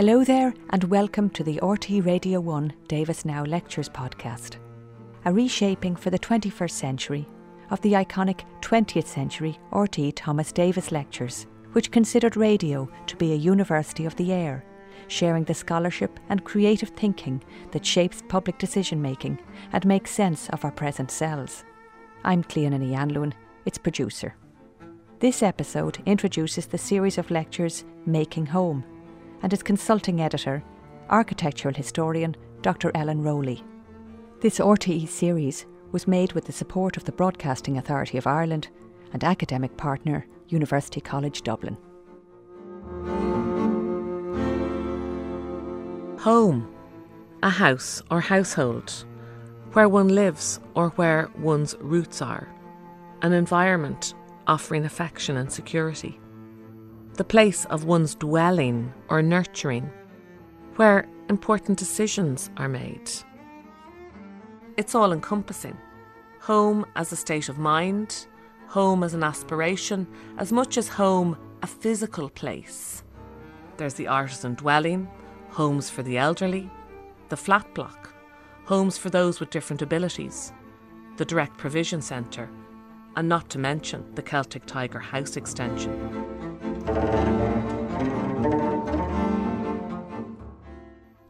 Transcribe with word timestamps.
Hello 0.00 0.24
there, 0.24 0.54
and 0.70 0.84
welcome 0.84 1.28
to 1.28 1.44
the 1.44 1.60
RTE 1.62 2.06
Radio 2.06 2.40
1 2.40 2.72
Davis 2.88 3.26
Now 3.26 3.44
Lectures 3.44 3.90
podcast, 3.90 4.56
a 5.26 5.30
reshaping 5.30 5.94
for 5.94 6.08
the 6.08 6.18
21st 6.18 6.70
century 6.70 7.28
of 7.68 7.82
the 7.82 7.92
iconic 7.92 8.40
20th 8.62 9.06
century 9.06 9.58
RTE 9.72 10.14
Thomas 10.16 10.52
Davis 10.52 10.90
Lectures, 10.90 11.46
which 11.72 11.90
considered 11.90 12.38
radio 12.38 12.88
to 13.08 13.16
be 13.16 13.34
a 13.34 13.36
university 13.36 14.06
of 14.06 14.16
the 14.16 14.32
air, 14.32 14.64
sharing 15.08 15.44
the 15.44 15.52
scholarship 15.52 16.18
and 16.30 16.44
creative 16.44 16.88
thinking 16.96 17.44
that 17.72 17.84
shapes 17.84 18.22
public 18.26 18.56
decision 18.56 19.02
making 19.02 19.38
and 19.74 19.84
makes 19.84 20.10
sense 20.12 20.48
of 20.48 20.64
our 20.64 20.72
present 20.72 21.10
selves. 21.10 21.62
I'm 22.24 22.42
Clíodhna 22.42 22.80
Ní 22.80 22.96
Anluain, 22.96 23.34
its 23.66 23.76
producer. 23.76 24.34
This 25.18 25.42
episode 25.42 25.98
introduces 26.06 26.68
the 26.68 26.78
series 26.78 27.18
of 27.18 27.30
lectures 27.30 27.84
Making 28.06 28.46
Home 28.46 28.82
and 29.42 29.52
its 29.52 29.62
consulting 29.62 30.20
editor, 30.20 30.62
architectural 31.08 31.74
historian 31.74 32.36
Dr. 32.62 32.90
Ellen 32.94 33.22
Rowley. 33.22 33.64
This 34.40 34.58
RTE 34.58 35.08
series 35.08 35.66
was 35.92 36.06
made 36.06 36.32
with 36.32 36.44
the 36.44 36.52
support 36.52 36.96
of 36.96 37.04
the 37.04 37.12
Broadcasting 37.12 37.78
Authority 37.78 38.18
of 38.18 38.26
Ireland 38.26 38.68
and 39.12 39.24
academic 39.24 39.76
partner 39.76 40.26
University 40.48 41.00
College 41.00 41.42
Dublin. 41.42 41.76
Home, 46.20 46.72
a 47.42 47.48
house 47.48 48.02
or 48.10 48.20
household, 48.20 49.04
where 49.72 49.88
one 49.88 50.08
lives 50.08 50.60
or 50.74 50.90
where 50.90 51.30
one's 51.38 51.74
roots 51.80 52.20
are, 52.20 52.48
an 53.22 53.32
environment 53.32 54.14
offering 54.46 54.84
affection 54.84 55.36
and 55.36 55.50
security 55.50 56.19
the 57.14 57.24
place 57.24 57.64
of 57.66 57.84
one's 57.84 58.14
dwelling 58.14 58.92
or 59.08 59.22
nurturing, 59.22 59.90
where 60.76 61.08
important 61.28 61.78
decisions 61.78 62.50
are 62.56 62.68
made. 62.68 63.10
It's 64.76 64.94
all 64.94 65.12
encompassing. 65.12 65.76
Home 66.40 66.86
as 66.96 67.12
a 67.12 67.16
state 67.16 67.48
of 67.48 67.58
mind, 67.58 68.26
home 68.66 69.02
as 69.02 69.14
an 69.14 69.22
aspiration, 69.22 70.06
as 70.38 70.52
much 70.52 70.78
as 70.78 70.88
home 70.88 71.36
a 71.62 71.66
physical 71.66 72.30
place. 72.30 73.02
There's 73.76 73.94
the 73.94 74.06
artisan 74.06 74.54
dwelling, 74.54 75.08
homes 75.50 75.90
for 75.90 76.02
the 76.02 76.16
elderly, 76.16 76.70
the 77.28 77.36
flat 77.36 77.74
block, 77.74 78.14
homes 78.64 78.96
for 78.96 79.10
those 79.10 79.40
with 79.40 79.50
different 79.50 79.82
abilities, 79.82 80.52
the 81.16 81.24
direct 81.24 81.58
provision 81.58 82.00
centre, 82.00 82.48
and 83.16 83.28
not 83.28 83.50
to 83.50 83.58
mention 83.58 84.14
the 84.14 84.22
Celtic 84.22 84.64
Tiger 84.66 85.00
House 85.00 85.36
extension. 85.36 86.39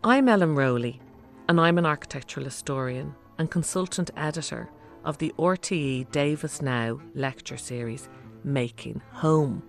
I'm 0.03 0.29
Ellen 0.29 0.55
Rowley, 0.55 1.01
and 1.49 1.61
I'm 1.61 1.79
an 1.79 1.87
architectural 1.87 2.45
historian 2.45 3.15
and 3.39 3.51
consultant 3.51 4.11
editor 4.17 4.69
of 5.05 5.19
the 5.19 5.33
RTE 5.39 6.11
Davis 6.11 6.61
Now 6.61 7.01
lecture 7.15 7.57
series 7.57 8.09
Making 8.45 9.01
Home. 9.13 9.63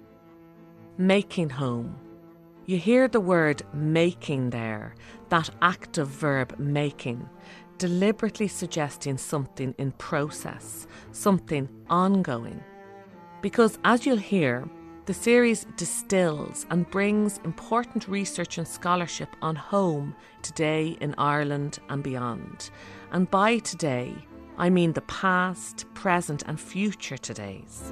Making 0.98 1.50
Home. 1.52 1.96
You 2.66 2.78
hear 2.78 3.08
the 3.08 3.20
word 3.20 3.64
making 3.74 4.50
there, 4.50 4.96
that 5.30 5.50
active 5.62 6.08
verb 6.08 6.60
making, 6.60 7.28
deliberately 7.78 8.48
suggesting 8.48 9.18
something 9.18 9.74
in 9.78 9.92
process, 9.94 10.86
something 11.12 11.70
ongoing. 11.90 12.64
Because 13.42 13.80
as 13.84 14.06
you'll 14.06 14.18
hear, 14.18 14.70
the 15.12 15.16
series 15.16 15.66
distills 15.76 16.66
and 16.70 16.90
brings 16.90 17.38
important 17.44 18.08
research 18.08 18.58
and 18.58 18.66
scholarship 18.66 19.28
on 19.42 19.58
home 19.58 20.16
today 20.42 20.96
in 21.02 21.14
Ireland 21.18 21.80
and 21.90 22.02
beyond. 22.02 22.70
And 23.12 23.30
by 23.30 23.58
today, 23.58 24.16
I 24.58 24.70
mean 24.70 24.94
the 24.94 25.02
past, 25.02 25.86
present, 25.96 26.44
and 26.48 26.58
future 26.58 27.18
todays. 27.18 27.92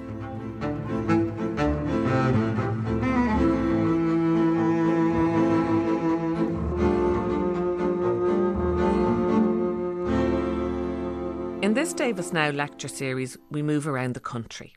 In 11.61 11.73
this 11.73 11.91
Davis 11.93 12.31
Now 12.31 12.51
lecture 12.51 12.87
series, 12.87 13.37
we 13.51 13.61
move 13.61 13.89
around 13.89 14.13
the 14.13 14.21
country 14.21 14.71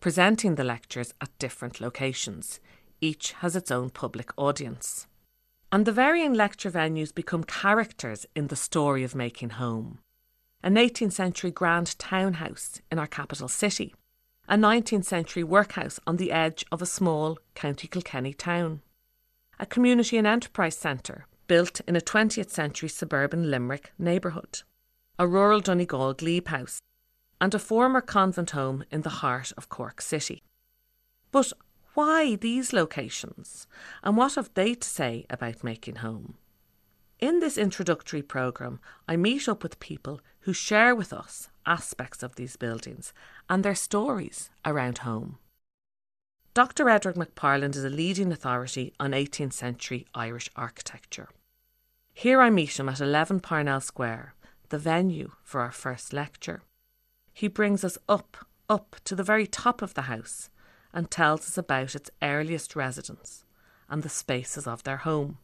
presenting 0.00 0.54
the 0.54 0.64
lectures 0.64 1.12
at 1.20 1.36
different 1.38 1.80
locations. 1.80 2.60
Each 3.00 3.32
has 3.32 3.56
its 3.56 3.70
own 3.70 3.90
public 3.90 4.30
audience. 4.36 5.06
And 5.70 5.84
the 5.84 5.92
varying 5.92 6.34
lecture 6.34 6.70
venues 6.70 7.14
become 7.14 7.44
characters 7.44 8.26
in 8.34 8.46
the 8.46 8.56
story 8.56 9.04
of 9.04 9.14
making 9.14 9.50
home. 9.50 9.98
An 10.62 10.74
18th 10.74 11.12
century 11.12 11.50
grand 11.50 11.98
townhouse 11.98 12.80
in 12.90 12.98
our 12.98 13.06
capital 13.06 13.48
city, 13.48 13.94
a 14.48 14.56
19th 14.56 15.04
century 15.04 15.44
workhouse 15.44 16.00
on 16.06 16.16
the 16.16 16.32
edge 16.32 16.64
of 16.72 16.80
a 16.80 16.86
small 16.86 17.38
County 17.54 17.86
Kilkenny 17.86 18.32
town, 18.32 18.80
a 19.60 19.66
community 19.66 20.16
and 20.16 20.26
enterprise 20.26 20.76
centre 20.76 21.26
built 21.48 21.80
in 21.86 21.96
a 21.96 22.00
20th 22.00 22.50
century 22.50 22.88
suburban 22.88 23.50
Limerick 23.50 23.92
neighbourhood, 23.98 24.62
a 25.18 25.26
rural 25.26 25.60
Donegal 25.60 26.14
glebe 26.14 26.48
house 26.48 26.80
and 27.40 27.54
a 27.54 27.58
former 27.58 28.00
convent 28.00 28.50
home 28.50 28.84
in 28.90 29.02
the 29.02 29.20
heart 29.20 29.52
of 29.56 29.68
Cork 29.68 30.00
City. 30.00 30.42
But 31.30 31.52
why 31.94 32.36
these 32.36 32.72
locations, 32.72 33.66
and 34.02 34.16
what 34.16 34.36
have 34.36 34.50
they 34.54 34.74
to 34.74 34.88
say 34.88 35.26
about 35.28 35.64
making 35.64 35.96
home? 35.96 36.34
In 37.18 37.40
this 37.40 37.58
introductory 37.58 38.22
programme, 38.22 38.78
I 39.08 39.16
meet 39.16 39.48
up 39.48 39.62
with 39.62 39.80
people 39.80 40.20
who 40.40 40.52
share 40.52 40.94
with 40.94 41.12
us 41.12 41.48
aspects 41.66 42.22
of 42.22 42.36
these 42.36 42.56
buildings 42.56 43.12
and 43.50 43.64
their 43.64 43.74
stories 43.74 44.50
around 44.64 44.98
home. 44.98 45.38
Dr. 46.54 46.88
Edward 46.88 47.16
McParland 47.16 47.76
is 47.76 47.84
a 47.84 47.90
leading 47.90 48.32
authority 48.32 48.92
on 48.98 49.10
18th 49.10 49.52
century 49.52 50.06
Irish 50.14 50.48
architecture. 50.56 51.28
Here 52.14 52.40
I 52.40 52.50
meet 52.50 52.78
him 52.78 52.88
at 52.88 53.00
11 53.00 53.40
Parnell 53.40 53.80
Square, 53.80 54.34
the 54.70 54.78
venue 54.78 55.32
for 55.42 55.60
our 55.60 55.72
first 55.72 56.12
lecture. 56.12 56.62
He 57.38 57.46
brings 57.46 57.84
us 57.84 57.96
up, 58.08 58.36
up 58.68 58.96
to 59.04 59.14
the 59.14 59.22
very 59.22 59.46
top 59.46 59.80
of 59.80 59.94
the 59.94 60.10
house 60.10 60.50
and 60.92 61.08
tells 61.08 61.42
us 61.42 61.56
about 61.56 61.94
its 61.94 62.10
earliest 62.20 62.74
residents 62.74 63.44
and 63.88 64.02
the 64.02 64.08
spaces 64.08 64.66
of 64.66 64.82
their 64.82 64.96
home. 64.96 65.38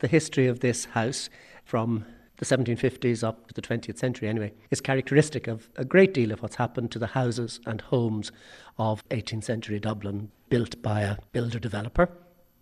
The 0.00 0.08
history 0.08 0.46
of 0.48 0.60
this 0.60 0.84
house 0.84 1.30
from 1.64 2.04
the 2.36 2.44
1750s 2.44 3.24
up 3.24 3.48
to 3.48 3.54
the 3.54 3.62
20th 3.62 3.96
century, 3.96 4.28
anyway, 4.28 4.52
is 4.70 4.82
characteristic 4.82 5.46
of 5.46 5.70
a 5.76 5.86
great 5.86 6.12
deal 6.12 6.30
of 6.30 6.42
what's 6.42 6.56
happened 6.56 6.90
to 6.90 6.98
the 6.98 7.06
houses 7.06 7.58
and 7.64 7.80
homes 7.80 8.30
of 8.76 9.02
18th 9.08 9.44
century 9.44 9.80
Dublin, 9.80 10.30
built 10.50 10.82
by 10.82 11.00
a 11.00 11.16
builder 11.32 11.60
developer. 11.60 12.10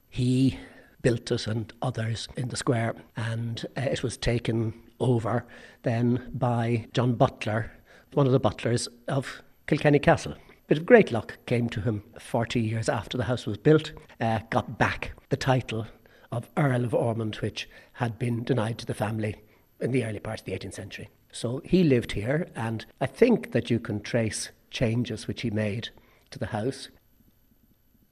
He 0.08 0.60
built 1.02 1.32
it 1.32 1.48
and 1.48 1.72
others 1.82 2.28
in 2.36 2.50
the 2.50 2.56
square, 2.56 2.94
and 3.16 3.66
uh, 3.76 3.80
it 3.80 4.04
was 4.04 4.16
taken 4.16 4.74
over 5.00 5.44
then 5.82 6.30
by 6.32 6.86
John 6.92 7.14
Butler 7.14 7.72
one 8.15 8.26
of 8.26 8.32
the 8.32 8.41
butlers 8.41 8.88
of 9.09 9.43
Kilkenny 9.66 9.98
Castle. 9.98 10.34
Bit 10.66 10.78
of 10.78 10.87
great 10.87 11.12
luck 11.12 11.38
came 11.47 11.69
to 11.71 11.81
him 11.81 12.03
40 12.19 12.60
years 12.60 12.88
after 12.88 13.16
the 13.16 13.25
house 13.25 13.47
was 13.47 13.56
built, 13.56 13.93
uh, 14.21 14.41
got 14.50 14.78
back 14.78 15.12
the 15.28 15.37
title 15.37 15.87
of 16.32 16.49
Earl 16.56 16.84
of 16.84 16.94
Ormond, 16.94 17.37
which 17.37 17.69
had 17.94 18.19
been 18.19 18.44
denied 18.44 18.78
to 18.78 18.87
the 18.87 18.94
family 18.94 19.37
in 19.81 19.93
the 19.93 20.04
early 20.04 20.20
part 20.20 20.41
of 20.41 20.44
the 20.44 20.53
18th 20.53 20.75
century. 20.75 21.09
So 21.32 21.60
he 21.65 21.84
lived 21.84 22.12
here, 22.12 22.49
and 22.54 22.84
I 23.00 23.06
think 23.06 23.53
that 23.53 23.70
you 23.70 23.78
can 23.78 24.00
trace 24.00 24.50
changes 24.70 25.26
which 25.26 25.43
he 25.43 25.50
made 25.50 25.90
to 26.31 26.38
the 26.38 26.46
house. 26.46 26.88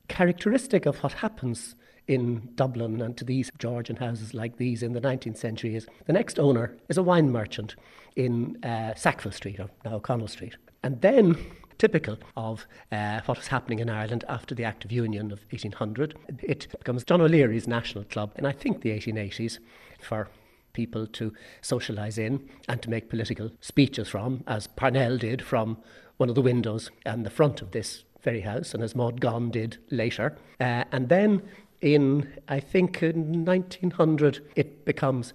Characteristic 0.09 0.87
of 0.87 0.99
what 1.03 1.15
happens 1.15 1.75
in 2.09 2.49
Dublin 2.55 3.01
and 3.01 3.17
to 3.19 3.25
these 3.25 3.53
Georgian 3.59 3.97
houses 3.97 4.35
like 4.35 4.57
these 4.57 4.83
in 4.83 4.95
the 4.95 5.01
19th 5.01 5.37
century 5.37 5.77
is 5.77 5.87
the 6.07 6.13
next 6.13 6.39
owner 6.39 6.77
is 6.89 6.97
a 6.97 7.03
wine 7.03 7.31
merchant 7.31 7.77
in 8.17 8.63
uh, 8.65 8.95
Sackville 8.95 9.33
Street, 9.33 9.61
or 9.61 9.71
now 9.85 9.95
O'Connell 9.95 10.27
Street. 10.27 10.57
And 10.83 11.01
then, 11.03 11.37
typical 11.77 12.19
of 12.37 12.67
uh, 12.91 13.21
what 13.27 13.39
was 13.39 13.47
happening 13.49 13.79
in 13.79 13.89
Ireland 13.89 14.25
after 14.29 14.55
the 14.55 14.65
Act 14.65 14.85
of 14.85 14.91
Union 14.91 15.31
of 15.31 15.41
1800, 15.51 16.17
it 16.43 16.67
becomes 16.77 17.05
John 17.05 17.21
O'Leary's 17.21 17.69
national 17.69 18.05
club 18.05 18.33
in 18.37 18.45
I 18.45 18.53
think 18.53 18.81
the 18.81 18.91
1880s 18.91 19.59
for 20.01 20.29
people 20.73 21.07
to 21.07 21.33
socialise 21.63 22.19
in 22.19 22.49
and 22.69 22.83
to 22.83 22.91
make 22.91 23.09
political 23.09 23.51
speeches 23.61 24.09
from, 24.09 24.43
as 24.47 24.67
Parnell 24.67 25.19
did 25.19 25.43
from 25.43 25.79
one 26.17 26.29
of 26.29 26.35
the 26.35 26.43
windows 26.43 26.91
and 27.07 27.25
the 27.25 27.31
front 27.31 27.63
of 27.63 27.71
this 27.71 28.05
very 28.23 28.41
house, 28.41 28.75
and 28.75 28.83
as 28.83 28.97
Maud 28.97 29.21
Gonne 29.21 29.51
did 29.51 29.79
later. 29.91 30.37
Uh, 30.61 30.85
and 30.91 31.09
then 31.09 31.43
in, 31.81 32.33
I 32.49 32.61
think, 32.61 33.03
in 33.03 33.45
1900, 33.45 34.45
it 34.57 34.85
becomes 34.85 35.33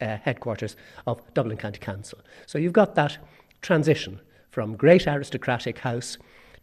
uh, 0.00 0.16
headquarters 0.18 0.76
of 1.06 1.22
Dublin 1.34 1.56
County 1.56 1.78
Council. 1.78 2.18
So 2.46 2.58
you've 2.58 2.72
got 2.72 2.94
that 2.96 3.18
transition 3.62 4.20
from 4.50 4.76
great 4.76 5.06
aristocratic 5.06 5.78
house 5.78 6.18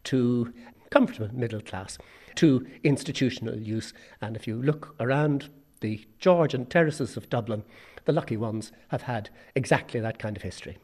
to 0.06 0.54
comfortable 0.92 1.34
middle 1.34 1.62
class 1.62 1.98
to 2.36 2.66
institutional 2.84 3.58
use. 3.58 3.94
And 4.22 4.36
if 4.36 4.48
you 4.48 4.62
look 4.62 4.96
around 5.00 5.50
The 5.82 6.06
Georgian 6.20 6.66
terraces 6.68 7.18
of 7.18 7.30
Dublin, 7.30 7.64
the 8.06 8.14
lucky 8.14 8.38
ones, 8.38 8.72
have 8.90 9.04
had 9.04 9.30
exactly 9.56 10.00
that 10.00 10.20
kind 10.20 10.38
of 10.38 10.44
history. 10.44 10.78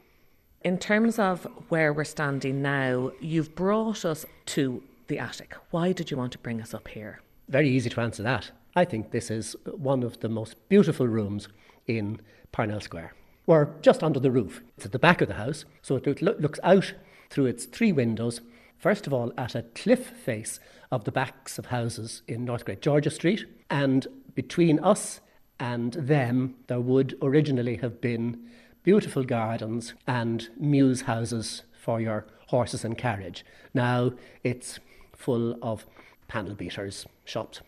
In 0.61 0.77
terms 0.79 1.19
of 1.19 1.47
where 1.69 1.93
we're 1.93 2.03
standing 2.03 2.61
now, 2.61 3.11
you've 3.21 3.55
brought 3.55 4.05
us 4.05 4.25
to 4.47 4.83
the 5.07 5.19
attic. 5.19 5.53
Why 5.69 5.91
did 5.91 6.09
you 6.09 6.17
want 6.17 6.31
to 6.33 6.39
bring 6.39 6.61
us 6.61 6.73
up 6.73 6.87
here? 6.87 7.21
Very 7.49 7.69
easy 7.69 7.89
to 7.89 8.01
answer 8.01 8.23
that. 8.23 8.51
I 8.75 8.83
think 8.83 9.11
this 9.11 9.31
is 9.31 9.55
one 9.65 10.03
of 10.03 10.19
the 10.19 10.27
most 10.29 10.55
beautiful 10.67 11.07
rooms 11.07 11.47
in 11.87 12.19
Parnell 12.51 12.81
Square. 12.81 13.13
We're 13.45 13.69
just 13.81 14.03
under 14.03 14.19
the 14.19 14.31
roof. 14.31 14.61
It's 14.75 14.85
at 14.85 14.91
the 14.91 14.99
back 14.99 15.21
of 15.21 15.29
the 15.29 15.35
house, 15.35 15.63
so 15.81 15.95
it 15.95 16.21
looks 16.21 16.59
out 16.61 16.93
through 17.29 17.45
its 17.45 17.65
three 17.65 17.93
windows, 17.93 18.41
first 18.77 19.07
of 19.07 19.13
all 19.13 19.31
at 19.37 19.55
a 19.55 19.63
cliff 19.63 20.07
face 20.07 20.59
of 20.91 21.05
the 21.05 21.11
backs 21.11 21.57
of 21.57 21.67
houses 21.67 22.21
in 22.27 22.43
North 22.43 22.65
Great 22.65 22.81
George's 22.81 23.15
Street, 23.15 23.45
and 23.69 24.07
between 24.35 24.79
us 24.79 25.21
and 25.57 25.93
them, 25.93 26.55
there 26.67 26.81
would 26.81 27.17
originally 27.21 27.77
have 27.77 28.01
been 28.01 28.45
beautiful 28.83 29.23
gardens 29.23 29.93
and 30.05 30.49
mews 30.59 31.01
houses 31.03 31.63
for 31.81 32.01
your 32.01 32.27
horses 32.47 32.83
and 32.83 32.97
carriage. 32.97 33.45
Now 33.73 34.11
it's 34.43 34.79
full 35.15 35.57
of 35.61 35.85
panel 36.27 36.53
beaters 36.53 37.05
shops. 37.27 37.61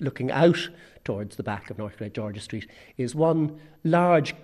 Looking 0.00 0.30
out 0.30 0.68
towards 1.04 1.36
the 1.36 1.42
back 1.42 1.70
of 1.70 1.78
North 1.78 1.96
Great 1.96 2.14
George's 2.14 2.44
Street 2.44 2.68
is 2.96 3.14
one 3.14 3.60
large 3.84 4.34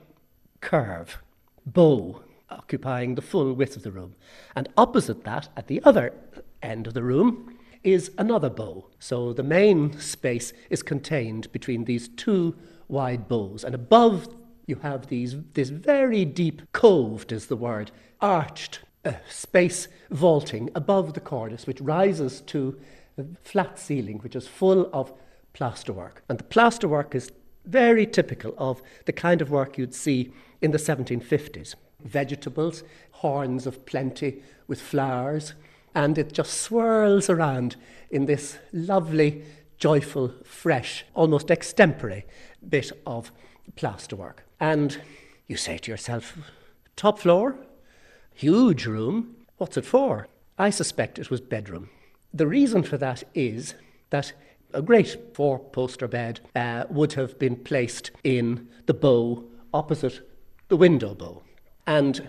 curve, 0.61 1.23
bow, 1.67 2.23
occupying 2.51 3.15
the 3.15 3.23
full 3.23 3.53
width 3.53 3.77
of 3.77 3.83
the 3.83 3.93
room. 3.93 4.15
And 4.57 4.69
opposite 4.77 5.25
that, 5.25 5.49
at 5.57 5.67
the 5.67 5.83
other 5.85 6.13
end 6.63 6.87
of 6.87 6.95
the 6.95 7.03
room, 7.03 7.57
is 7.83 8.11
another 8.17 8.51
bow. 8.51 8.89
So 8.99 9.33
the 9.33 9.43
main 9.43 9.99
space 10.01 10.53
is 10.71 10.83
contained 10.83 11.53
between 11.53 11.85
these 11.85 12.09
two 12.09 12.57
wide 12.89 13.29
bows. 13.29 13.65
And 13.65 13.75
above 13.75 14.29
you 14.67 14.77
have 14.77 15.09
these 15.09 15.37
this 15.53 15.69
very 15.69 16.25
deep 16.25 16.63
coved 16.73 17.33
is 17.33 17.47
the 17.47 17.57
word, 17.57 17.91
arched 18.21 18.81
uh, 19.05 19.13
space 19.29 19.89
vaulting 20.11 20.71
above 20.75 21.13
the 21.13 21.21
cornice, 21.21 21.67
which 21.67 21.81
rises 21.81 22.41
to 22.43 22.79
a 23.19 23.25
flat 23.43 23.79
ceiling, 23.79 24.19
which 24.19 24.37
is 24.37 24.47
full 24.47 24.91
of 24.93 25.13
plasterwork. 25.55 26.23
And 26.29 26.39
the 26.39 26.45
plasterwork 26.45 27.15
is 27.15 27.31
very 27.65 28.07
typical 28.07 28.55
of 28.59 28.83
the 29.07 29.13
kind 29.13 29.41
of 29.41 29.51
work 29.51 29.79
you'd 29.79 29.95
see 29.95 30.33
in 30.61 30.71
the 30.71 30.79
1750s. 30.79 31.75
Vegetables, 32.05 32.83
horns 33.13 33.67
of 33.67 33.87
plenty 33.87 34.43
with 34.67 34.81
flowers, 34.81 35.55
and 35.95 36.19
it 36.19 36.33
just 36.33 36.61
swirls 36.61 37.31
around 37.31 37.77
in 38.11 38.27
this 38.27 38.59
lovely, 38.73 39.45
joyful, 39.79 40.35
fresh, 40.45 41.05
almost 41.15 41.49
extempore 41.49 42.25
bit 42.69 42.93
of 43.07 43.31
plasterwork. 43.77 44.39
And 44.61 45.01
you 45.47 45.57
say 45.57 45.79
to 45.79 45.91
yourself, 45.91 46.37
top 46.97 47.19
floor, 47.19 47.57
huge 48.35 48.87
room, 48.87 49.37
what's 49.57 49.77
it 49.77 49.85
for? 49.85 50.29
I 50.59 50.71
suspect 50.71 51.19
it 51.19 51.31
was 51.31 51.41
bedroom. 51.41 51.91
The 52.35 52.47
reason 52.49 52.83
for 52.83 52.99
that 52.99 53.23
is 53.33 53.75
that 54.11 54.33
a 54.73 54.83
great 54.83 55.35
four 55.35 55.61
poster 55.61 56.09
bed 56.09 56.41
uh, 56.57 56.85
would 56.91 57.13
have 57.13 57.39
been 57.39 57.55
placed 57.55 58.11
in 58.25 58.69
the 58.87 58.95
bow 58.95 59.45
opposite 59.73 60.29
the 60.67 60.77
window 60.77 61.15
bow. 61.15 61.43
And 61.87 62.27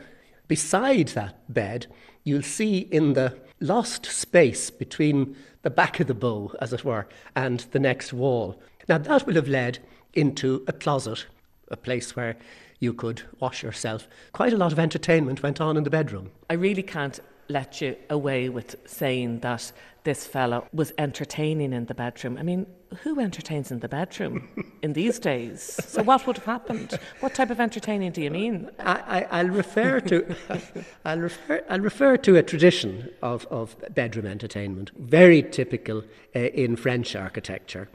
beside 0.47 1.07
that 1.09 1.51
bed, 1.51 1.87
you'll 2.23 2.43
see 2.43 2.77
in 2.77 3.13
the 3.13 3.35
lost 3.59 4.05
space 4.05 4.69
between 4.69 5.35
the 5.63 5.71
back 5.71 5.99
of 5.99 6.05
the 6.05 6.13
bow, 6.13 6.53
as 6.61 6.71
it 6.71 6.85
were, 6.85 7.07
and 7.35 7.61
the 7.71 7.79
next 7.79 8.13
wall. 8.13 8.61
Now, 8.87 8.99
that 8.99 9.25
will 9.25 9.33
have 9.33 9.47
led 9.47 9.79
into 10.13 10.63
a 10.67 10.73
closet, 10.73 11.25
a 11.69 11.77
place 11.77 12.15
where 12.15 12.37
you 12.79 12.93
could 12.93 13.23
wash 13.39 13.63
yourself. 13.63 14.07
Quite 14.33 14.53
a 14.53 14.57
lot 14.57 14.71
of 14.71 14.77
entertainment 14.77 15.41
went 15.41 15.59
on 15.59 15.77
in 15.77 15.83
the 15.83 15.89
bedroom. 15.89 16.29
I 16.49 16.53
really 16.53 16.83
can't 16.83 17.19
let 17.47 17.81
you 17.81 17.95
away 18.09 18.49
with 18.49 18.75
saying 18.85 19.39
that 19.39 19.71
this 20.03 20.25
fellow 20.25 20.67
was 20.71 20.93
entertaining 20.97 21.73
in 21.73 21.85
the 21.85 21.95
bedroom. 21.95 22.37
I 22.37 22.43
mean, 22.43 22.67
who 23.01 23.19
entertains 23.19 23.71
in 23.71 23.79
the 23.79 23.89
bedroom 23.89 24.47
in 24.81 24.93
these 24.93 25.19
days? 25.19 25.61
So, 25.61 26.03
what 26.03 26.25
would 26.27 26.37
have 26.37 26.45
happened? 26.45 26.99
What 27.19 27.33
type 27.33 27.49
of 27.49 27.59
entertaining 27.59 28.11
do 28.11 28.21
you 28.21 28.31
mean? 28.31 28.69
I, 28.79 29.43
will 29.43 29.49
refer 29.49 29.99
to 30.01 30.35
I'll 31.05 31.19
refer 31.19 31.63
I'll 31.69 31.79
refer 31.79 32.17
to 32.17 32.35
a 32.37 32.43
tradition 32.43 33.09
of, 33.21 33.45
of 33.47 33.75
bedroom 33.93 34.27
entertainment, 34.27 34.91
very 34.97 35.41
typical 35.41 36.03
uh, 36.35 36.39
in 36.39 36.75
French 36.75 37.15
architecture 37.15 37.89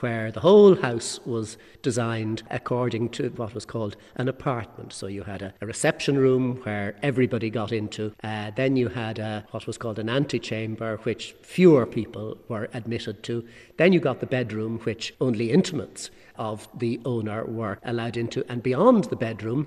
where 0.00 0.30
the 0.30 0.40
whole 0.40 0.76
house 0.76 1.20
was 1.24 1.56
designed 1.82 2.42
according 2.50 3.08
to 3.10 3.28
what 3.30 3.54
was 3.54 3.64
called 3.64 3.96
an 4.16 4.28
apartment. 4.28 4.92
So 4.92 5.06
you 5.06 5.22
had 5.22 5.42
a, 5.42 5.54
a 5.60 5.66
reception 5.66 6.18
room 6.18 6.56
where 6.62 6.96
everybody 7.02 7.50
got 7.50 7.72
into. 7.72 8.12
Uh, 8.22 8.50
then 8.54 8.76
you 8.76 8.88
had 8.88 9.18
a, 9.18 9.44
what 9.50 9.66
was 9.66 9.78
called 9.78 9.98
an 9.98 10.08
antechamber, 10.08 10.98
which 10.98 11.34
fewer 11.42 11.86
people 11.86 12.38
were 12.48 12.68
admitted 12.74 13.22
to. 13.24 13.46
Then 13.76 13.92
you 13.92 14.00
got 14.00 14.20
the 14.20 14.26
bedroom, 14.26 14.78
which 14.80 15.14
only 15.20 15.50
intimates 15.50 16.10
of 16.36 16.68
the 16.78 17.00
owner 17.04 17.44
were 17.44 17.78
allowed 17.84 18.16
into. 18.16 18.44
And 18.48 18.62
beyond 18.62 19.04
the 19.04 19.16
bedroom, 19.16 19.66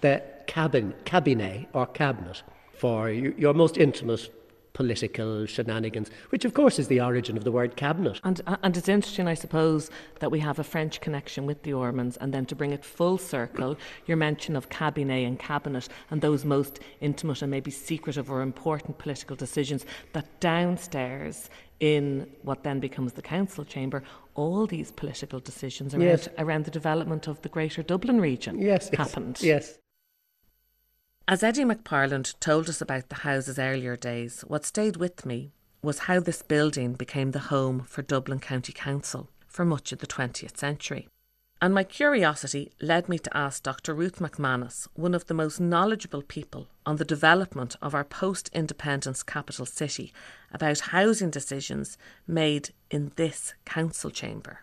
the 0.00 0.22
cabin, 0.46 0.94
cabinet 1.04 1.68
or 1.72 1.86
cabinet 1.86 2.42
for 2.72 3.10
your 3.10 3.54
most 3.54 3.76
intimate 3.76 4.30
political 4.78 5.44
shenanigans, 5.44 6.08
which 6.28 6.44
of 6.44 6.54
course 6.54 6.78
is 6.78 6.86
the 6.86 7.00
origin 7.00 7.36
of 7.36 7.42
the 7.42 7.50
word 7.50 7.74
cabinet. 7.74 8.20
And, 8.22 8.40
uh, 8.46 8.58
and 8.62 8.76
it's 8.76 8.88
interesting, 8.88 9.26
I 9.26 9.34
suppose, 9.34 9.90
that 10.20 10.30
we 10.30 10.38
have 10.38 10.60
a 10.60 10.62
French 10.62 11.00
connection 11.00 11.46
with 11.46 11.64
the 11.64 11.72
Ormonds, 11.72 12.16
and 12.18 12.32
then 12.32 12.46
to 12.46 12.54
bring 12.54 12.70
it 12.70 12.84
full 12.84 13.18
circle, 13.18 13.76
your 14.06 14.16
mention 14.16 14.54
of 14.54 14.68
cabinet 14.68 15.26
and 15.26 15.36
cabinet 15.36 15.88
and 16.12 16.20
those 16.20 16.44
most 16.44 16.78
intimate 17.00 17.42
and 17.42 17.50
maybe 17.50 17.72
secretive 17.72 18.30
or 18.30 18.40
important 18.40 18.98
political 18.98 19.34
decisions 19.34 19.84
that 20.12 20.26
downstairs 20.38 21.50
in 21.80 22.30
what 22.42 22.62
then 22.62 22.78
becomes 22.78 23.14
the 23.14 23.22
council 23.22 23.64
chamber, 23.64 24.04
all 24.36 24.64
these 24.64 24.92
political 24.92 25.40
decisions 25.40 25.92
around, 25.92 26.04
yes. 26.04 26.28
around 26.38 26.64
the 26.66 26.70
development 26.70 27.26
of 27.26 27.42
the 27.42 27.48
greater 27.48 27.82
Dublin 27.82 28.20
region 28.20 28.60
yes, 28.60 28.90
happened. 28.90 29.38
Yes. 29.40 29.76
As 31.30 31.42
Eddie 31.42 31.64
McParland 31.64 32.40
told 32.40 32.70
us 32.70 32.80
about 32.80 33.10
the 33.10 33.16
house's 33.16 33.58
earlier 33.58 33.96
days, 33.96 34.40
what 34.46 34.64
stayed 34.64 34.96
with 34.96 35.26
me 35.26 35.52
was 35.82 35.98
how 35.98 36.20
this 36.20 36.40
building 36.40 36.94
became 36.94 37.32
the 37.32 37.50
home 37.52 37.82
for 37.82 38.00
Dublin 38.00 38.40
County 38.40 38.72
Council 38.72 39.28
for 39.46 39.66
much 39.66 39.92
of 39.92 39.98
the 39.98 40.06
20th 40.06 40.56
century. 40.56 41.06
And 41.60 41.74
my 41.74 41.84
curiosity 41.84 42.72
led 42.80 43.10
me 43.10 43.18
to 43.18 43.36
ask 43.36 43.62
Dr. 43.62 43.92
Ruth 43.92 44.20
McManus, 44.20 44.88
one 44.94 45.14
of 45.14 45.26
the 45.26 45.34
most 45.34 45.60
knowledgeable 45.60 46.22
people 46.22 46.68
on 46.86 46.96
the 46.96 47.04
development 47.04 47.76
of 47.82 47.94
our 47.94 48.04
post 48.04 48.48
independence 48.54 49.22
capital 49.22 49.66
city, 49.66 50.14
about 50.50 50.80
housing 50.96 51.28
decisions 51.28 51.98
made 52.26 52.70
in 52.90 53.12
this 53.16 53.52
council 53.66 54.08
chamber. 54.10 54.60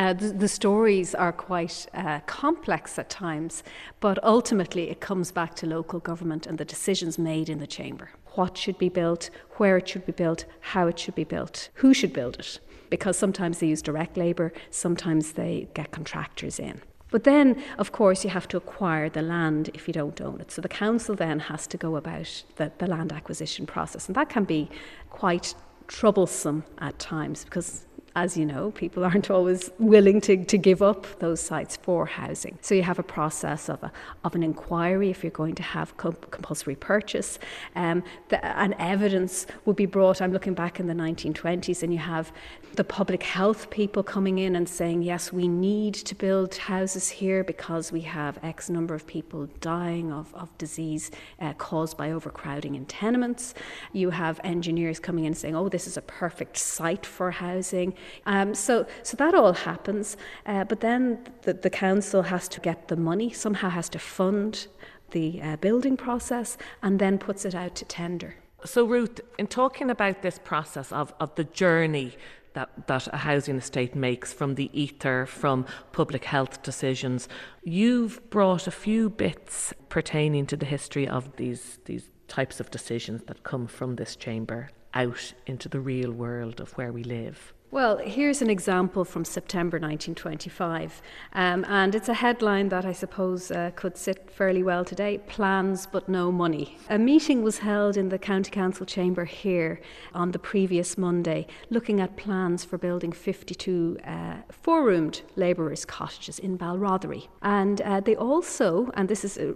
Uh, 0.00 0.14
the, 0.14 0.28
the, 0.28 0.48
stories 0.48 1.14
are 1.14 1.30
quite 1.30 1.86
uh, 1.92 2.20
complex 2.20 2.98
at 2.98 3.10
times, 3.10 3.62
but 4.00 4.18
ultimately 4.24 4.88
it 4.88 4.98
comes 4.98 5.30
back 5.30 5.54
to 5.54 5.66
local 5.66 6.00
government 6.00 6.46
and 6.46 6.56
the 6.56 6.64
decisions 6.64 7.18
made 7.18 7.50
in 7.50 7.58
the 7.58 7.66
chamber. 7.66 8.08
What 8.28 8.56
should 8.56 8.78
be 8.78 8.88
built, 8.88 9.28
where 9.58 9.76
it 9.76 9.86
should 9.86 10.06
be 10.06 10.12
built, 10.12 10.46
how 10.60 10.86
it 10.86 10.98
should 10.98 11.14
be 11.14 11.24
built, 11.24 11.68
who 11.74 11.92
should 11.92 12.14
build 12.14 12.40
it. 12.40 12.60
Because 12.88 13.18
sometimes 13.18 13.58
they 13.58 13.66
use 13.66 13.82
direct 13.82 14.16
labour, 14.16 14.54
sometimes 14.70 15.32
they 15.32 15.68
get 15.74 15.90
contractors 15.90 16.58
in. 16.58 16.80
But 17.10 17.24
then, 17.24 17.62
of 17.76 17.92
course, 17.92 18.24
you 18.24 18.30
have 18.30 18.48
to 18.48 18.56
acquire 18.56 19.10
the 19.10 19.20
land 19.20 19.68
if 19.74 19.86
you 19.86 19.92
don't 19.92 20.18
own 20.22 20.40
it. 20.40 20.50
So 20.50 20.62
the 20.62 20.68
council 20.70 21.14
then 21.14 21.40
has 21.40 21.66
to 21.66 21.76
go 21.76 21.96
about 21.96 22.42
the, 22.56 22.72
the 22.78 22.86
land 22.86 23.12
acquisition 23.12 23.66
process, 23.66 24.06
and 24.06 24.16
that 24.16 24.30
can 24.30 24.44
be 24.44 24.70
quite 25.10 25.54
troublesome 25.90 26.62
at 26.78 26.96
times 27.00 27.44
because 27.44 27.84
as 28.16 28.36
you 28.36 28.44
know, 28.44 28.70
people 28.72 29.04
aren't 29.10 29.30
always 29.30 29.70
willing 29.78 30.20
to, 30.22 30.44
to 30.44 30.58
give 30.58 30.82
up 30.82 31.06
those 31.20 31.40
sites 31.40 31.76
for 31.76 32.06
housing. 32.06 32.58
So 32.60 32.74
you 32.74 32.82
have 32.82 32.98
a 32.98 33.04
process 33.04 33.68
of, 33.68 33.82
a, 33.82 33.92
of 34.24 34.34
an 34.34 34.42
inquiry 34.42 35.10
if 35.10 35.22
you're 35.22 35.30
going 35.30 35.54
to 35.56 35.62
have 35.62 35.96
compulsory 35.96 36.76
purchase. 36.76 37.38
Um, 37.76 38.02
the, 38.28 38.44
and 38.44 38.74
evidence 38.78 39.46
would 39.64 39.76
be 39.76 39.86
brought. 39.86 40.20
I'm 40.20 40.32
looking 40.32 40.54
back 40.54 40.80
in 40.80 40.86
the 40.86 40.94
1920s, 40.94 41.82
and 41.82 41.92
you 41.92 41.98
have 41.98 42.32
the 42.76 42.84
public 42.84 43.22
health 43.22 43.70
people 43.70 44.02
coming 44.02 44.38
in 44.38 44.56
and 44.56 44.68
saying, 44.68 45.02
yes, 45.02 45.32
we 45.32 45.48
need 45.48 45.94
to 45.94 46.14
build 46.14 46.54
houses 46.54 47.08
here 47.08 47.42
because 47.42 47.90
we 47.90 48.00
have 48.02 48.38
X 48.42 48.70
number 48.70 48.94
of 48.94 49.06
people 49.06 49.48
dying 49.60 50.12
of, 50.12 50.32
of 50.34 50.56
disease 50.58 51.10
uh, 51.40 51.52
caused 51.54 51.96
by 51.96 52.12
overcrowding 52.12 52.74
in 52.74 52.86
tenements. 52.86 53.54
You 53.92 54.10
have 54.10 54.40
engineers 54.44 55.00
coming 55.00 55.24
in 55.24 55.34
saying, 55.34 55.56
oh, 55.56 55.68
this 55.68 55.86
is 55.86 55.96
a 55.96 56.02
perfect 56.02 56.56
site 56.56 57.04
for 57.04 57.30
housing. 57.30 57.94
Um, 58.26 58.54
so, 58.54 58.86
so 59.02 59.16
that 59.16 59.34
all 59.34 59.52
happens, 59.52 60.16
uh, 60.46 60.64
but 60.64 60.80
then 60.80 61.18
the, 61.42 61.54
the 61.54 61.70
council 61.70 62.22
has 62.22 62.48
to 62.48 62.60
get 62.60 62.88
the 62.88 62.96
money, 62.96 63.32
somehow 63.32 63.70
has 63.70 63.88
to 63.90 63.98
fund 63.98 64.66
the 65.10 65.42
uh, 65.42 65.56
building 65.56 65.96
process, 65.96 66.56
and 66.82 66.98
then 66.98 67.18
puts 67.18 67.44
it 67.44 67.54
out 67.54 67.74
to 67.74 67.84
tender. 67.84 68.36
So, 68.64 68.84
Ruth, 68.84 69.20
in 69.38 69.46
talking 69.46 69.88
about 69.88 70.20
this 70.20 70.38
process 70.38 70.92
of, 70.92 71.14
of 71.18 71.34
the 71.34 71.44
journey 71.44 72.16
that, 72.54 72.86
that 72.86 73.08
a 73.08 73.18
housing 73.18 73.56
estate 73.56 73.94
makes 73.94 74.32
from 74.32 74.54
the 74.54 74.70
ether, 74.72 75.26
from 75.26 75.66
public 75.92 76.24
health 76.24 76.62
decisions. 76.62 77.28
You've 77.62 78.28
brought 78.30 78.66
a 78.66 78.72
few 78.72 79.10
bits 79.10 79.72
pertaining 79.88 80.46
to 80.46 80.56
the 80.56 80.66
history 80.66 81.06
of 81.08 81.36
these, 81.36 81.78
these 81.84 82.10
types 82.28 82.60
of 82.60 82.70
decisions 82.70 83.24
that 83.24 83.42
come 83.42 83.66
from 83.66 83.96
this 83.96 84.16
chamber 84.16 84.70
out 84.94 85.32
into 85.46 85.68
the 85.68 85.80
real 85.80 86.10
world 86.10 86.60
of 86.60 86.72
where 86.72 86.92
we 86.92 87.04
live. 87.04 87.52
Well, 87.72 87.98
here's 87.98 88.42
an 88.42 88.50
example 88.50 89.04
from 89.04 89.24
September 89.24 89.76
1925, 89.76 91.00
um, 91.34 91.64
and 91.68 91.94
it's 91.94 92.08
a 92.08 92.14
headline 92.14 92.68
that 92.70 92.84
I 92.84 92.90
suppose 92.90 93.52
uh, 93.52 93.70
could 93.76 93.96
sit 93.96 94.28
fairly 94.28 94.64
well 94.64 94.84
today 94.84 95.18
Plans 95.18 95.86
but 95.86 96.08
No 96.08 96.32
Money. 96.32 96.76
A 96.88 96.98
meeting 96.98 97.44
was 97.44 97.58
held 97.58 97.96
in 97.96 98.08
the 98.08 98.18
County 98.18 98.50
Council 98.50 98.84
chamber 98.84 99.24
here 99.24 99.80
on 100.14 100.32
the 100.32 100.38
previous 100.40 100.98
Monday, 100.98 101.46
looking 101.70 102.00
at 102.00 102.16
plans 102.16 102.64
for 102.64 102.76
building 102.76 103.12
52 103.12 103.98
uh, 104.04 104.34
four 104.50 104.82
roomed 104.82 105.22
labourers' 105.36 105.84
cottages 105.84 106.40
in 106.40 106.58
Balrothery. 106.58 107.28
And 107.40 107.82
uh, 107.82 108.00
they 108.00 108.16
also, 108.16 108.90
and 108.94 109.08
this 109.08 109.24
is 109.24 109.38
uh, 109.38 109.52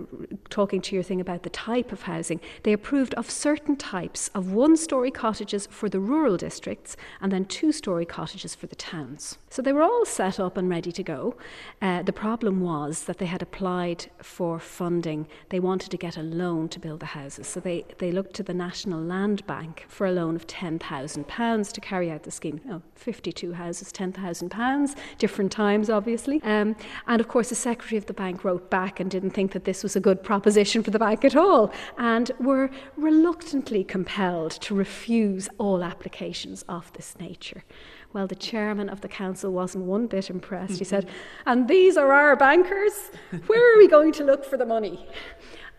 talking 0.50 0.80
to 0.82 0.94
your 0.94 1.02
thing 1.02 1.20
about 1.20 1.42
the 1.42 1.50
type 1.50 1.90
of 1.90 2.02
housing, 2.02 2.40
they 2.62 2.72
approved 2.72 3.14
of 3.14 3.28
certain 3.28 3.74
types 3.74 4.28
of 4.36 4.52
one 4.52 4.76
story 4.76 5.10
cottages 5.10 5.66
for 5.66 5.88
the 5.88 5.98
rural 5.98 6.36
districts 6.36 6.96
and 7.20 7.32
then 7.32 7.44
two 7.46 7.72
story 7.72 8.03
cottages 8.04 8.54
for 8.54 8.66
the 8.66 8.76
towns. 8.76 9.38
So 9.50 9.62
they 9.62 9.72
were 9.72 9.82
all 9.82 10.04
set 10.04 10.40
up 10.40 10.56
and 10.56 10.68
ready 10.68 10.92
to 10.92 11.02
go. 11.02 11.36
Uh, 11.80 12.02
the 12.02 12.12
problem 12.12 12.60
was 12.60 13.04
that 13.04 13.18
they 13.18 13.26
had 13.26 13.42
applied 13.42 14.06
for 14.22 14.58
funding. 14.58 15.26
They 15.50 15.60
wanted 15.60 15.90
to 15.90 15.96
get 15.96 16.16
a 16.16 16.22
loan 16.22 16.68
to 16.70 16.80
build 16.80 17.00
the 17.00 17.06
houses. 17.06 17.46
So 17.46 17.60
they, 17.60 17.84
they 17.98 18.12
looked 18.12 18.34
to 18.34 18.42
the 18.42 18.54
National 18.54 19.00
Land 19.00 19.46
Bank 19.46 19.84
for 19.88 20.06
a 20.06 20.12
loan 20.12 20.36
of 20.36 20.46
£10,000 20.46 21.72
to 21.72 21.80
carry 21.80 22.10
out 22.10 22.22
the 22.22 22.30
scheme. 22.30 22.60
Oh, 22.70 22.82
52 22.94 23.52
houses, 23.52 23.92
£10,000, 23.92 24.96
different 25.18 25.52
times, 25.52 25.90
obviously. 25.90 26.42
Um, 26.42 26.76
and 27.06 27.20
of 27.20 27.28
course, 27.28 27.48
the 27.48 27.54
Secretary 27.54 27.98
of 27.98 28.06
the 28.06 28.14
Bank 28.14 28.44
wrote 28.44 28.70
back 28.70 29.00
and 29.00 29.10
didn't 29.10 29.30
think 29.30 29.52
that 29.52 29.64
this 29.64 29.82
was 29.82 29.96
a 29.96 30.00
good 30.00 30.22
proposition 30.22 30.82
for 30.82 30.90
the 30.90 30.98
bank 30.98 31.24
at 31.24 31.36
all 31.36 31.72
and 31.98 32.30
were 32.40 32.70
reluctantly 32.96 33.84
compelled 33.84 34.52
to 34.52 34.74
refuse 34.74 35.48
all 35.58 35.82
applications 35.82 36.64
of 36.68 36.92
this 36.94 37.18
nature. 37.18 37.64
Well, 38.14 38.28
the 38.28 38.36
chairman 38.36 38.88
of 38.88 39.00
the 39.00 39.08
council 39.08 39.52
wasn't 39.52 39.86
one 39.86 40.06
bit 40.06 40.30
impressed. 40.30 40.78
He 40.78 40.84
said, 40.92 41.08
And 41.46 41.68
these 41.68 41.96
are 41.96 42.12
our 42.12 42.36
bankers? 42.36 43.10
Where 43.48 43.74
are 43.74 43.78
we 43.78 43.88
going 43.88 44.12
to 44.12 44.24
look 44.24 44.44
for 44.44 44.56
the 44.56 44.64
money? 44.64 45.06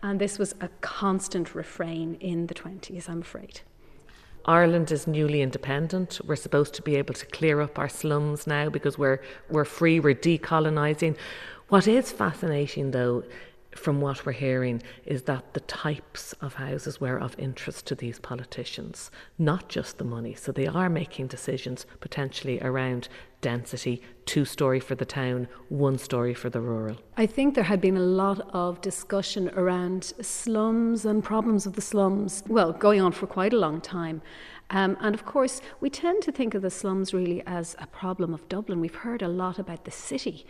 And 0.02 0.20
this 0.20 0.38
was 0.38 0.54
a 0.60 0.68
constant 0.82 1.54
refrain 1.54 2.16
in 2.20 2.46
the 2.46 2.54
20s, 2.54 3.08
I'm 3.08 3.22
afraid. 3.22 3.62
Ireland 4.44 4.92
is 4.92 5.06
newly 5.06 5.40
independent. 5.40 6.20
We're 6.24 6.36
supposed 6.36 6.74
to 6.74 6.82
be 6.82 6.96
able 6.96 7.14
to 7.14 7.26
clear 7.26 7.62
up 7.62 7.78
our 7.78 7.88
slums 7.88 8.46
now 8.46 8.68
because 8.68 8.98
we're, 8.98 9.20
we're 9.48 9.64
free, 9.64 9.98
we're 9.98 10.14
decolonising. 10.14 11.16
What 11.68 11.88
is 11.88 12.12
fascinating, 12.12 12.90
though, 12.90 13.24
from 13.78 14.00
what 14.00 14.24
we're 14.24 14.32
hearing 14.32 14.82
is 15.04 15.22
that 15.22 15.54
the 15.54 15.60
types 15.60 16.32
of 16.40 16.54
houses 16.54 17.00
were 17.00 17.16
of 17.16 17.38
interest 17.38 17.86
to 17.86 17.94
these 17.94 18.18
politicians, 18.18 19.10
not 19.38 19.68
just 19.68 19.98
the 19.98 20.04
money. 20.04 20.34
So 20.34 20.52
they 20.52 20.66
are 20.66 20.88
making 20.88 21.28
decisions 21.28 21.86
potentially 22.00 22.60
around 22.60 23.08
density, 23.40 24.02
two 24.24 24.44
story 24.44 24.80
for 24.80 24.94
the 24.94 25.04
town, 25.04 25.46
one 25.68 25.98
story 25.98 26.34
for 26.34 26.50
the 26.50 26.60
rural. 26.60 26.96
I 27.16 27.26
think 27.26 27.54
there 27.54 27.64
had 27.64 27.80
been 27.80 27.96
a 27.96 28.00
lot 28.00 28.48
of 28.52 28.80
discussion 28.80 29.50
around 29.50 30.04
slums 30.20 31.04
and 31.04 31.22
problems 31.22 31.66
of 31.66 31.74
the 31.74 31.82
slums, 31.82 32.42
well, 32.48 32.72
going 32.72 33.00
on 33.00 33.12
for 33.12 33.26
quite 33.26 33.52
a 33.52 33.58
long 33.58 33.80
time. 33.80 34.22
Um, 34.70 34.96
and 35.00 35.14
of 35.14 35.24
course, 35.24 35.60
we 35.80 35.90
tend 35.90 36.22
to 36.24 36.32
think 36.32 36.54
of 36.54 36.62
the 36.62 36.70
slums 36.70 37.14
really 37.14 37.42
as 37.46 37.76
a 37.78 37.86
problem 37.86 38.34
of 38.34 38.48
Dublin. 38.48 38.80
We've 38.80 38.94
heard 38.94 39.22
a 39.22 39.28
lot 39.28 39.58
about 39.58 39.84
the 39.84 39.92
city. 39.92 40.44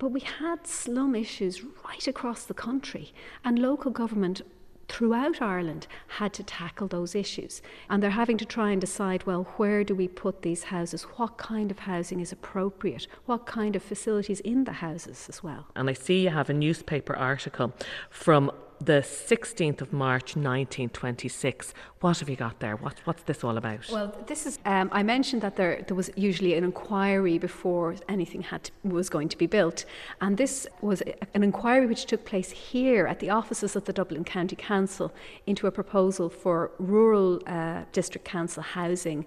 But 0.00 0.12
we 0.12 0.20
had 0.20 0.66
slum 0.66 1.14
issues 1.14 1.62
right 1.84 2.08
across 2.08 2.44
the 2.44 2.54
country, 2.54 3.12
and 3.44 3.58
local 3.58 3.90
government 3.90 4.40
throughout 4.88 5.42
Ireland 5.42 5.86
had 6.08 6.32
to 6.32 6.42
tackle 6.42 6.88
those 6.88 7.14
issues. 7.14 7.60
And 7.90 8.02
they're 8.02 8.10
having 8.10 8.38
to 8.38 8.46
try 8.46 8.70
and 8.70 8.80
decide 8.80 9.26
well, 9.26 9.44
where 9.58 9.84
do 9.84 9.94
we 9.94 10.08
put 10.08 10.40
these 10.40 10.64
houses? 10.64 11.02
What 11.02 11.36
kind 11.36 11.70
of 11.70 11.80
housing 11.80 12.20
is 12.20 12.32
appropriate? 12.32 13.06
What 13.26 13.44
kind 13.44 13.76
of 13.76 13.82
facilities 13.82 14.40
in 14.40 14.64
the 14.64 14.72
houses 14.72 15.26
as 15.28 15.42
well? 15.42 15.66
And 15.76 15.90
I 15.90 15.92
see 15.92 16.22
you 16.22 16.30
have 16.30 16.48
a 16.48 16.54
newspaper 16.54 17.14
article 17.14 17.74
from 18.08 18.50
the 18.80 19.02
16th 19.02 19.82
of 19.82 19.92
March 19.92 20.36
1926. 20.36 21.74
What 22.00 22.18
have 22.18 22.30
you 22.30 22.36
got 22.36 22.60
there? 22.60 22.76
What, 22.76 22.94
what's 23.04 23.22
this 23.24 23.44
all 23.44 23.58
about? 23.58 23.86
Well, 23.92 24.16
this 24.26 24.46
is, 24.46 24.58
um, 24.64 24.88
I 24.90 25.02
mentioned 25.02 25.42
that 25.42 25.56
there, 25.56 25.84
there 25.86 25.94
was 25.94 26.10
usually 26.16 26.54
an 26.54 26.64
inquiry 26.64 27.36
before 27.36 27.96
anything 28.08 28.40
had 28.40 28.64
to, 28.64 28.72
was 28.84 29.10
going 29.10 29.28
to 29.28 29.36
be 29.36 29.46
built. 29.46 29.84
And 30.22 30.38
this 30.38 30.66
was 30.80 31.02
an 31.34 31.42
inquiry 31.42 31.86
which 31.86 32.06
took 32.06 32.24
place 32.24 32.50
here 32.50 33.06
at 33.06 33.18
the 33.18 33.28
offices 33.28 33.76
of 33.76 33.84
the 33.84 33.92
Dublin 33.92 34.24
County 34.24 34.56
Council 34.56 35.12
into 35.46 35.66
a 35.66 35.70
proposal 35.70 36.30
for 36.30 36.70
rural 36.78 37.42
uh, 37.46 37.82
district 37.92 38.26
council 38.26 38.62
housing. 38.62 39.26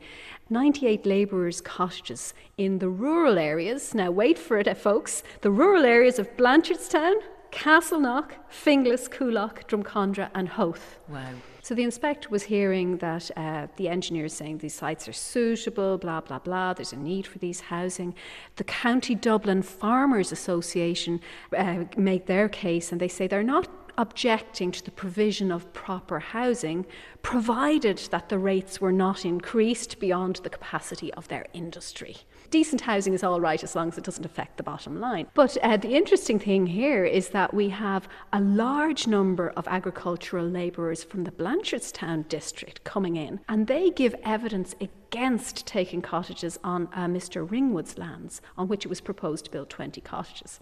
98 0.50 1.06
labourers' 1.06 1.62
cottages 1.62 2.34
in 2.58 2.80
the 2.80 2.90
rural 2.90 3.38
areas. 3.38 3.94
Now, 3.94 4.10
wait 4.10 4.40
for 4.40 4.58
it, 4.58 4.78
folks. 4.78 5.22
The 5.42 5.52
rural 5.52 5.86
areas 5.86 6.18
of 6.18 6.36
Blanchardstown, 6.38 7.22
Castleknock, 7.54 8.32
Finglas, 8.52 9.08
Coolock, 9.08 9.68
Drumcondra, 9.68 10.30
and 10.34 10.50
Howth. 10.50 10.98
Wow. 11.08 11.30
So 11.62 11.76
the 11.76 11.84
inspector 11.84 12.28
was 12.30 12.44
hearing 12.44 12.98
that 12.98 13.30
uh, 13.38 13.68
the 13.78 13.88
engineers 13.88 14.34
saying 14.34 14.58
these 14.58 14.74
sites 14.74 15.08
are 15.08 15.14
suitable, 15.14 15.98
blah, 15.98 16.20
blah, 16.20 16.40
blah, 16.40 16.74
there's 16.74 16.94
a 16.94 16.98
need 16.98 17.28
for 17.28 17.38
these 17.38 17.62
housing. 17.62 18.16
The 18.56 18.64
County 18.64 19.16
Dublin 19.16 19.62
Farmers 19.62 20.32
Association 20.32 21.22
uh, 21.56 21.86
make 21.96 22.26
their 22.26 22.50
case 22.50 22.92
and 22.92 23.00
they 23.00 23.08
say 23.08 23.28
they're 23.28 23.44
not 23.44 23.70
objecting 24.00 24.72
to 24.72 24.84
the 24.84 24.92
provision 24.92 25.52
of 25.52 25.72
proper 25.74 26.20
housing, 26.20 26.86
provided 27.22 28.00
that 28.10 28.30
the 28.30 28.40
rates 28.40 28.82
were 28.82 28.92
not 28.92 29.24
increased 29.24 30.00
beyond 30.00 30.38
the 30.38 30.50
capacity 30.50 31.14
of 31.14 31.28
their 31.28 31.46
industry 31.54 32.18
decent 32.54 32.82
housing 32.82 33.16
is 33.16 33.24
all 33.24 33.42
right 33.42 33.64
as 33.64 33.76
long 33.76 33.88
as 33.88 33.98
it 33.98 34.04
doesn't 34.04 34.28
affect 34.28 34.58
the 34.58 34.64
bottom 34.64 35.00
line. 35.00 35.26
But 35.34 35.58
uh, 35.64 35.76
the 35.76 35.96
interesting 35.96 36.38
thing 36.38 36.68
here 36.68 37.04
is 37.04 37.30
that 37.30 37.52
we 37.52 37.70
have 37.70 38.08
a 38.32 38.40
large 38.40 39.08
number 39.08 39.50
of 39.58 39.68
agricultural 39.68 40.46
labourers 40.46 41.04
from 41.04 41.24
the 41.24 41.32
Blanchardstown 41.32 42.28
district 42.28 42.84
coming 42.84 43.16
in, 43.16 43.40
and 43.50 43.66
they 43.66 43.90
give 43.90 44.14
evidence 44.24 44.76
against 44.80 45.66
taking 45.66 46.04
cottages 46.04 46.60
on 46.64 46.90
uh, 46.94 47.08
Mr. 47.08 47.50
Ringwood's 47.50 47.98
lands, 47.98 48.40
on 48.56 48.68
which 48.68 48.86
it 48.86 48.90
was 48.90 49.02
proposed 49.02 49.46
to 49.46 49.52
build 49.52 49.72
20 49.72 50.00
cottages. 50.02 50.60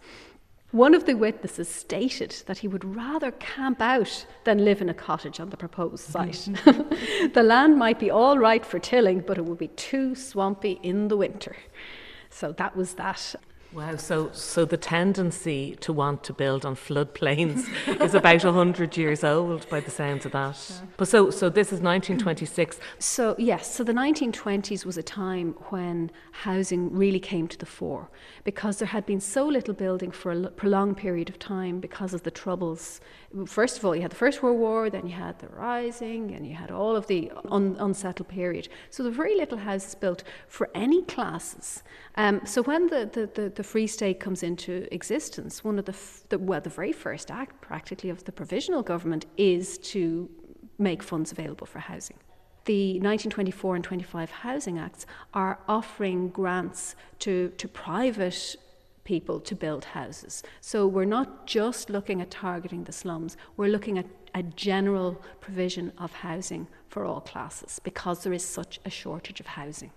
One 0.72 0.96
of 0.96 1.06
the 1.06 1.16
witnesses 1.16 1.68
stated 1.68 2.44
that 2.46 2.60
he 2.60 2.68
would 2.68 2.96
rather 2.96 3.32
camp 3.32 3.82
out 3.82 4.26
than 4.46 4.64
live 4.64 4.82
in 4.82 4.88
a 4.88 4.94
cottage 4.94 5.40
on 5.42 5.50
the 5.50 5.58
proposed 5.58 6.06
site. 6.06 6.48
Mm-hmm. 6.50 7.28
the 7.34 7.44
land 7.44 7.78
might 7.78 8.00
be 8.00 8.10
all 8.10 8.40
right 8.40 8.66
for 8.66 8.80
tilling, 8.80 9.20
but 9.20 9.38
it 9.38 9.46
would 9.46 9.58
be 9.58 9.68
too 9.68 10.16
swampy 10.16 10.80
in 10.82 11.10
the 11.10 11.18
winter. 11.18 11.58
So 12.30 12.54
that 12.54 12.76
was 12.76 12.94
that. 12.94 13.36
Wow, 13.74 13.96
so 13.96 14.30
so 14.34 14.66
the 14.66 14.76
tendency 14.76 15.78
to 15.80 15.94
want 15.94 16.26
to 16.26 16.34
build 16.34 16.66
on 16.66 16.76
floodplains 16.76 17.70
is 18.02 18.14
about 18.14 18.44
100 18.44 18.98
years 18.98 19.24
old 19.24 19.70
by 19.70 19.80
the 19.80 19.90
sounds 19.90 20.26
of 20.26 20.34
that. 20.34 20.58
But 20.98 21.08
so 21.08 21.30
so 21.30 21.48
this 21.48 21.68
is 21.68 21.80
1926. 21.80 22.80
So 23.00 23.34
yes, 23.38 23.74
so 23.74 23.86
the 23.86 23.94
1920s 23.94 24.86
was 24.86 24.98
a 24.98 25.04
time 25.04 25.56
when 25.70 26.12
housing 26.34 26.94
really 26.94 27.20
came 27.20 27.48
to 27.48 27.58
the 27.58 27.66
fore 27.66 28.10
because 28.44 28.80
there 28.80 28.90
had 28.90 29.06
been 29.06 29.22
so 29.22 29.48
little 29.48 29.74
building 29.74 30.12
for 30.12 30.34
a 30.34 30.50
prolonged 30.50 30.98
period 30.98 31.30
of 31.30 31.40
time 31.40 31.80
because 31.80 32.14
of 32.14 32.24
the 32.24 32.32
troubles. 32.32 33.00
First 33.46 33.78
of 33.78 33.86
all, 33.86 33.96
you 33.96 34.02
had 34.02 34.12
the 34.12 34.18
First 34.18 34.44
World 34.44 34.60
War, 34.60 34.90
then 34.90 35.08
you 35.08 35.14
had 35.14 35.40
the 35.40 35.48
Rising, 35.48 36.34
and 36.36 36.46
you 36.46 36.54
had 36.54 36.70
all 36.70 36.96
of 36.98 37.08
the 37.08 37.32
un- 37.50 37.78
unsettled 37.80 38.28
period. 38.28 38.68
So 38.90 39.04
there 39.04 39.12
were 39.12 39.16
very 39.16 39.36
little 39.36 39.58
houses 39.58 39.96
built 39.96 40.24
for 40.48 40.70
any 40.76 41.02
classes. 41.04 41.84
Um, 42.16 42.42
so 42.46 42.62
when 42.64 42.88
the, 42.88 43.10
the, 43.12 43.42
the, 43.42 43.50
the, 43.50 43.64
Free 43.64 43.88
State 43.88 44.20
comes 44.20 44.44
into 44.44 44.88
existence, 44.94 45.64
one 45.64 45.80
of 45.80 45.86
the, 45.86 45.94
f- 45.94 46.24
the, 46.28 46.40
well, 46.40 46.60
the 46.60 46.70
very 46.70 46.92
first 46.92 47.32
act 47.32 47.62
practically 47.62 48.10
of 48.10 48.26
the 48.26 48.34
provisional 48.34 48.84
government 48.84 49.26
is 49.38 49.78
to 49.78 50.30
make 50.78 51.02
funds 51.02 51.32
available 51.32 51.66
for 51.68 51.80
housing. 51.80 52.18
The 52.66 52.94
1924 53.00 53.76
and 53.76 53.84
25 53.84 54.32
Housing 54.32 54.78
Acts 54.78 55.06
are 55.34 55.60
offering 55.68 56.30
grants 56.30 56.96
to, 57.20 57.50
to 57.58 57.68
private 57.68 58.56
people 59.12 59.42
to 59.42 59.56
build 59.56 59.84
houses. 59.84 60.42
So 60.62 60.88
we're 60.88 61.14
not 61.18 61.46
just 61.46 61.90
looking 61.90 62.22
at 62.22 62.32
targeting 62.32 62.86
the 62.86 62.94
slums, 62.94 63.36
we're 63.58 63.74
looking 63.76 63.98
at 63.98 64.06
a 64.34 64.44
general 64.44 65.22
provision 65.42 65.92
of 65.98 66.14
housing 66.14 66.66
for 66.88 67.04
all 67.04 67.20
classes 67.20 67.82
because 67.84 68.24
there 68.24 68.32
is 68.32 68.46
such 68.46 68.80
a 68.86 68.90
shortage 68.90 69.42
of 69.42 69.48
housing. 69.48 69.92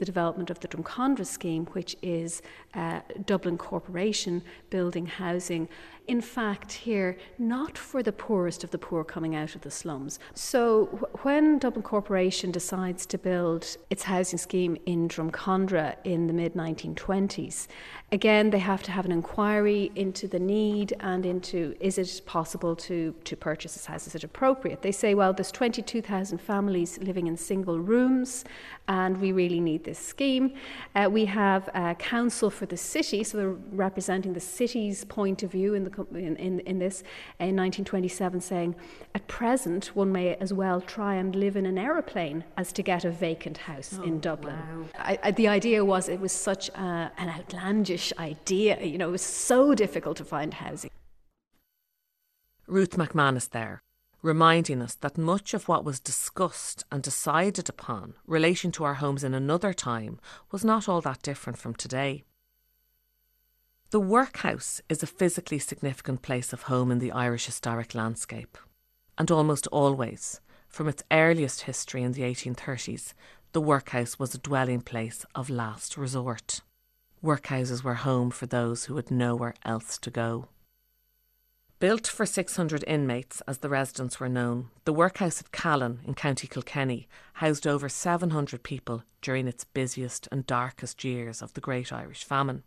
The 0.00 0.04
development 0.04 0.50
of 0.50 0.58
the 0.58 0.66
Drumcondra 0.66 1.26
scheme, 1.26 1.66
which 1.66 1.94
is 2.02 2.42
Dublin 3.26 3.56
Corporation 3.56 4.42
building 4.70 5.06
housing 5.06 5.68
in 6.10 6.20
fact, 6.20 6.72
here 6.72 7.16
not 7.38 7.78
for 7.78 8.02
the 8.02 8.10
poorest 8.10 8.64
of 8.64 8.72
the 8.72 8.78
poor 8.78 9.04
coming 9.04 9.36
out 9.36 9.54
of 9.54 9.60
the 9.60 9.70
slums. 9.70 10.18
So, 10.34 10.86
when 11.22 11.60
Dublin 11.60 11.84
Corporation 11.84 12.50
decides 12.50 13.06
to 13.06 13.16
build 13.16 13.76
its 13.90 14.02
housing 14.02 14.38
scheme 14.38 14.76
in 14.86 15.08
Drumcondra 15.08 15.96
in 16.02 16.26
the 16.26 16.32
mid 16.32 16.54
1920s, 16.54 17.68
again, 18.10 18.50
they 18.50 18.58
have 18.58 18.82
to 18.82 18.90
have 18.90 19.04
an 19.04 19.12
inquiry 19.12 19.92
into 19.94 20.26
the 20.26 20.40
need 20.40 20.94
and 20.98 21.24
into 21.24 21.76
is 21.78 21.96
it 21.96 22.22
possible 22.26 22.74
to, 22.74 23.14
to 23.22 23.36
purchase 23.36 23.74
this 23.74 23.86
house? 23.86 24.08
Is 24.08 24.16
it 24.16 24.24
appropriate? 24.24 24.82
They 24.82 24.90
say, 24.90 25.14
well, 25.14 25.32
there's 25.32 25.52
22,000 25.52 26.38
families 26.38 26.98
living 26.98 27.28
in 27.28 27.36
single 27.36 27.78
rooms, 27.78 28.44
and 28.88 29.20
we 29.20 29.30
really 29.30 29.60
need 29.60 29.84
this 29.84 29.89
scheme. 29.98 30.54
Uh, 30.94 31.08
we 31.10 31.24
have 31.26 31.68
a 31.74 31.94
council 31.94 32.50
for 32.50 32.66
the 32.66 32.76
city, 32.76 33.24
so 33.24 33.38
they're 33.38 33.56
representing 33.72 34.32
the 34.32 34.40
city's 34.40 35.04
point 35.04 35.42
of 35.42 35.52
view 35.52 35.74
in 35.74 35.84
the 35.84 36.06
in, 36.14 36.36
in, 36.36 36.60
in 36.60 36.78
this 36.78 37.02
in 37.38 37.56
1927 37.56 38.40
saying, 38.40 38.74
at 39.14 39.26
present, 39.28 39.86
one 39.94 40.12
may 40.12 40.34
as 40.36 40.52
well 40.52 40.80
try 40.80 41.14
and 41.14 41.34
live 41.34 41.56
in 41.56 41.66
an 41.66 41.78
aeroplane 41.78 42.44
as 42.56 42.72
to 42.72 42.82
get 42.82 43.04
a 43.04 43.10
vacant 43.10 43.58
house 43.58 43.98
oh, 43.98 44.02
in 44.02 44.20
Dublin. 44.20 44.56
Wow. 44.56 44.84
I, 44.98 45.18
I, 45.22 45.30
the 45.30 45.48
idea 45.48 45.84
was 45.84 46.08
it 46.08 46.20
was 46.20 46.32
such 46.32 46.68
a, 46.70 47.12
an 47.16 47.28
outlandish 47.28 48.12
idea. 48.18 48.80
You 48.82 48.98
know, 48.98 49.08
it 49.08 49.12
was 49.12 49.22
so 49.22 49.74
difficult 49.74 50.16
to 50.18 50.24
find 50.24 50.54
housing. 50.54 50.90
Ruth 52.66 52.96
McManus 52.96 53.50
there, 53.50 53.82
reminding 54.22 54.82
us 54.82 54.94
that 54.96 55.16
much 55.16 55.54
of 55.54 55.68
what 55.68 55.84
was 55.84 56.00
discussed 56.00 56.84
and 56.90 57.02
decided 57.02 57.68
upon 57.68 58.14
relation 58.26 58.70
to 58.72 58.84
our 58.84 58.94
homes 58.94 59.24
in 59.24 59.34
another 59.34 59.72
time 59.72 60.18
was 60.50 60.64
not 60.64 60.88
all 60.88 61.00
that 61.00 61.22
different 61.22 61.58
from 61.58 61.74
today. 61.74 62.22
The 63.90 64.00
workhouse 64.00 64.80
is 64.88 65.02
a 65.02 65.06
physically 65.06 65.58
significant 65.58 66.22
place 66.22 66.52
of 66.52 66.62
home 66.62 66.92
in 66.92 67.00
the 67.00 67.10
Irish 67.10 67.46
historic 67.46 67.94
landscape. 67.94 68.56
And 69.18 69.30
almost 69.30 69.66
always, 69.68 70.40
from 70.68 70.86
its 70.88 71.02
earliest 71.10 71.62
history 71.62 72.02
in 72.02 72.12
the 72.12 72.22
1830s, 72.22 73.14
the 73.52 73.60
workhouse 73.60 74.16
was 74.16 74.32
a 74.32 74.38
dwelling 74.38 74.80
place 74.80 75.26
of 75.34 75.50
last 75.50 75.96
resort. 75.96 76.60
Workhouses 77.22 77.82
were 77.82 77.94
home 77.94 78.30
for 78.30 78.46
those 78.46 78.84
who 78.84 78.94
had 78.94 79.10
nowhere 79.10 79.54
else 79.64 79.98
to 79.98 80.10
go. 80.10 80.46
Built 81.80 82.06
for 82.06 82.26
600 82.26 82.84
inmates, 82.86 83.40
as 83.48 83.58
the 83.58 83.70
residents 83.70 84.20
were 84.20 84.28
known, 84.28 84.68
the 84.84 84.92
workhouse 84.92 85.40
at 85.40 85.50
Callan 85.50 86.00
in 86.04 86.12
County 86.12 86.46
Kilkenny 86.46 87.08
housed 87.32 87.66
over 87.66 87.88
700 87.88 88.62
people 88.62 89.02
during 89.22 89.48
its 89.48 89.64
busiest 89.64 90.28
and 90.30 90.46
darkest 90.46 91.04
years 91.04 91.40
of 91.40 91.54
the 91.54 91.60
Great 91.62 91.90
Irish 91.90 92.22
Famine. 92.22 92.64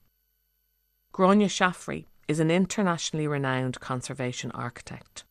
Gráinne 1.14 1.48
Shaffrey 1.48 2.08
is 2.28 2.40
an 2.40 2.50
internationally 2.50 3.28
renowned 3.28 3.80
conservation 3.80 4.50
architect. 4.50 5.26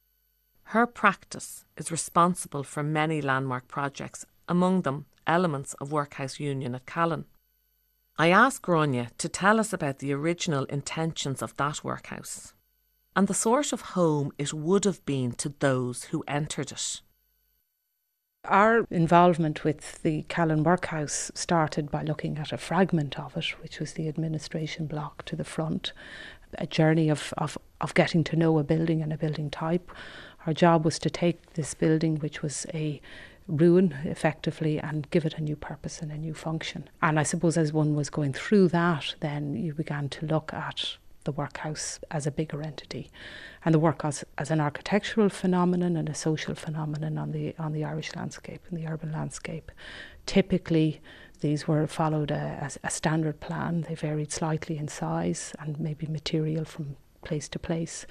Her 0.67 0.87
practice 0.87 1.65
is 1.77 1.91
responsible 1.91 2.63
for 2.63 2.85
many 2.85 3.21
landmark 3.21 3.67
projects, 3.67 4.25
among 4.49 4.83
them 4.83 5.07
elements 5.27 5.75
of 5.81 5.91
Workhouse 5.91 6.39
Union 6.39 6.77
at 6.77 6.87
Callan. 6.87 7.25
I 8.17 8.31
asked 8.31 8.63
Gráinne 8.63 9.09
to 9.19 9.29
tell 9.29 9.59
us 9.59 9.73
about 9.73 9.99
the 9.99 10.13
original 10.13 10.67
intentions 10.67 11.43
of 11.43 11.57
that 11.57 11.83
workhouse 11.83 12.53
and 13.15 13.29
the 13.29 13.35
sort 13.35 13.73
of 13.73 13.81
home 13.81 14.33
it 14.39 14.55
would 14.55 14.85
have 14.85 15.05
been 15.05 15.33
to 15.33 15.53
those 15.59 16.05
who 16.05 16.25
entered 16.27 16.73
it. 16.73 17.01
Our 18.45 18.87
involvement 18.91 19.63
with 19.63 20.03
the 20.03 20.23
Callan 20.29 20.65
Workhouse 20.65 21.31
started 21.35 21.91
by 21.91 22.03
looking 22.03 22.39
at 22.39 22.53
a 22.53 22.59
fragment 22.59 23.19
of 23.19 23.37
it, 23.37 23.61
which 23.63 23.79
was 23.79 23.93
the 23.93 24.09
administration 24.09 24.87
block 24.87 25.25
to 25.27 25.37
the 25.37 25.45
front, 25.45 25.93
a 26.59 26.67
journey 26.67 27.09
of, 27.09 27.33
of, 27.39 27.57
of 27.81 27.95
getting 27.95 28.25
to 28.25 28.37
know 28.37 28.59
a 28.59 28.65
building 28.65 29.01
and 29.01 29.13
a 29.13 29.17
building 29.19 29.49
type. 29.49 29.93
Our 30.45 30.53
job 30.53 30.85
was 30.85 30.99
to 31.01 31.11
take 31.11 31.53
this 31.53 31.73
building, 31.75 32.17
which 32.17 32.43
was 32.43 32.67
a 32.75 33.01
ruin 33.47 33.95
effectively 34.05 34.79
and 34.81 35.09
give 35.11 35.25
it 35.25 35.35
a 35.35 35.43
new 35.43 35.57
purpose 35.57 36.01
and 36.01 36.11
a 36.11 36.19
new 36.19 36.35
function. 36.35 36.89
And 37.01 37.21
I 37.21 37.23
suppose 37.23 37.57
as 37.57 37.73
one 37.73 37.95
was 37.95 38.11
going 38.11 38.33
through 38.33 38.69
that, 38.69 39.15
then 39.21 39.55
you 39.55 39.73
began 39.73 40.09
to 40.11 40.27
look 40.27 40.53
at 40.53 40.97
the 41.25 41.33
workhouse 41.33 42.01
as 42.11 42.27
a 42.27 42.31
bigger 42.31 42.63
entity, 42.63 43.11
and 43.65 43.75
the 43.75 43.79
workhouse 43.79 44.23
as, 44.23 44.29
as 44.39 44.51
an 44.51 44.61
architectural 44.61 45.29
phenomenon 45.29 45.97
and 45.97 46.09
a 46.09 46.15
social 46.15 46.55
phenomenon 46.55 47.19
on 47.19 47.33
the 47.33 47.55
on 47.59 47.73
the 47.73 47.85
Irish 47.85 48.15
landscape 48.15 48.63
and 48.69 48.79
the 48.79 48.87
urban 48.87 49.13
landscape. 49.13 49.71
Typically, 50.27 51.01
these 51.41 51.67
were 51.67 51.87
followed 51.87 52.31
a, 52.31 52.71
a, 52.83 52.87
a 52.87 52.91
standard 52.91 53.41
plan. 53.41 53.83
They 53.89 53.95
varied 53.95 54.33
slightly 54.33 54.79
in 54.79 54.89
size 54.89 55.53
and 55.59 55.79
maybe 55.81 56.07
material 56.07 56.65
from 56.65 56.97
place 57.25 57.49
to 57.49 57.59
place. 57.59 58.07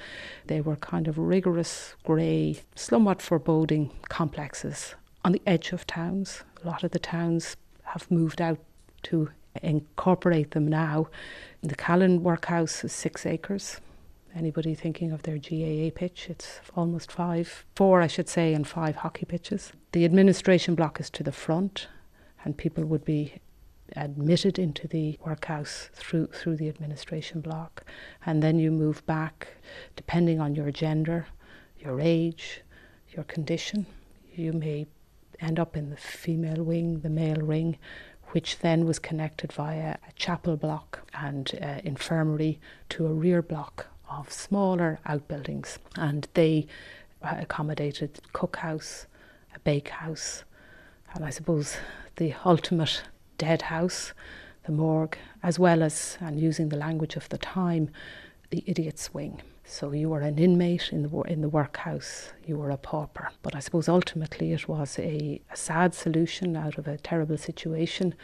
They 0.47 0.62
were 0.62 0.76
kind 0.76 1.08
of 1.08 1.17
rigorous, 1.17 1.95
grey, 2.04 2.62
somewhat 2.76 3.21
foreboding 3.21 3.91
complexes 4.10 4.95
on 5.24 5.34
the 5.34 5.41
edge 5.45 5.71
of 5.71 5.86
towns. 5.86 6.43
A 6.63 6.67
lot 6.67 6.84
of 6.84 6.91
the 6.91 7.00
towns 7.00 7.58
have 7.84 8.10
moved 8.10 8.41
out 8.41 8.60
to 9.04 9.30
incorporate 9.62 10.52
them 10.52 10.67
now. 10.67 11.08
The 11.63 11.76
Callan 11.76 12.24
workhouse 12.24 12.84
is 12.84 12.91
six 12.91 13.24
acres. 13.24 13.80
Anybody 14.34 14.74
thinking 14.74 15.12
of 15.12 15.21
their 15.21 15.38
GAA 15.38 15.91
pitch, 15.93 16.28
it's 16.28 16.60
almost 16.76 17.12
five, 17.12 17.65
four, 17.76 18.02
I 18.02 18.08
should 18.08 18.28
say, 18.28 18.56
and 18.56 18.67
five 18.67 18.95
hockey 18.95 19.26
pitches. 19.26 19.71
The 19.91 20.04
administration 20.04 20.74
block 20.74 21.00
is 21.00 21.12
to 21.12 21.21
the 21.21 21.32
front, 21.32 21.88
and 22.43 22.58
people 22.58 22.84
would 22.86 23.06
be 23.06 23.36
admitted 23.95 24.58
into 24.58 24.88
the 24.88 25.19
workhouse 25.24 25.91
through 25.93 26.28
through 26.28 26.56
the 26.56 26.67
administration 26.67 27.41
block, 27.41 27.84
and 28.26 28.41
then 28.41 28.58
you 28.58 28.71
move 28.71 29.06
back, 29.06 29.50
depending 29.95 30.39
on 30.39 30.56
your 30.56 30.71
gender, 30.71 31.28
your 31.78 32.00
age, 32.02 32.62
your 33.12 33.26
condition. 33.26 33.86
You 34.34 34.54
may 34.54 34.88
end 35.39 35.60
up 35.60 35.78
in 35.78 35.91
the 35.91 35.97
female 35.97 36.63
wing, 36.63 37.02
the 37.02 37.10
male 37.10 37.45
wing, 37.45 37.78
which 38.31 38.59
then 38.59 38.85
was 38.85 38.99
connected 38.99 39.51
via 39.51 39.97
a 40.07 40.11
chapel 40.15 40.57
block 40.57 41.07
and 41.13 41.57
uh, 41.61 41.79
infirmary 41.83 42.59
to 42.89 43.05
a 43.05 43.13
rear 43.13 43.41
block 43.41 43.87
of 44.09 44.31
smaller 44.31 44.99
outbuildings. 45.05 45.79
And 45.95 46.27
they 46.33 46.67
uh, 47.21 47.35
accommodated 47.39 48.19
cookhouse, 48.33 49.05
a 49.55 49.59
bakehouse, 49.59 50.43
and 51.13 51.25
I 51.25 51.29
suppose 51.29 51.77
the 52.17 52.33
ultimate 52.45 53.03
dead 53.37 53.63
house, 53.63 54.13
the 54.63 54.71
morgue, 54.71 55.17
as 55.43 55.59
well 55.59 55.83
as, 55.83 56.17
and 56.21 56.39
using 56.39 56.69
the 56.69 56.77
language 56.77 57.15
of 57.15 57.27
the 57.29 57.37
time, 57.37 57.89
the 58.49 58.63
idiot's 58.67 59.13
wing. 59.13 59.41
So 59.63 59.91
you 59.91 60.10
were 60.10 60.21
an 60.21 60.38
inmate 60.38 60.89
in 60.91 61.04
the 61.04 61.21
in 61.21 61.41
the 61.41 61.50
workhouse. 61.50 62.34
You 62.45 62.58
were 62.58 62.71
a 62.71 62.78
pauper. 62.78 63.30
But 63.41 63.56
I 63.56 63.60
suppose 63.60 63.88
ultimately 63.88 64.52
it 64.52 64.67
was 64.67 65.00
a, 65.00 65.41
a 65.52 65.56
sad 65.56 65.93
solution 65.93 66.58
out 66.58 66.78
of 66.78 66.88
a 66.88 66.97
terrible 66.97 67.38
situation, 67.38 68.15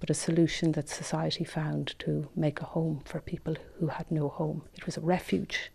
but 0.00 0.10
a 0.10 0.14
solution 0.14 0.72
that 0.72 0.88
society 0.88 1.44
found 1.44 1.94
to 2.00 2.28
make 2.34 2.60
a 2.60 2.66
home 2.66 3.02
for 3.04 3.20
people 3.20 3.56
who 3.78 3.88
had 3.88 4.10
no 4.10 4.28
home. 4.28 4.62
It 4.74 4.86
was 4.86 4.96
a 4.96 5.00
refuge. 5.00 5.70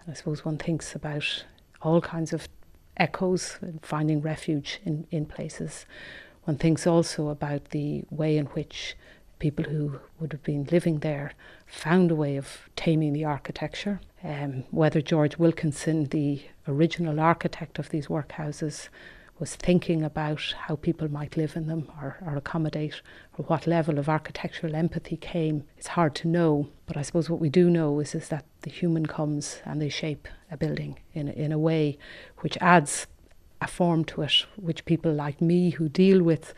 And 0.00 0.10
I 0.10 0.14
suppose 0.14 0.44
one 0.44 0.58
thinks 0.58 0.94
about 0.94 1.44
all 1.82 2.00
kinds 2.00 2.32
of 2.32 2.48
echoes 2.96 3.58
and 3.60 3.84
finding 3.84 4.20
refuge 4.20 4.80
in, 4.84 5.06
in 5.10 5.26
places. 5.26 5.86
One 6.44 6.56
thinks 6.56 6.86
also 6.86 7.28
about 7.28 7.70
the 7.70 8.04
way 8.10 8.36
in 8.36 8.46
which 8.46 8.96
people 9.38 9.64
who 9.64 10.00
would 10.18 10.32
have 10.32 10.42
been 10.42 10.64
living 10.70 11.00
there 11.00 11.32
found 11.66 12.10
a 12.10 12.14
way 12.14 12.36
of 12.36 12.68
taming 12.76 13.12
the 13.12 13.24
architecture. 13.24 14.00
Um, 14.22 14.64
whether 14.70 15.00
George 15.00 15.38
Wilkinson, 15.38 16.04
the 16.06 16.42
original 16.66 17.20
architect 17.20 17.78
of 17.78 17.90
these 17.90 18.06
workhouses, 18.06 18.88
was 19.38 19.54
thinking 19.54 20.02
about 20.02 20.54
how 20.66 20.76
people 20.76 21.10
might 21.10 21.36
live 21.36 21.56
in 21.56 21.66
them 21.66 21.90
or, 22.00 22.16
or 22.24 22.36
accommodate, 22.36 23.02
or 23.36 23.44
what 23.44 23.66
level 23.66 23.98
of 23.98 24.08
architectural 24.08 24.74
empathy 24.74 25.16
came, 25.16 25.64
it's 25.76 25.88
hard 25.88 26.14
to 26.14 26.28
know. 26.28 26.68
But 26.86 26.96
I 26.96 27.02
suppose 27.02 27.28
what 27.28 27.40
we 27.40 27.50
do 27.50 27.68
know 27.68 28.00
is, 28.00 28.14
is 28.14 28.28
that 28.30 28.46
the 28.62 28.70
human 28.70 29.06
comes 29.06 29.60
and 29.64 29.80
they 29.80 29.90
shape 29.90 30.26
a 30.50 30.56
building 30.56 30.98
in, 31.12 31.28
in 31.28 31.52
a 31.52 31.58
way 31.58 31.98
which 32.38 32.56
adds 32.60 33.06
a 33.60 33.66
form 33.66 34.04
to 34.06 34.22
it, 34.22 34.46
which 34.56 34.84
people 34.86 35.12
like 35.12 35.40
me 35.40 35.70
who 35.70 35.88
deal 35.88 36.22
with 36.22 36.54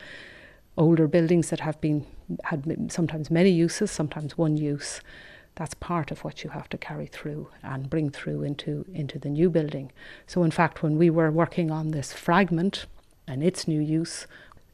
older 0.78 1.08
buildings 1.08 1.50
that 1.50 1.60
have 1.60 1.78
been 1.80 2.06
had 2.44 2.90
sometimes 2.90 3.30
many 3.30 3.50
uses, 3.50 3.90
sometimes 3.90 4.38
one 4.38 4.56
use. 4.56 5.00
That's 5.56 5.74
part 5.74 6.12
of 6.12 6.22
what 6.22 6.44
you 6.44 6.50
have 6.50 6.68
to 6.68 6.78
carry 6.78 7.06
through 7.06 7.48
and 7.62 7.90
bring 7.90 8.10
through 8.10 8.44
into 8.44 8.86
into 8.94 9.18
the 9.18 9.28
new 9.28 9.50
building. 9.50 9.90
So 10.26 10.44
in 10.44 10.52
fact, 10.52 10.82
when 10.82 10.96
we 10.96 11.10
were 11.10 11.30
working 11.30 11.70
on 11.70 11.90
this 11.90 12.12
fragment 12.12 12.86
and 13.26 13.42
its 13.42 13.66
new 13.66 13.80
use 13.80 14.26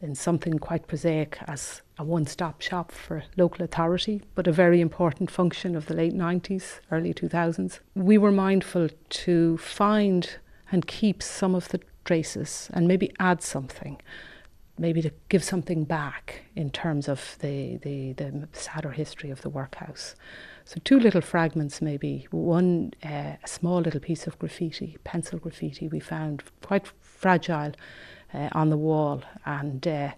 in 0.03 0.15
something 0.15 0.59
quite 0.59 0.87
prosaic 0.87 1.39
as 1.47 1.81
a 1.99 2.05
one-stop 2.05 2.61
shop 2.61 2.93
for 2.93 3.25
local 3.39 3.65
authority, 3.65 4.21
but 4.35 4.47
a 4.47 4.53
very 4.53 4.81
important 4.83 5.31
function 5.31 5.75
of 5.75 5.87
the 5.87 5.95
late 5.95 6.13
90s, 6.13 6.81
early 6.91 7.15
2000s, 7.15 7.79
we 7.95 8.19
were 8.19 8.33
mindful 8.33 8.89
to 9.09 9.57
find 9.57 10.37
and 10.71 10.87
keep 10.87 11.23
some 11.23 11.55
of 11.55 11.69
the 11.69 11.81
traces 12.05 12.69
and 12.75 12.87
maybe 12.87 13.11
add 13.19 13.43
something 13.43 13.99
maybe 14.79 15.01
to 15.03 15.11
give 15.29 15.45
something 15.45 15.85
back 15.85 16.43
in 16.57 16.71
terms 16.71 17.09
of 17.09 17.37
the, 17.41 17.77
the, 17.79 18.13
the 18.13 18.49
sadder 18.53 18.91
history 18.91 19.31
of 19.31 19.43
the 19.43 19.49
workhouse. 19.49 20.15
So, 20.65 20.81
two 20.85 20.99
little 20.99 21.21
fragments, 21.21 21.81
maybe. 21.81 22.27
One, 22.31 22.93
uh, 23.05 23.37
a 23.43 23.49
small 23.49 23.81
little 23.81 24.01
piece 24.01 24.27
of 24.27 24.39
graffiti, 24.39 24.97
pencil 25.05 25.39
graffiti, 25.39 25.89
we 25.89 26.01
found 26.01 26.43
quite 26.63 26.87
fragile 27.01 27.73
uh, 28.33 28.49
on 28.53 28.71
the 28.71 28.77
wall. 28.77 29.23
And 29.45 29.87
uh, 29.87 30.13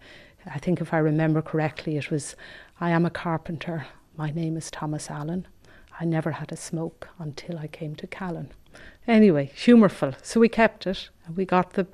I 0.47 0.59
think 0.59 0.81
if 0.81 0.95
I 0.95 0.99
remember 0.99 1.43
correctly, 1.43 1.97
it 1.97 2.11
was 2.11 2.37
I 2.81 2.91
am 2.91 3.05
a 3.05 3.11
carpenter. 3.11 3.87
My 4.17 4.31
name 4.31 4.57
is 4.57 4.71
Thomas 4.71 5.11
Allen. 5.11 5.47
I 5.99 6.05
never 6.05 6.31
had 6.31 6.53
a 6.53 6.57
smoke 6.57 7.09
until 7.19 7.59
I 7.59 7.67
came 7.67 7.97
to 7.97 8.07
Callan. 8.07 8.51
Anyway, 9.07 9.51
humorful. 9.55 10.13
So 10.23 10.41
we 10.41 10.49
kept 10.49 10.87
it. 10.87 11.11
And 11.27 11.37
we 11.37 11.45
got 11.45 11.73
the 11.73 11.87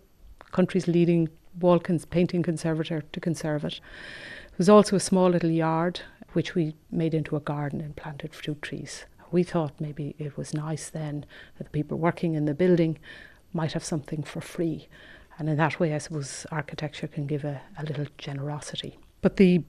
country's 0.50 0.88
leading 0.88 1.28
wall 1.60 1.78
cons- 1.78 2.04
painting 2.04 2.42
conservator 2.42 3.02
to 3.12 3.20
conserve 3.20 3.64
it. 3.64 3.74
It 3.74 4.58
was 4.58 4.68
also 4.68 4.96
a 4.96 5.00
small 5.00 5.30
little 5.30 5.50
yard 5.50 6.00
which 6.32 6.54
we 6.54 6.74
made 6.90 7.14
into 7.14 7.36
a 7.36 7.40
garden 7.40 7.80
and 7.80 7.96
planted 7.96 8.34
fruit 8.34 8.62
trees. 8.62 9.04
We 9.30 9.42
thought 9.42 9.80
maybe 9.80 10.14
it 10.18 10.36
was 10.36 10.54
nice 10.54 10.90
then 10.90 11.24
that 11.58 11.64
the 11.64 11.70
people 11.70 11.98
working 11.98 12.34
in 12.34 12.44
the 12.44 12.54
building 12.54 12.98
might 13.52 13.72
have 13.72 13.84
something 13.84 14.22
for 14.22 14.40
free. 14.40 14.88
And 15.38 15.48
in 15.48 15.56
that 15.56 15.80
way, 15.80 15.94
I 15.94 15.98
suppose 15.98 16.46
architecture 16.50 17.06
can 17.06 17.26
give 17.26 17.44
a, 17.44 17.60
a 17.78 17.84
little 17.84 18.06
generosity. 18.18 18.98
But 19.22 19.36
the 19.36 19.62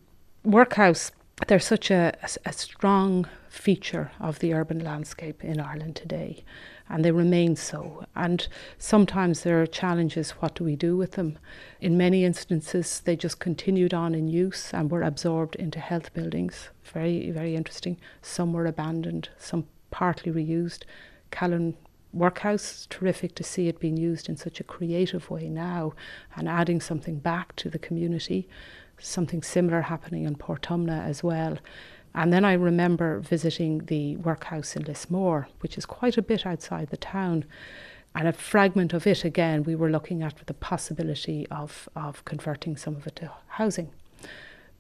workhouse, 0.44 1.12
they're 1.48 1.60
such 1.60 1.90
a, 1.90 2.14
a, 2.22 2.50
a 2.50 2.54
strong 2.54 3.28
feature 3.50 4.12
of 4.20 4.40
the 4.40 4.54
urban 4.54 4.80
landscape 4.80 5.44
in 5.44 5.60
Ireland 5.60 5.96
today 5.96 6.44
and 6.90 7.04
they 7.04 7.12
remain 7.12 7.56
so. 7.56 8.06
And 8.16 8.48
sometimes 8.78 9.42
there 9.42 9.62
are 9.62 9.68
challenges 9.68 10.32
what 10.32 10.56
do 10.56 10.64
we 10.64 10.76
do 10.76 10.98
with 10.98 11.14
them? 11.14 11.38
In 11.82 11.98
many 11.98 12.26
instances, 12.26 13.02
they 13.02 13.16
just 13.16 13.40
continued 13.40 13.94
on 13.94 14.14
in 14.14 14.28
use 14.28 14.74
and 14.74 14.92
were 14.92 15.04
absorbed 15.04 15.56
into 15.56 15.80
health 15.80 16.14
buildings. 16.14 16.70
Very, 16.84 17.32
very 17.32 17.56
interesting. 17.56 17.98
Some 18.22 18.54
were 18.54 18.66
abandoned, 18.66 19.30
some 19.38 19.66
partly 19.92 20.32
reused. 20.32 20.84
Callan 21.32 21.76
Workhouse, 22.14 22.86
terrific 22.92 23.34
to 23.36 23.44
see 23.44 23.68
it 23.68 23.80
being 23.80 23.98
used 23.98 24.30
in 24.30 24.38
such 24.38 24.60
a 24.60 24.64
creative 24.64 25.32
way 25.32 25.50
now 25.50 25.94
and 26.36 26.48
adding 26.48 26.80
something 26.80 27.18
back 27.18 27.56
to 27.56 27.70
the 27.70 27.80
community. 27.80 28.48
Something 29.00 29.42
similar 29.42 29.82
happening 29.82 30.26
in 30.26 30.36
Portumna 30.36 31.04
as 31.04 31.24
well. 31.24 31.58
And 32.16 32.32
then 32.32 32.46
I 32.46 32.54
remember 32.54 33.20
visiting 33.20 33.86
the 33.86 34.18
workhouse 34.18 34.76
in 34.76 34.84
Lismore, 34.84 35.48
which 35.62 35.78
is 35.78 35.86
quite 35.86 36.18
a 36.18 36.22
bit 36.22 36.46
outside 36.46 36.90
the 36.90 36.98
town. 36.98 37.46
And 38.14 38.28
a 38.28 38.34
fragment 38.34 38.94
of 38.94 39.08
it 39.08 39.26
again, 39.26 39.64
we 39.64 39.76
were 39.76 39.90
looking 39.90 40.22
at 40.22 40.36
the 40.46 40.54
possibility 40.54 41.48
of, 41.50 41.90
of 41.96 42.24
converting 42.26 42.78
some 42.78 42.96
of 42.96 43.08
it 43.08 43.16
to 43.18 43.32
housing. 43.48 43.90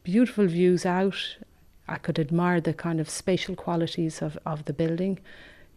Beautiful 0.03 0.45
views 0.45 0.85
out. 0.85 1.37
I 1.87 1.97
could 1.97 2.19
admire 2.19 2.61
the 2.61 2.73
kind 2.73 2.99
of 2.99 3.09
spatial 3.09 3.55
qualities 3.55 4.21
of, 4.21 4.37
of 4.45 4.65
the 4.65 4.73
building. 4.73 5.19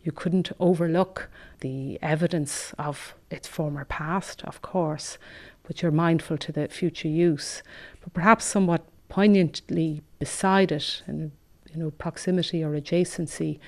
You 0.04 0.12
couldn't 0.12 0.52
overlook 0.60 1.30
the 1.60 1.98
evidence 2.02 2.74
of 2.78 3.14
its 3.30 3.48
former 3.48 3.84
past, 3.86 4.44
of 4.44 4.60
course, 4.60 5.16
but 5.66 5.80
you're 5.80 5.90
mindful 5.90 6.36
to 6.38 6.52
the 6.52 6.68
future 6.68 7.08
use. 7.08 7.62
But 8.02 8.12
perhaps 8.12 8.44
somewhat 8.44 8.84
poignantly 9.08 10.02
beside 10.18 10.70
it, 10.70 11.02
and 11.06 11.32
you 11.76 11.82
know, 11.82 11.90
proximity 11.90 12.64
or 12.64 12.70
adjacency, 12.70 13.58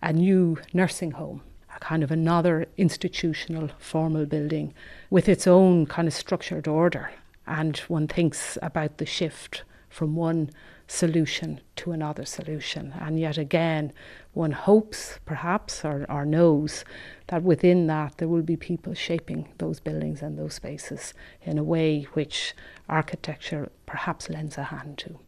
a 0.00 0.12
new 0.12 0.56
nursing 0.72 1.10
home, 1.12 1.42
a 1.74 1.80
kind 1.80 2.04
of 2.04 2.10
another 2.10 2.66
institutional 2.76 3.68
formal 3.78 4.26
building 4.26 4.72
with 5.10 5.28
its 5.28 5.46
own 5.46 5.86
kind 5.86 6.06
of 6.06 6.14
structured 6.14 6.68
order. 6.68 7.10
And 7.46 7.76
one 7.88 8.06
thinks 8.06 8.56
about 8.62 8.98
the 8.98 9.06
shift 9.06 9.64
from 9.88 10.14
one 10.14 10.50
solution 10.86 11.60
to 11.76 11.90
another 11.90 12.24
solution. 12.24 12.94
And 13.00 13.18
yet 13.18 13.36
again, 13.36 13.92
one 14.32 14.52
hopes, 14.52 15.18
perhaps, 15.26 15.84
or, 15.84 16.06
or 16.08 16.24
knows 16.24 16.84
that 17.26 17.42
within 17.42 17.88
that 17.88 18.18
there 18.18 18.28
will 18.28 18.42
be 18.42 18.56
people 18.56 18.94
shaping 18.94 19.48
those 19.58 19.80
buildings 19.80 20.22
and 20.22 20.38
those 20.38 20.54
spaces 20.54 21.12
in 21.42 21.58
a 21.58 21.64
way 21.64 22.02
which 22.12 22.54
architecture 22.88 23.70
perhaps 23.84 24.30
lends 24.30 24.56
a 24.56 24.64
hand 24.64 24.98
to. 24.98 25.18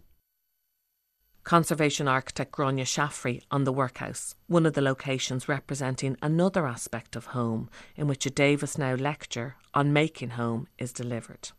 Conservation 1.44 2.07
architect 2.07 2.53
Gráinne 2.53 2.87
Shaffrey 2.87 3.42
on 3.50 3.64
the 3.64 3.72
workhouse, 3.72 4.35
one 4.46 4.66
of 4.66 4.74
the 4.74 4.83
locations 4.83 5.48
representing 5.48 6.16
another 6.22 6.66
aspect 6.66 7.16
of 7.16 7.26
home 7.26 7.70
in 7.96 8.07
which 8.07 8.26
a 8.26 8.31
Davisnow 8.31 9.00
lecture 9.00 9.57
on 9.72 9.92
making 9.92 10.31
home 10.31 10.68
is 10.79 10.92
delivered. 10.92 11.50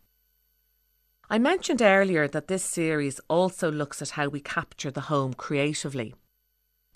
I 1.28 1.38
mentioned 1.38 1.82
earlier 1.82 2.28
that 2.28 2.48
this 2.48 2.62
series 2.62 3.18
also 3.28 3.70
looks 3.72 4.00
at 4.02 4.10
how 4.10 4.28
we 4.28 4.40
capture 4.40 4.90
the 4.90 5.02
home 5.02 5.34
creatively. 5.34 6.14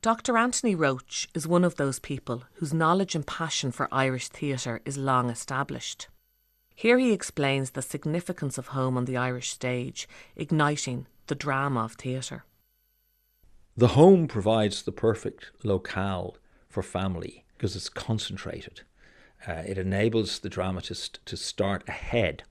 Dr. 0.03 0.37
Anthony 0.37 0.75
Roche 0.75 1.27
is 1.35 1.49
one 1.49 1.65
of 1.65 1.77
those 1.77 1.99
people 1.99 2.45
whose 2.55 2.73
knowledge 2.73 3.15
and 3.15 3.27
passion 3.27 3.73
for 3.73 3.89
Irish 3.91 4.29
theatre 4.29 4.81
is 4.85 4.97
long 4.97 5.31
established. 5.31 6.09
Here 6.75 6.99
he 6.99 7.13
explains 7.13 7.71
the 7.71 7.83
significance 7.83 8.59
of 8.59 8.69
home 8.69 8.97
on 8.97 9.07
the 9.07 9.17
Irish 9.17 9.51
stage, 9.51 10.07
igniting 10.37 11.07
the 11.27 11.35
drama 11.35 11.85
of 11.85 11.93
theatre. 11.93 12.45
The 13.79 13.89
home 13.89 14.27
provides 14.27 14.83
the 14.83 14.93
perfect 14.93 15.51
locale 15.63 16.39
for 16.67 16.83
family 16.83 17.45
because 17.57 17.77
it's 17.77 17.91
concentrated. 17.91 18.81
Uh, 19.47 19.65
it 19.67 19.77
enables 19.77 20.39
the 20.39 20.49
dramatist 20.49 21.21
to 21.27 21.37
start 21.37 21.87
ahead. 21.87 22.45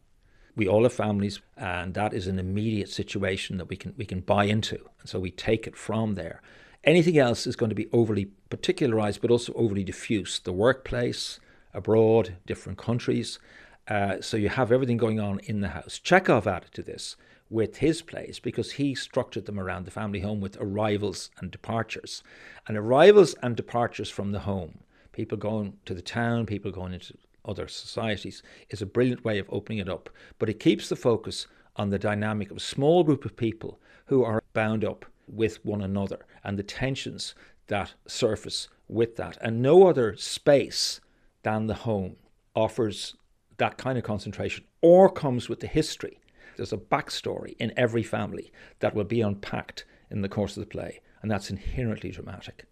We 0.56 0.68
all 0.68 0.84
have 0.84 0.94
families, 0.94 1.42
and 1.58 1.96
that 1.96 2.14
is 2.14 2.28
an 2.28 2.38
immediate 2.38 2.90
situation 2.90 3.58
that 3.58 3.70
we 3.70 3.76
can 3.76 3.96
we 3.98 4.06
can 4.06 4.20
buy 4.20 4.46
into, 4.46 4.78
and 5.00 5.10
so 5.10 5.20
we 5.20 5.32
take 5.32 5.66
it 5.66 5.76
from 5.76 6.14
there. 6.14 6.44
Anything 6.84 7.18
else 7.18 7.48
is 7.48 7.56
going 7.56 7.72
to 7.72 7.76
be 7.76 7.90
overly 7.92 8.26
particularized, 8.52 9.20
but 9.20 9.32
also 9.32 9.52
overly 9.54 9.84
diffuse. 9.84 10.42
The 10.42 10.54
workplace, 10.54 11.40
abroad, 11.74 12.36
different 12.46 12.78
countries. 12.78 13.40
Uh, 13.88 14.22
so 14.22 14.38
you 14.38 14.50
have 14.50 14.72
everything 14.72 14.98
going 14.98 15.20
on 15.20 15.40
in 15.40 15.62
the 15.62 15.70
house. 15.70 15.98
Chekhov 15.98 16.46
added 16.46 16.72
to 16.74 16.84
this 16.84 17.16
with 17.50 17.78
his 17.78 18.02
plays 18.02 18.40
because 18.40 18.74
he 18.74 18.96
structured 18.96 19.46
them 19.46 19.60
around 19.60 19.86
the 19.86 19.92
family 19.92 20.20
home 20.20 20.42
with 20.42 20.58
arrivals 20.60 21.30
and 21.40 21.52
departures. 21.52 22.24
And 22.68 22.78
arrivals 22.78 23.36
and 23.44 23.56
departures 23.56 24.10
from 24.10 24.32
the 24.32 24.40
home, 24.40 24.80
people 25.12 25.38
going 25.38 25.78
to 25.86 25.94
the 25.94 26.02
town, 26.02 26.46
people 26.46 26.72
going 26.72 26.94
into 26.94 27.18
other 27.44 27.68
societies, 27.68 28.42
is 28.70 28.82
a 28.82 28.88
brilliant 28.88 29.24
way 29.24 29.38
of 29.38 29.48
opening 29.50 29.80
it 29.80 29.90
up. 29.90 30.10
But 30.40 30.50
it 30.50 30.60
keeps 30.60 30.90
the 30.90 30.96
focus 30.96 31.48
on 31.76 31.90
the 31.90 32.00
dynamic 32.00 32.52
of 32.52 32.58
a 32.58 32.62
small 32.62 33.04
group 33.04 33.26
of 33.26 33.36
people 33.36 33.80
who 34.08 34.24
are 34.24 34.42
bound 34.54 34.84
up 34.84 35.06
with 35.28 35.64
one 35.66 35.82
another 35.82 36.26
and 36.44 36.58
the 36.58 36.64
tensions 36.64 37.36
that 37.68 37.94
surface 38.08 38.70
with 38.88 39.16
that. 39.18 39.38
And 39.42 39.62
no 39.62 39.88
other 39.88 40.16
space 40.16 41.00
than 41.44 41.68
the 41.68 41.74
home 41.74 42.16
offers 42.56 43.16
that 43.58 43.78
kind 43.78 43.98
of 43.98 44.04
concentration 44.04 44.66
or 44.82 45.10
comes 45.10 45.50
with 45.50 45.60
the 45.60 45.68
history 45.68 46.20
there's 46.56 46.74
a 46.74 46.78
backstory 46.78 47.56
in 47.60 47.74
every 47.78 48.04
family 48.04 48.52
that 48.80 48.96
will 48.96 49.04
be 49.04 49.22
unpacked 49.22 49.86
in 50.10 50.22
the 50.22 50.30
course 50.30 50.56
of 50.58 50.62
the 50.62 50.70
play, 50.70 51.02
and 51.22 51.30
that's 51.30 51.50
inherently 51.50 52.12
dramatic. 52.12 52.66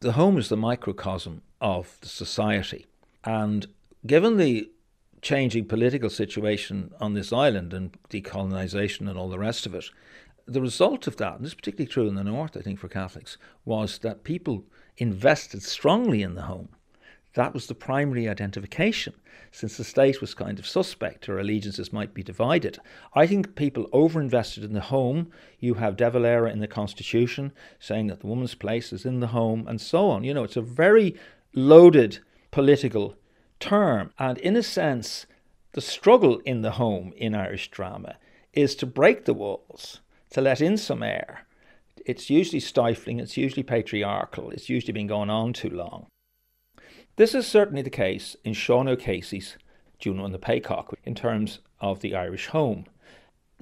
The 0.00 0.12
home 0.12 0.38
is 0.38 0.48
the 0.48 0.56
microcosm 0.56 1.42
of 1.60 1.98
the 2.00 2.08
society, 2.08 2.86
and 3.24 3.66
given 4.06 4.36
the 4.36 4.70
changing 5.20 5.64
political 5.64 6.10
situation 6.10 6.92
on 7.00 7.14
this 7.14 7.32
island 7.32 7.74
and 7.74 7.96
decolonisation 8.08 9.08
and 9.08 9.18
all 9.18 9.28
the 9.28 9.38
rest 9.38 9.66
of 9.66 9.74
it, 9.74 9.86
the 10.46 10.60
result 10.60 11.06
of 11.06 11.16
that, 11.16 11.36
and 11.36 11.44
this 11.44 11.50
is 11.50 11.56
particularly 11.56 11.90
true 11.90 12.08
in 12.08 12.14
the 12.14 12.24
north, 12.24 12.56
I 12.56 12.60
think, 12.60 12.78
for 12.78 12.88
Catholics, 12.88 13.36
was 13.64 13.98
that 13.98 14.24
people 14.24 14.64
invested 14.96 15.62
strongly 15.62 16.22
in 16.22 16.34
the 16.34 16.42
home 16.42 16.70
that 17.34 17.54
was 17.54 17.66
the 17.66 17.74
primary 17.74 18.28
identification, 18.28 19.14
since 19.52 19.76
the 19.76 19.84
state 19.84 20.20
was 20.20 20.34
kind 20.34 20.58
of 20.58 20.66
suspect 20.66 21.28
or 21.28 21.38
allegiances 21.38 21.92
might 21.92 22.14
be 22.14 22.22
divided. 22.22 22.78
I 23.14 23.26
think 23.26 23.54
people 23.54 23.88
overinvested 23.90 24.64
in 24.64 24.72
the 24.72 24.80
home. 24.80 25.30
You 25.58 25.74
have 25.74 25.96
De 25.96 26.10
Valera 26.10 26.50
in 26.50 26.60
the 26.60 26.66
Constitution 26.66 27.52
saying 27.78 28.06
that 28.08 28.20
the 28.20 28.26
woman's 28.26 28.54
place 28.54 28.92
is 28.92 29.04
in 29.04 29.20
the 29.20 29.28
home, 29.28 29.66
and 29.68 29.80
so 29.80 30.10
on. 30.10 30.24
You 30.24 30.34
know, 30.34 30.44
it's 30.44 30.56
a 30.56 30.62
very 30.62 31.16
loaded 31.54 32.18
political 32.50 33.14
term. 33.60 34.12
And 34.18 34.38
in 34.38 34.56
a 34.56 34.62
sense, 34.62 35.26
the 35.72 35.80
struggle 35.80 36.38
in 36.44 36.62
the 36.62 36.72
home 36.72 37.12
in 37.16 37.34
Irish 37.34 37.70
drama 37.70 38.16
is 38.52 38.74
to 38.76 38.86
break 38.86 39.24
the 39.24 39.34
walls, 39.34 40.00
to 40.30 40.40
let 40.40 40.60
in 40.60 40.76
some 40.76 41.02
air. 41.02 41.46
It's 42.06 42.30
usually 42.30 42.60
stifling, 42.60 43.20
it's 43.20 43.36
usually 43.36 43.62
patriarchal, 43.62 44.50
it's 44.50 44.68
usually 44.68 44.94
been 44.94 45.06
going 45.06 45.30
on 45.30 45.52
too 45.52 45.70
long. 45.70 46.06
This 47.18 47.34
is 47.34 47.48
certainly 47.48 47.82
the 47.82 47.90
case 47.90 48.36
in 48.44 48.52
Sean 48.52 48.86
O'Casey's 48.86 49.58
Juno 49.98 50.24
and 50.24 50.32
the 50.32 50.38
Paycock 50.38 50.94
in 51.02 51.16
terms 51.16 51.58
of 51.80 51.98
the 51.98 52.14
Irish 52.14 52.46
home. 52.46 52.84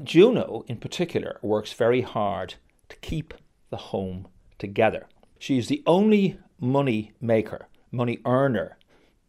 Juno, 0.04 0.62
in 0.68 0.76
particular, 0.76 1.38
works 1.40 1.72
very 1.72 2.02
hard 2.02 2.56
to 2.90 2.96
keep 2.96 3.32
the 3.70 3.78
home 3.78 4.28
together. 4.58 5.08
She 5.38 5.56
is 5.56 5.68
the 5.68 5.82
only 5.86 6.38
money 6.60 7.12
maker, 7.18 7.68
money 7.90 8.18
earner 8.26 8.76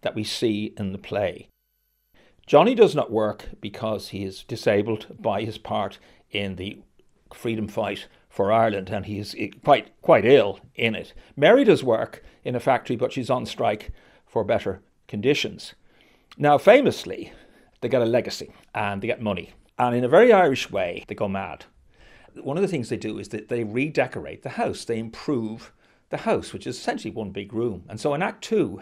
that 0.02 0.14
we 0.14 0.26
see 0.26 0.74
in 0.78 0.92
the 0.92 0.98
play. 0.98 1.48
Johnny 2.46 2.76
does 2.76 2.94
not 2.94 3.10
work 3.10 3.52
because 3.62 4.10
he 4.10 4.26
is 4.26 4.44
disabled 4.44 5.08
by 5.18 5.44
his 5.44 5.58
part 5.58 6.00
in 6.32 6.58
the 6.58 6.82
freedom 7.34 7.70
fight 7.70 8.08
for 8.28 8.52
Ireland 8.52 8.90
and 8.90 9.06
he's 9.06 9.34
eh, 9.40 9.52
quite 9.64 10.02
quite 10.02 10.26
ill 10.26 10.60
in 10.76 10.96
it. 10.96 11.14
Mary 11.38 11.64
does 11.64 11.82
work 11.82 12.22
in 12.44 12.56
a 12.56 12.60
factory 12.60 12.98
but 12.98 13.14
she's 13.14 13.30
on 13.30 13.46
strike 13.46 13.94
for 14.28 14.44
better 14.44 14.82
conditions. 15.08 15.74
Now 16.38 16.58
famously 16.58 17.34
they 17.82 17.90
get 17.90 18.02
a 18.02 18.06
legacy 18.06 18.52
and 18.76 19.02
they 19.02 19.08
get 19.08 19.22
money 19.22 19.54
and 19.80 19.96
in 19.96 20.04
a 20.04 20.10
very 20.10 20.32
Irish 20.32 20.70
way 20.70 21.04
they 21.08 21.16
go 21.16 21.28
mad. 21.28 21.66
One 22.36 22.58
of 22.58 22.62
the 22.62 22.68
things 22.68 22.90
they 22.90 22.98
do 22.98 23.18
is 23.18 23.30
that 23.30 23.50
they 23.50 23.64
redecorate 23.64 24.44
the 24.44 24.50
house. 24.50 24.86
They 24.86 25.00
improve 25.00 25.72
the 26.10 26.18
house 26.18 26.54
which 26.54 26.68
is 26.68 26.78
essentially 26.78 27.14
one 27.14 27.32
big 27.32 27.54
room. 27.54 27.84
And 27.90 28.00
so 28.00 28.14
in 28.14 28.22
act 28.22 28.44
2 28.44 28.82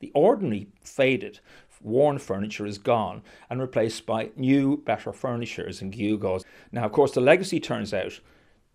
the 0.00 0.10
ordinary 0.14 0.68
faded 0.82 1.40
worn 1.82 2.18
furniture 2.18 2.66
is 2.66 2.78
gone 2.78 3.22
and 3.48 3.60
replaced 3.60 4.06
by 4.06 4.30
new, 4.36 4.78
better 4.78 5.12
furnitures 5.12 5.80
and 5.80 5.92
gewgaws. 5.92 6.44
Now, 6.72 6.84
of 6.84 6.92
course, 6.92 7.12
the 7.12 7.20
legacy 7.20 7.60
turns 7.60 7.94
out 7.94 8.20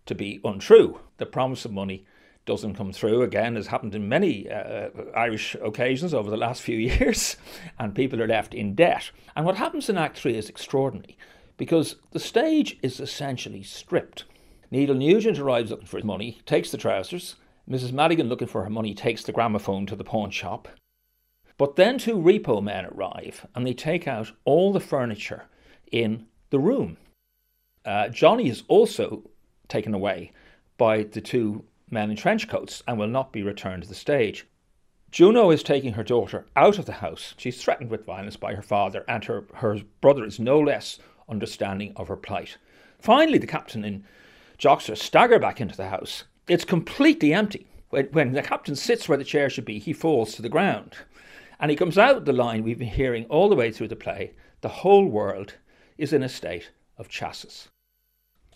to 0.06 0.14
be 0.14 0.40
untrue. 0.44 1.00
The 1.18 1.26
promise 1.26 1.64
of 1.64 1.72
money 1.72 2.04
doesn't 2.46 2.74
come 2.74 2.92
through 2.92 3.22
again, 3.22 3.56
has 3.56 3.66
happened 3.66 3.94
in 3.94 4.08
many 4.08 4.48
uh, 4.50 4.88
Irish 5.14 5.54
occasions 5.62 6.14
over 6.14 6.30
the 6.30 6.36
last 6.36 6.62
few 6.68 6.78
years, 6.78 7.36
and 7.78 7.94
people 7.94 8.22
are 8.22 8.28
left 8.28 8.54
in 8.54 8.74
debt. 8.74 9.10
And 9.34 9.44
what 9.44 9.56
happens 9.56 9.88
in 9.88 9.98
Act 9.98 10.18
3 10.18 10.36
is 10.36 10.48
extraordinary 10.48 11.18
because 11.56 11.96
the 12.12 12.20
stage 12.20 12.78
is 12.82 13.00
essentially 13.00 13.62
stripped. 13.62 14.24
Needle 14.70 14.96
Nugent 14.96 15.38
arrives 15.38 15.70
looking 15.70 15.86
for 15.86 15.98
his 15.98 16.04
money, 16.04 16.40
takes 16.46 16.70
the 16.70 16.76
trousers. 16.76 17.36
Mrs. 17.68 17.92
Madigan, 17.92 18.28
looking 18.28 18.48
for 18.48 18.62
her 18.62 18.70
money, 18.70 18.94
takes 18.94 19.22
the 19.22 19.32
gramophone 19.32 19.86
to 19.86 19.96
the 19.96 20.04
pawn 20.04 20.30
shop. 20.30 20.68
But 21.58 21.76
then 21.76 21.98
two 21.98 22.16
repo 22.16 22.62
men 22.62 22.86
arrive 22.86 23.46
and 23.54 23.66
they 23.66 23.72
take 23.72 24.06
out 24.06 24.32
all 24.44 24.72
the 24.72 24.80
furniture 24.80 25.44
in 25.90 26.26
the 26.50 26.58
room. 26.58 26.98
Uh, 27.84 28.08
Johnny 28.08 28.48
is 28.48 28.62
also 28.68 29.30
taken 29.68 29.94
away 29.94 30.32
by 30.76 31.04
the 31.04 31.20
two 31.20 31.64
men 31.90 32.10
in 32.10 32.16
trench 32.16 32.48
coats 32.48 32.82
and 32.86 32.98
will 32.98 33.06
not 33.06 33.32
be 33.32 33.42
returned 33.42 33.82
to 33.82 33.88
the 33.88 33.94
stage. 33.94 34.46
Juno 35.10 35.50
is 35.50 35.62
taking 35.62 35.94
her 35.94 36.02
daughter 36.02 36.46
out 36.56 36.78
of 36.78 36.86
the 36.86 36.94
house. 36.94 37.34
She's 37.38 37.62
threatened 37.62 37.90
with 37.90 38.04
violence 38.04 38.36
by 38.36 38.54
her 38.54 38.62
father, 38.62 39.04
and 39.08 39.24
her, 39.24 39.44
her 39.54 39.78
brother 40.00 40.24
is 40.24 40.40
no 40.40 40.60
less 40.60 40.98
understanding 41.28 41.92
of 41.96 42.08
her 42.08 42.16
plight. 42.16 42.58
Finally, 42.98 43.38
the 43.38 43.46
captain 43.46 43.84
in 43.84 44.04
Joxer 44.58 44.96
stagger 44.96 45.38
back 45.38 45.60
into 45.60 45.76
the 45.76 45.88
house. 45.88 46.24
It's 46.48 46.64
completely 46.64 47.32
empty. 47.32 47.66
When, 47.90 48.06
when 48.06 48.32
the 48.32 48.42
captain 48.42 48.76
sits 48.76 49.08
where 49.08 49.18
the 49.18 49.24
chair 49.24 49.48
should 49.48 49.64
be, 49.64 49.78
he 49.78 49.92
falls 49.92 50.34
to 50.34 50.42
the 50.42 50.48
ground. 50.48 50.94
And 51.58 51.70
he 51.70 51.76
comes 51.76 51.96
out 51.96 52.24
the 52.24 52.32
line 52.32 52.62
we've 52.62 52.78
been 52.78 52.88
hearing 52.88 53.24
all 53.26 53.48
the 53.48 53.56
way 53.56 53.70
through 53.70 53.88
the 53.88 53.96
play 53.96 54.32
the 54.60 54.68
whole 54.68 55.06
world 55.06 55.54
is 55.96 56.12
in 56.12 56.22
a 56.22 56.28
state 56.28 56.70
of 56.98 57.08
chassis. 57.08 57.68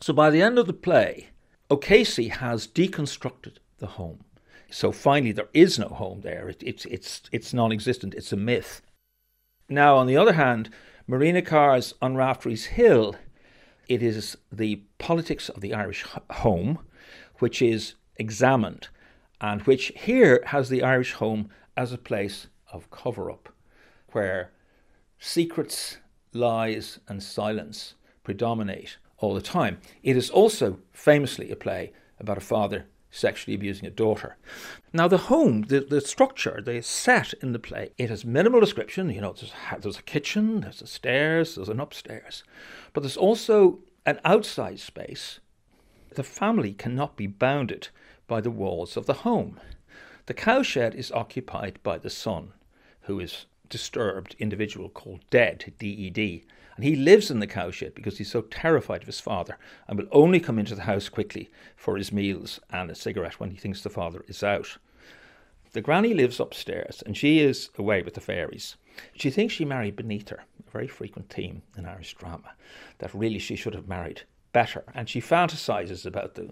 So 0.00 0.12
by 0.12 0.30
the 0.30 0.42
end 0.42 0.58
of 0.58 0.66
the 0.66 0.72
play, 0.72 1.29
O'Casey 1.70 2.28
has 2.28 2.66
deconstructed 2.66 3.58
the 3.78 3.86
home. 3.86 4.24
So 4.70 4.92
finally, 4.92 5.32
there 5.32 5.48
is 5.54 5.78
no 5.78 5.88
home 5.88 6.20
there. 6.22 6.48
It, 6.48 6.62
it's, 6.64 6.84
it's, 6.86 7.22
it's 7.32 7.54
non 7.54 7.72
existent, 7.72 8.14
it's 8.14 8.32
a 8.32 8.36
myth. 8.36 8.82
Now, 9.68 9.96
on 9.96 10.06
the 10.06 10.16
other 10.16 10.32
hand, 10.32 10.70
Marina 11.06 11.42
Carr's 11.42 11.94
On 12.02 12.16
Raftery's 12.16 12.66
Hill, 12.66 13.16
it 13.88 14.02
is 14.02 14.36
the 14.52 14.82
politics 14.98 15.48
of 15.48 15.60
the 15.60 15.74
Irish 15.74 16.04
home 16.30 16.78
which 17.38 17.62
is 17.62 17.94
examined, 18.16 18.88
and 19.40 19.62
which 19.62 19.92
here 19.96 20.42
has 20.46 20.68
the 20.68 20.82
Irish 20.82 21.14
home 21.14 21.48
as 21.76 21.92
a 21.92 21.98
place 21.98 22.48
of 22.72 22.90
cover 22.90 23.30
up, 23.30 23.48
where 24.12 24.52
secrets, 25.18 25.98
lies, 26.32 27.00
and 27.08 27.22
silence 27.22 27.94
predominate 28.22 28.98
all 29.20 29.34
the 29.34 29.40
time. 29.40 29.78
It 30.02 30.16
is 30.16 30.30
also 30.30 30.78
famously 30.92 31.50
a 31.50 31.56
play 31.56 31.92
about 32.18 32.38
a 32.38 32.42
father 32.42 32.86
sexually 33.12 33.54
abusing 33.54 33.86
a 33.86 33.90
daughter. 33.90 34.36
Now, 34.92 35.08
the 35.08 35.18
home, 35.18 35.62
the, 35.62 35.80
the 35.80 36.00
structure, 36.00 36.62
the 36.64 36.80
set 36.80 37.34
in 37.42 37.52
the 37.52 37.58
play, 37.58 37.90
it 37.98 38.08
has 38.08 38.24
minimal 38.24 38.60
description. 38.60 39.10
You 39.10 39.20
know, 39.20 39.32
there's, 39.32 39.52
there's 39.80 39.98
a 39.98 40.02
kitchen, 40.02 40.60
there's 40.60 40.82
a 40.82 40.86
stairs, 40.86 41.56
there's 41.56 41.68
an 41.68 41.80
upstairs, 41.80 42.44
but 42.92 43.00
there's 43.00 43.16
also 43.16 43.80
an 44.06 44.20
outside 44.24 44.78
space. 44.78 45.40
The 46.14 46.22
family 46.22 46.72
cannot 46.72 47.16
be 47.16 47.26
bounded 47.26 47.88
by 48.26 48.40
the 48.40 48.50
walls 48.50 48.96
of 48.96 49.06
the 49.06 49.14
home. 49.14 49.60
The 50.26 50.34
cowshed 50.34 50.94
is 50.94 51.10
occupied 51.10 51.80
by 51.82 51.98
the 51.98 52.10
son 52.10 52.52
who 53.02 53.18
is 53.18 53.46
disturbed 53.68 54.36
individual 54.38 54.88
called 54.88 55.20
Dead, 55.30 55.72
D 55.78 55.88
E 55.88 56.10
D. 56.10 56.44
And 56.76 56.84
he 56.84 56.96
lives 56.96 57.30
in 57.30 57.40
the 57.40 57.46
cowshed 57.46 57.94
because 57.94 58.18
he's 58.18 58.30
so 58.30 58.42
terrified 58.42 59.02
of 59.02 59.06
his 59.06 59.20
father 59.20 59.58
and 59.88 59.98
will 59.98 60.08
only 60.12 60.40
come 60.40 60.58
into 60.58 60.74
the 60.74 60.82
house 60.82 61.08
quickly 61.08 61.50
for 61.76 61.96
his 61.96 62.12
meals 62.12 62.60
and 62.70 62.90
a 62.90 62.94
cigarette 62.94 63.40
when 63.40 63.50
he 63.50 63.56
thinks 63.56 63.82
the 63.82 63.90
father 63.90 64.24
is 64.28 64.42
out. 64.42 64.78
The 65.72 65.80
granny 65.80 66.14
lives 66.14 66.40
upstairs 66.40 67.02
and 67.06 67.16
she 67.16 67.40
is 67.40 67.70
away 67.78 68.02
with 68.02 68.14
the 68.14 68.20
fairies. 68.20 68.76
She 69.14 69.30
thinks 69.30 69.54
she 69.54 69.64
married 69.64 69.96
beneath 69.96 70.28
her, 70.30 70.44
a 70.66 70.70
very 70.70 70.88
frequent 70.88 71.28
theme 71.28 71.62
in 71.76 71.86
Irish 71.86 72.14
drama, 72.14 72.52
that 72.98 73.14
really 73.14 73.38
she 73.38 73.56
should 73.56 73.74
have 73.74 73.88
married 73.88 74.22
better. 74.52 74.84
And 74.94 75.08
she 75.08 75.20
fantasizes 75.20 76.04
about 76.04 76.34
the 76.34 76.50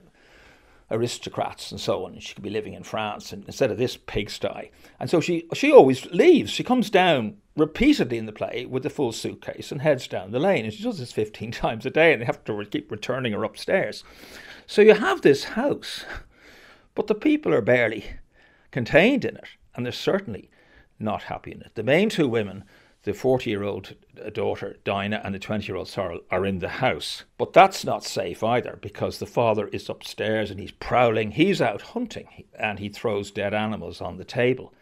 aristocrats 0.90 1.70
and 1.70 1.80
so 1.80 2.04
on. 2.04 2.14
And 2.14 2.22
she 2.22 2.34
could 2.34 2.44
be 2.44 2.50
living 2.50 2.74
in 2.74 2.82
France 2.82 3.32
and 3.32 3.44
instead 3.44 3.70
of 3.70 3.78
this 3.78 3.96
pigsty. 3.96 4.70
And 5.00 5.10
so 5.10 5.20
she 5.20 5.46
she 5.52 5.72
always 5.72 6.06
leaves. 6.06 6.50
She 6.50 6.64
comes 6.64 6.90
down 6.90 7.38
repeatedly 7.58 8.18
in 8.18 8.26
the 8.26 8.32
play 8.32 8.66
with 8.66 8.82
the 8.82 8.90
full 8.90 9.12
suitcase 9.12 9.72
and 9.72 9.82
heads 9.82 10.06
down 10.06 10.30
the 10.30 10.38
lane. 10.38 10.64
And 10.64 10.72
she 10.72 10.82
does 10.82 10.98
this 10.98 11.12
15 11.12 11.50
times 11.52 11.86
a 11.86 11.90
day 11.90 12.12
and 12.12 12.22
they 12.22 12.26
have 12.26 12.44
to 12.44 12.64
keep 12.64 12.90
returning 12.90 13.32
her 13.32 13.44
upstairs. 13.44 14.04
So 14.66 14.82
you 14.82 14.94
have 14.94 15.22
this 15.22 15.44
house, 15.44 16.04
but 16.94 17.06
the 17.06 17.14
people 17.14 17.52
are 17.54 17.62
barely 17.62 18.04
contained 18.70 19.24
in 19.24 19.36
it. 19.36 19.48
And 19.74 19.84
they're 19.84 19.92
certainly 19.92 20.50
not 20.98 21.24
happy 21.24 21.52
in 21.52 21.60
it. 21.60 21.72
The 21.74 21.84
main 21.84 22.08
two 22.08 22.28
women 22.28 22.64
the 23.08 23.14
40 23.14 23.48
year 23.48 23.62
old 23.62 23.94
daughter, 24.32 24.76
Dinah, 24.84 25.22
and 25.24 25.34
the 25.34 25.38
20 25.38 25.66
year 25.66 25.76
old 25.76 25.88
Sorrel 25.88 26.20
are 26.30 26.44
in 26.44 26.58
the 26.58 26.68
house. 26.68 27.24
But 27.38 27.52
that's 27.52 27.84
not 27.84 28.04
safe 28.04 28.42
either 28.42 28.78
because 28.82 29.18
the 29.18 29.26
father 29.26 29.68
is 29.68 29.88
upstairs 29.88 30.50
and 30.50 30.60
he's 30.60 30.72
prowling. 30.72 31.32
He's 31.32 31.62
out 31.62 31.80
hunting 31.80 32.44
and 32.58 32.78
he 32.78 32.88
throws 32.88 33.30
dead 33.30 33.54
animals 33.54 34.00
on 34.00 34.16
the 34.16 34.24
table. 34.24 34.74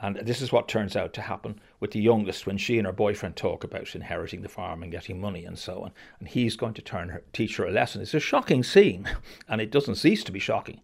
And 0.00 0.16
this 0.16 0.42
is 0.42 0.52
what 0.52 0.68
turns 0.68 0.96
out 0.96 1.14
to 1.14 1.22
happen 1.22 1.60
with 1.80 1.92
the 1.92 2.00
youngest 2.00 2.46
when 2.46 2.58
she 2.58 2.78
and 2.78 2.86
her 2.86 2.92
boyfriend 2.92 3.36
talk 3.36 3.64
about 3.64 3.94
inheriting 3.94 4.42
the 4.42 4.48
farm 4.48 4.82
and 4.82 4.92
getting 4.92 5.20
money 5.20 5.44
and 5.44 5.58
so 5.58 5.82
on. 5.82 5.92
And 6.18 6.28
he's 6.28 6.56
going 6.56 6.74
to 6.74 6.82
turn 6.82 7.10
her, 7.10 7.22
teach 7.32 7.56
her 7.56 7.66
a 7.66 7.70
lesson. 7.70 8.02
It's 8.02 8.12
a 8.12 8.20
shocking 8.20 8.62
scene, 8.62 9.08
and 9.48 9.60
it 9.60 9.70
doesn't 9.70 9.94
cease 9.94 10.24
to 10.24 10.32
be 10.32 10.40
shocking. 10.40 10.80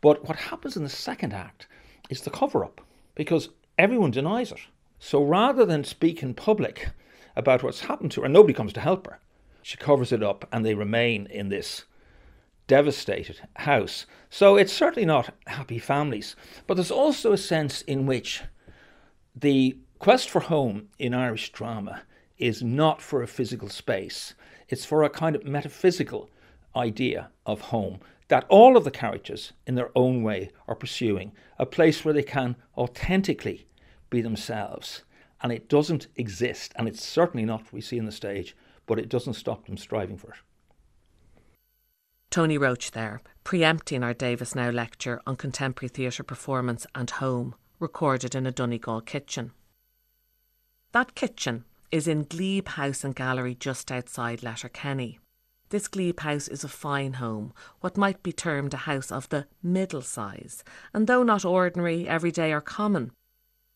But 0.00 0.26
what 0.26 0.36
happens 0.36 0.76
in 0.76 0.82
the 0.82 0.88
second 0.88 1.32
act 1.32 1.66
is 2.10 2.22
the 2.22 2.30
cover 2.30 2.64
up 2.64 2.80
because 3.14 3.50
everyone 3.78 4.10
denies 4.10 4.52
it. 4.52 4.60
So 4.98 5.22
rather 5.22 5.64
than 5.64 5.84
speak 5.84 6.22
in 6.22 6.34
public 6.34 6.88
about 7.36 7.62
what's 7.62 7.80
happened 7.80 8.12
to 8.12 8.22
her, 8.22 8.24
and 8.24 8.34
nobody 8.34 8.54
comes 8.54 8.72
to 8.74 8.80
help 8.80 9.06
her, 9.06 9.20
she 9.62 9.76
covers 9.76 10.12
it 10.12 10.22
up 10.22 10.48
and 10.52 10.64
they 10.64 10.74
remain 10.74 11.26
in 11.26 11.48
this 11.48 11.84
devastated 12.66 13.40
house. 13.56 14.06
So 14.30 14.56
it's 14.56 14.72
certainly 14.72 15.06
not 15.06 15.34
happy 15.46 15.78
families. 15.78 16.36
But 16.66 16.74
there's 16.74 16.90
also 16.90 17.32
a 17.32 17.38
sense 17.38 17.82
in 17.82 18.06
which 18.06 18.42
the 19.34 19.78
quest 19.98 20.30
for 20.30 20.40
home 20.40 20.88
in 20.98 21.14
Irish 21.14 21.52
drama 21.52 22.02
is 22.38 22.62
not 22.62 23.00
for 23.00 23.22
a 23.22 23.28
physical 23.28 23.68
space, 23.68 24.34
it's 24.68 24.84
for 24.84 25.02
a 25.02 25.10
kind 25.10 25.36
of 25.36 25.44
metaphysical 25.44 26.28
idea 26.74 27.30
of 27.46 27.60
home 27.60 28.00
that 28.28 28.44
all 28.48 28.76
of 28.76 28.84
the 28.84 28.90
characters, 28.90 29.52
in 29.66 29.76
their 29.76 29.90
own 29.94 30.22
way, 30.22 30.50
are 30.66 30.74
pursuing 30.74 31.32
a 31.58 31.66
place 31.66 32.04
where 32.04 32.14
they 32.14 32.22
can 32.22 32.56
authentically 32.76 33.68
be 34.10 34.20
themselves. 34.20 35.02
And 35.42 35.52
it 35.52 35.68
doesn't 35.68 36.08
exist, 36.16 36.72
and 36.76 36.88
it's 36.88 37.04
certainly 37.04 37.44
not 37.46 37.62
what 37.62 37.72
we 37.72 37.80
see 37.80 38.00
on 38.00 38.06
the 38.06 38.12
stage, 38.12 38.56
but 38.86 38.98
it 38.98 39.08
doesn't 39.08 39.34
stop 39.34 39.66
them 39.66 39.76
striving 39.76 40.16
for 40.16 40.30
it. 40.30 40.38
Tony 42.30 42.58
Roche 42.58 42.90
there, 42.90 43.22
preempting 43.44 44.02
our 44.02 44.12
Davis 44.12 44.54
Now 44.54 44.70
lecture 44.70 45.20
on 45.26 45.36
contemporary 45.36 45.88
theatre 45.88 46.22
performance 46.22 46.86
and 46.94 47.10
home, 47.10 47.54
recorded 47.78 48.34
in 48.34 48.46
a 48.46 48.52
Donegal 48.52 49.00
kitchen. 49.02 49.52
That 50.92 51.14
kitchen 51.14 51.64
is 51.90 52.08
in 52.08 52.24
Glebe 52.24 52.68
House 52.68 53.04
and 53.04 53.14
Gallery 53.14 53.54
just 53.54 53.90
outside 53.92 54.42
Letterkenny. 54.42 55.18
This 55.70 55.88
Glebe 55.88 56.20
House 56.20 56.48
is 56.48 56.62
a 56.62 56.68
fine 56.68 57.14
home, 57.14 57.52
what 57.80 57.96
might 57.96 58.22
be 58.22 58.32
termed 58.32 58.74
a 58.74 58.78
house 58.78 59.10
of 59.10 59.28
the 59.28 59.46
middle 59.62 60.02
size, 60.02 60.62
and 60.92 61.06
though 61.06 61.22
not 61.22 61.44
ordinary, 61.44 62.08
everyday, 62.08 62.52
or 62.52 62.60
common, 62.60 63.12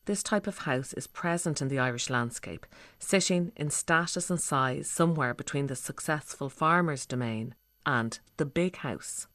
this 0.07 0.23
type 0.23 0.47
of 0.47 0.59
house 0.59 0.93
is 0.95 1.07
present 1.07 1.61
in 1.61 1.69
the 1.69 1.79
Irish 1.79 2.11
landscape, 2.11 2.67
sitting 2.99 3.53
in 3.55 3.71
status 3.71 4.31
and 4.31 4.41
size 4.41 4.89
somewhere 4.89 5.35
between 5.35 5.67
the 5.67 5.77
successful 5.77 6.49
farmer's 6.49 7.07
domain 7.07 7.55
and 7.91 8.21
the 8.37 8.47
big 8.47 8.77
house. 8.77 9.27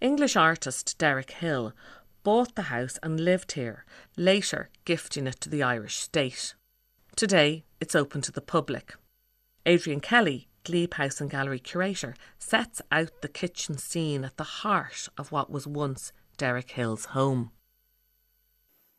English 0.00 0.34
artist 0.34 0.96
Derek 0.96 1.30
Hill 1.32 1.74
bought 2.22 2.54
the 2.54 2.70
house 2.74 2.98
and 3.02 3.20
lived 3.20 3.52
here, 3.52 3.84
later 4.16 4.70
gifting 4.86 5.26
it 5.26 5.40
to 5.40 5.50
the 5.50 5.62
Irish 5.62 5.96
state. 5.96 6.54
Today, 7.16 7.64
it's 7.78 7.94
open 7.94 8.22
to 8.22 8.32
the 8.32 8.40
public. 8.40 8.94
Adrian 9.66 10.00
Kelly, 10.00 10.48
Glebe 10.64 10.94
House 10.94 11.20
and 11.20 11.30
Gallery 11.30 11.58
curator, 11.58 12.14
sets 12.38 12.80
out 12.90 13.20
the 13.20 13.28
kitchen 13.28 13.76
scene 13.76 14.24
at 14.24 14.38
the 14.38 14.44
heart 14.62 15.08
of 15.18 15.30
what 15.30 15.50
was 15.50 15.66
once 15.66 16.12
Derek 16.38 16.70
Hill's 16.70 17.06
home. 17.06 17.50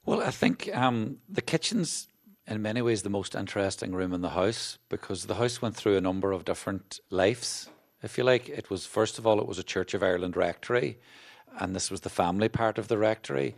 Well, 0.06 0.22
I 0.22 0.32
think 0.32 0.70
um, 0.76 1.18
the 1.28 1.42
kitchen's 1.42 2.08
in 2.48 2.62
many 2.62 2.82
ways 2.82 3.02
the 3.02 3.10
most 3.10 3.34
interesting 3.34 3.94
room 3.94 4.14
in 4.14 4.22
the 4.22 4.30
house 4.30 4.78
because 4.90 5.26
the 5.26 5.36
house 5.36 5.62
went 5.62 5.76
through 5.76 5.98
a 5.98 6.02
number 6.02 6.32
of 6.32 6.46
different 6.46 7.00
lives. 7.10 7.70
If 8.04 8.18
you 8.18 8.24
like, 8.24 8.50
it 8.50 8.70
was 8.70 8.86
first 8.86 9.20
of 9.20 9.28
all 9.28 9.40
it 9.40 9.48
was 9.48 9.60
a 9.60 9.64
Church 9.64 9.94
of 9.94 10.02
Ireland 10.02 10.36
rectory, 10.36 10.98
and 11.60 11.76
this 11.76 11.92
was 11.92 12.02
the 12.02 12.10
family 12.10 12.50
part 12.50 12.78
of 12.78 12.88
the 12.88 12.98
rectory. 12.98 13.56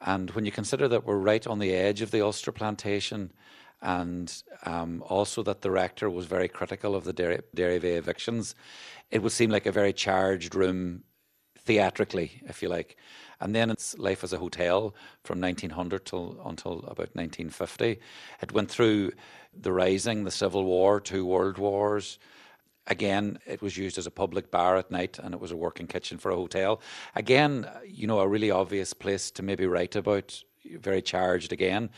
And 0.00 0.30
when 0.32 0.44
you 0.44 0.52
consider 0.52 0.88
that 0.88 1.04
we're 1.04 1.16
right 1.16 1.46
on 1.46 1.60
the 1.60 1.72
edge 1.72 2.02
of 2.02 2.10
the 2.10 2.20
Ulster 2.20 2.52
plantation, 2.52 3.32
and 3.80 4.42
um, 4.64 5.02
also 5.06 5.42
that 5.44 5.62
the 5.62 5.70
rector 5.70 6.10
was 6.10 6.26
very 6.26 6.48
critical 6.48 6.96
of 6.96 7.04
the 7.04 7.12
Derry, 7.12 7.40
Derryveagh 7.54 7.96
evictions, 7.96 8.54
it 9.10 9.22
would 9.22 9.32
seem 9.32 9.50
like 9.50 9.66
a 9.66 9.72
very 9.72 9.92
charged 9.92 10.54
room 10.54 11.04
theatrically, 11.58 12.42
if 12.48 12.62
you 12.62 12.68
like. 12.68 12.96
And 13.40 13.54
then 13.54 13.70
its 13.70 13.96
life 13.98 14.24
as 14.24 14.32
a 14.32 14.38
hotel 14.38 14.94
from 15.22 15.40
1900 15.40 16.04
till 16.04 16.40
until 16.44 16.78
about 16.80 17.14
1950. 17.14 18.00
It 18.40 18.52
went 18.52 18.70
through 18.70 19.12
the 19.52 19.72
Rising, 19.72 20.24
the 20.24 20.30
Civil 20.30 20.64
War, 20.64 21.00
two 21.00 21.26
World 21.26 21.58
Wars. 21.58 22.18
Again, 22.86 23.38
it 23.46 23.62
was 23.62 23.76
used 23.76 23.96
as 23.96 24.06
a 24.06 24.10
public 24.10 24.50
bar 24.50 24.76
at 24.76 24.90
night 24.90 25.18
and 25.18 25.34
it 25.34 25.40
was 25.40 25.50
a 25.50 25.56
working 25.56 25.86
kitchen 25.86 26.18
for 26.18 26.30
a 26.30 26.36
hotel. 26.36 26.80
Again, 27.14 27.66
you 27.86 28.06
know, 28.06 28.20
a 28.20 28.28
really 28.28 28.50
obvious 28.50 28.92
place 28.92 29.30
to 29.32 29.42
maybe 29.42 29.66
write 29.66 29.96
about, 29.96 30.42
very 30.78 31.02
charged 31.02 31.52
again. 31.52 31.90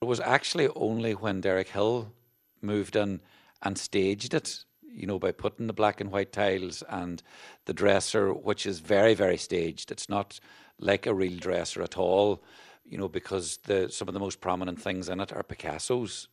It 0.00 0.06
was 0.06 0.20
actually 0.20 0.68
only 0.68 1.12
when 1.12 1.40
Derek 1.40 1.68
Hill 1.68 2.12
moved 2.60 2.96
in 2.96 3.20
and 3.62 3.76
staged 3.76 4.34
it 4.34 4.64
you 4.94 5.06
know, 5.06 5.18
by 5.18 5.32
putting 5.32 5.66
the 5.66 5.72
black 5.72 6.00
and 6.00 6.10
white 6.10 6.32
tiles 6.32 6.82
and 6.88 7.22
the 7.64 7.72
dresser, 7.72 8.32
which 8.32 8.66
is 8.66 8.80
very, 8.80 9.14
very 9.14 9.36
staged. 9.36 9.90
It's 9.90 10.08
not 10.08 10.38
like 10.78 11.06
a 11.06 11.14
real 11.14 11.38
dresser 11.38 11.82
at 11.82 11.96
all, 11.96 12.42
you 12.84 12.98
know, 12.98 13.08
because 13.08 13.58
the 13.64 13.88
some 13.88 14.08
of 14.08 14.14
the 14.14 14.20
most 14.20 14.40
prominent 14.40 14.80
things 14.80 15.08
in 15.08 15.20
it 15.20 15.32
are 15.32 15.42
Picasso's. 15.42 16.28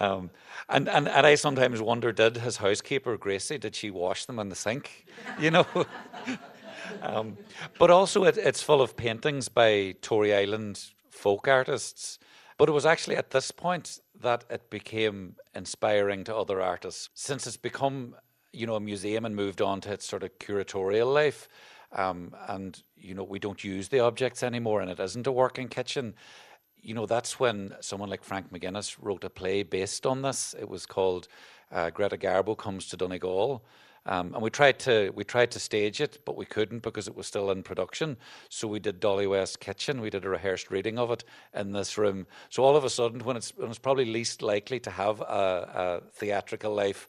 um, 0.00 0.30
and, 0.68 0.88
and 0.88 1.08
and 1.08 1.26
I 1.26 1.34
sometimes 1.34 1.80
wonder, 1.80 2.12
did 2.12 2.38
his 2.38 2.58
housekeeper 2.58 3.16
Gracie, 3.16 3.58
did 3.58 3.74
she 3.74 3.90
wash 3.90 4.26
them 4.26 4.38
in 4.38 4.48
the 4.48 4.56
sink? 4.56 5.06
You 5.40 5.50
know. 5.50 5.66
um, 7.02 7.36
but 7.78 7.90
also, 7.90 8.24
it, 8.24 8.36
it's 8.36 8.62
full 8.62 8.80
of 8.80 8.96
paintings 8.96 9.48
by 9.48 9.94
Tory 10.00 10.34
Island 10.34 10.82
folk 11.10 11.48
artists 11.48 12.18
but 12.58 12.68
it 12.68 12.72
was 12.72 12.84
actually 12.84 13.16
at 13.16 13.30
this 13.30 13.50
point 13.50 14.00
that 14.20 14.44
it 14.50 14.68
became 14.68 15.36
inspiring 15.54 16.24
to 16.24 16.36
other 16.36 16.60
artists. 16.60 17.08
Since 17.14 17.46
it's 17.46 17.56
become, 17.56 18.16
you 18.52 18.66
know, 18.66 18.74
a 18.74 18.80
museum 18.80 19.24
and 19.24 19.34
moved 19.34 19.62
on 19.62 19.80
to 19.82 19.92
its 19.92 20.04
sort 20.04 20.24
of 20.24 20.36
curatorial 20.40 21.14
life, 21.14 21.48
um, 21.92 22.34
and 22.48 22.82
you 22.96 23.14
know, 23.14 23.22
we 23.22 23.38
don't 23.38 23.62
use 23.62 23.88
the 23.88 24.00
objects 24.00 24.42
anymore, 24.42 24.80
and 24.80 24.90
it 24.90 24.98
isn't 24.98 25.26
a 25.26 25.32
working 25.32 25.68
kitchen. 25.68 26.14
You 26.82 26.94
know, 26.94 27.06
that's 27.06 27.38
when 27.38 27.74
someone 27.80 28.08
like 28.08 28.22
Frank 28.22 28.52
McGuinness 28.52 28.96
wrote 29.00 29.24
a 29.24 29.30
play 29.30 29.62
based 29.62 30.06
on 30.06 30.22
this. 30.22 30.54
It 30.58 30.68
was 30.68 30.86
called 30.86 31.28
uh, 31.72 31.90
Greta 31.90 32.16
Garbo 32.16 32.56
Comes 32.56 32.88
to 32.88 32.96
Donegal. 32.96 33.62
Um, 34.06 34.32
and 34.32 34.42
we 34.42 34.48
tried 34.48 34.78
to 34.80 35.12
we 35.14 35.22
tried 35.22 35.50
to 35.50 35.60
stage 35.60 36.00
it, 36.00 36.20
but 36.24 36.36
we 36.36 36.46
couldn't 36.46 36.82
because 36.82 37.08
it 37.08 37.16
was 37.16 37.26
still 37.26 37.50
in 37.50 37.62
production. 37.62 38.16
So 38.48 38.66
we 38.66 38.78
did 38.78 39.00
Dolly 39.00 39.26
West 39.26 39.60
Kitchen. 39.60 40.00
We 40.00 40.08
did 40.08 40.24
a 40.24 40.30
rehearsed 40.30 40.70
reading 40.70 40.98
of 40.98 41.10
it 41.10 41.24
in 41.52 41.72
this 41.72 41.98
room. 41.98 42.26
So 42.48 42.64
all 42.64 42.74
of 42.74 42.84
a 42.84 42.90
sudden, 42.90 43.20
when 43.20 43.36
it's 43.36 43.50
when 43.56 43.68
it's 43.68 43.78
probably 43.78 44.06
least 44.06 44.40
likely 44.40 44.80
to 44.80 44.90
have 44.90 45.20
a, 45.20 46.00
a 46.04 46.10
theatrical 46.12 46.74
life, 46.74 47.06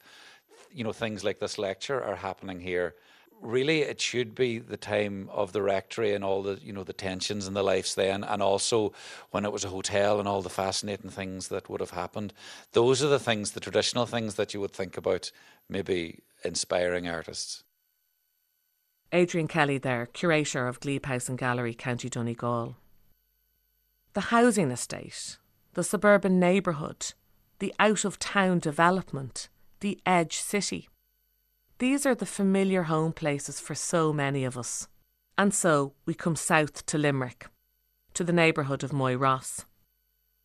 you 0.70 0.84
know, 0.84 0.92
things 0.92 1.24
like 1.24 1.38
this 1.38 1.56
lecture 1.56 2.04
are 2.04 2.16
happening 2.16 2.60
here 2.60 2.94
really 3.40 3.80
it 3.80 4.00
should 4.00 4.34
be 4.34 4.58
the 4.58 4.76
time 4.76 5.28
of 5.32 5.52
the 5.52 5.62
rectory 5.62 6.14
and 6.14 6.22
all 6.24 6.42
the 6.42 6.58
you 6.62 6.72
know 6.72 6.84
the 6.84 6.92
tensions 6.92 7.46
and 7.46 7.56
the 7.56 7.62
lives 7.62 7.94
then 7.94 8.22
and 8.22 8.42
also 8.42 8.92
when 9.30 9.44
it 9.44 9.52
was 9.52 9.64
a 9.64 9.68
hotel 9.68 10.18
and 10.18 10.28
all 10.28 10.42
the 10.42 10.50
fascinating 10.50 11.10
things 11.10 11.48
that 11.48 11.68
would 11.68 11.80
have 11.80 11.90
happened. 11.90 12.32
Those 12.72 13.02
are 13.02 13.08
the 13.08 13.18
things 13.18 13.52
the 13.52 13.60
traditional 13.60 14.06
things 14.06 14.34
that 14.34 14.54
you 14.54 14.60
would 14.60 14.72
think 14.72 14.96
about 14.96 15.30
maybe 15.68 16.20
inspiring 16.44 17.08
artists. 17.08 17.64
Adrian 19.12 19.48
Kelly 19.48 19.78
there 19.78 20.06
curator 20.06 20.68
of 20.68 20.80
Glebe 20.80 21.06
House 21.06 21.28
and 21.28 21.38
Gallery 21.38 21.74
County 21.74 22.08
Donegal. 22.08 22.76
The 24.12 24.20
housing 24.20 24.70
estate 24.70 25.38
the 25.74 25.84
suburban 25.84 26.38
neighbourhood 26.38 27.14
the 27.58 27.74
out 27.78 28.04
of 28.04 28.18
town 28.18 28.58
development 28.58 29.48
the 29.80 30.00
edge 30.04 30.36
city 30.36 30.88
these 31.80 32.04
are 32.04 32.14
the 32.14 32.26
familiar 32.26 32.84
home 32.84 33.10
places 33.12 33.58
for 33.58 33.74
so 33.74 34.12
many 34.12 34.44
of 34.44 34.56
us. 34.56 34.86
And 35.38 35.52
so 35.54 35.94
we 36.04 36.12
come 36.12 36.36
south 36.36 36.84
to 36.86 36.98
Limerick, 36.98 37.46
to 38.12 38.22
the 38.22 38.34
neighbourhood 38.34 38.84
of 38.84 38.90
Moyross. 38.90 39.64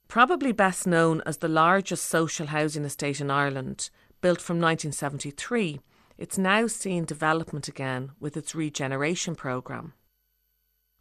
Probably 0.08 0.54
best 0.54 0.88
known 0.88 1.22
as 1.26 1.38
the 1.38 1.50
largest 1.50 2.06
social 2.06 2.48
housing 2.48 2.86
estate 2.86 3.20
in 3.20 3.30
Ireland, 3.30 3.90
built 4.22 4.40
from 4.40 4.62
1973, 4.62 5.82
it's 6.18 6.38
now 6.38 6.68
seen 6.68 7.04
development 7.04 7.68
again 7.68 8.12
with 8.18 8.38
its 8.38 8.56
regeneration 8.56 9.36
programme. 9.36 9.92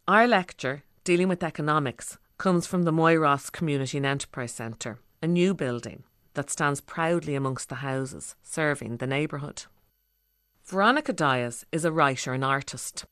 Our 0.05 0.27
lecture, 0.27 0.83
dealing 1.05 1.29
with 1.29 1.43
economics, 1.43 2.17
comes 2.37 2.67
from 2.67 2.83
the 2.83 2.91
Moyross 2.91 3.49
Community 3.49 3.97
and 3.97 4.05
Enterprise 4.05 4.51
Centre, 4.51 4.99
a 5.21 5.27
new 5.27 5.53
building 5.53 6.03
that 6.33 6.49
stands 6.49 6.81
proudly 6.81 7.35
amongst 7.35 7.69
the 7.69 7.75
houses 7.75 8.35
serving 8.43 8.97
the 8.97 9.07
neighbourhood. 9.07 9.63
Veronica 10.65 11.13
Dias 11.13 11.63
is 11.71 11.85
a 11.85 11.91
writer 11.91 12.33
and 12.33 12.43
artist. 12.43 13.05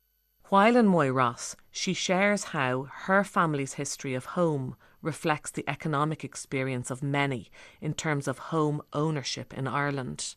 While 0.49 0.75
in 0.75 0.87
Moyross, 0.87 1.55
she 1.69 1.93
shares 1.93 2.45
how 2.45 2.87
her 2.91 3.23
family's 3.23 3.73
history 3.73 4.15
of 4.15 4.25
home 4.25 4.75
reflects 5.03 5.51
the 5.51 5.63
economic 5.69 6.23
experience 6.23 6.89
of 6.89 7.03
many 7.03 7.51
in 7.79 7.93
terms 7.93 8.27
of 8.27 8.49
home 8.49 8.81
ownership 8.91 9.53
in 9.53 9.67
Ireland. 9.67 10.33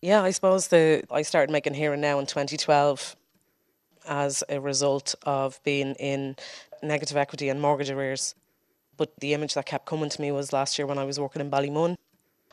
Yeah, 0.00 0.22
I 0.22 0.30
suppose 0.30 0.68
the 0.68 1.04
I 1.10 1.20
started 1.20 1.52
making 1.52 1.74
Here 1.74 1.92
and 1.92 2.00
Now 2.00 2.18
in 2.18 2.24
2012 2.24 3.14
as 4.08 4.42
a 4.48 4.62
result 4.62 5.14
of 5.24 5.62
being 5.64 5.96
in 5.96 6.36
negative 6.82 7.18
equity 7.18 7.50
and 7.50 7.60
mortgage 7.60 7.90
arrears. 7.90 8.34
But 8.96 9.12
the 9.20 9.34
image 9.34 9.52
that 9.52 9.66
kept 9.66 9.84
coming 9.84 10.08
to 10.08 10.20
me 10.22 10.32
was 10.32 10.50
last 10.50 10.78
year 10.78 10.86
when 10.86 10.96
I 10.96 11.04
was 11.04 11.20
working 11.20 11.42
in 11.42 11.50
Ballymun 11.50 11.96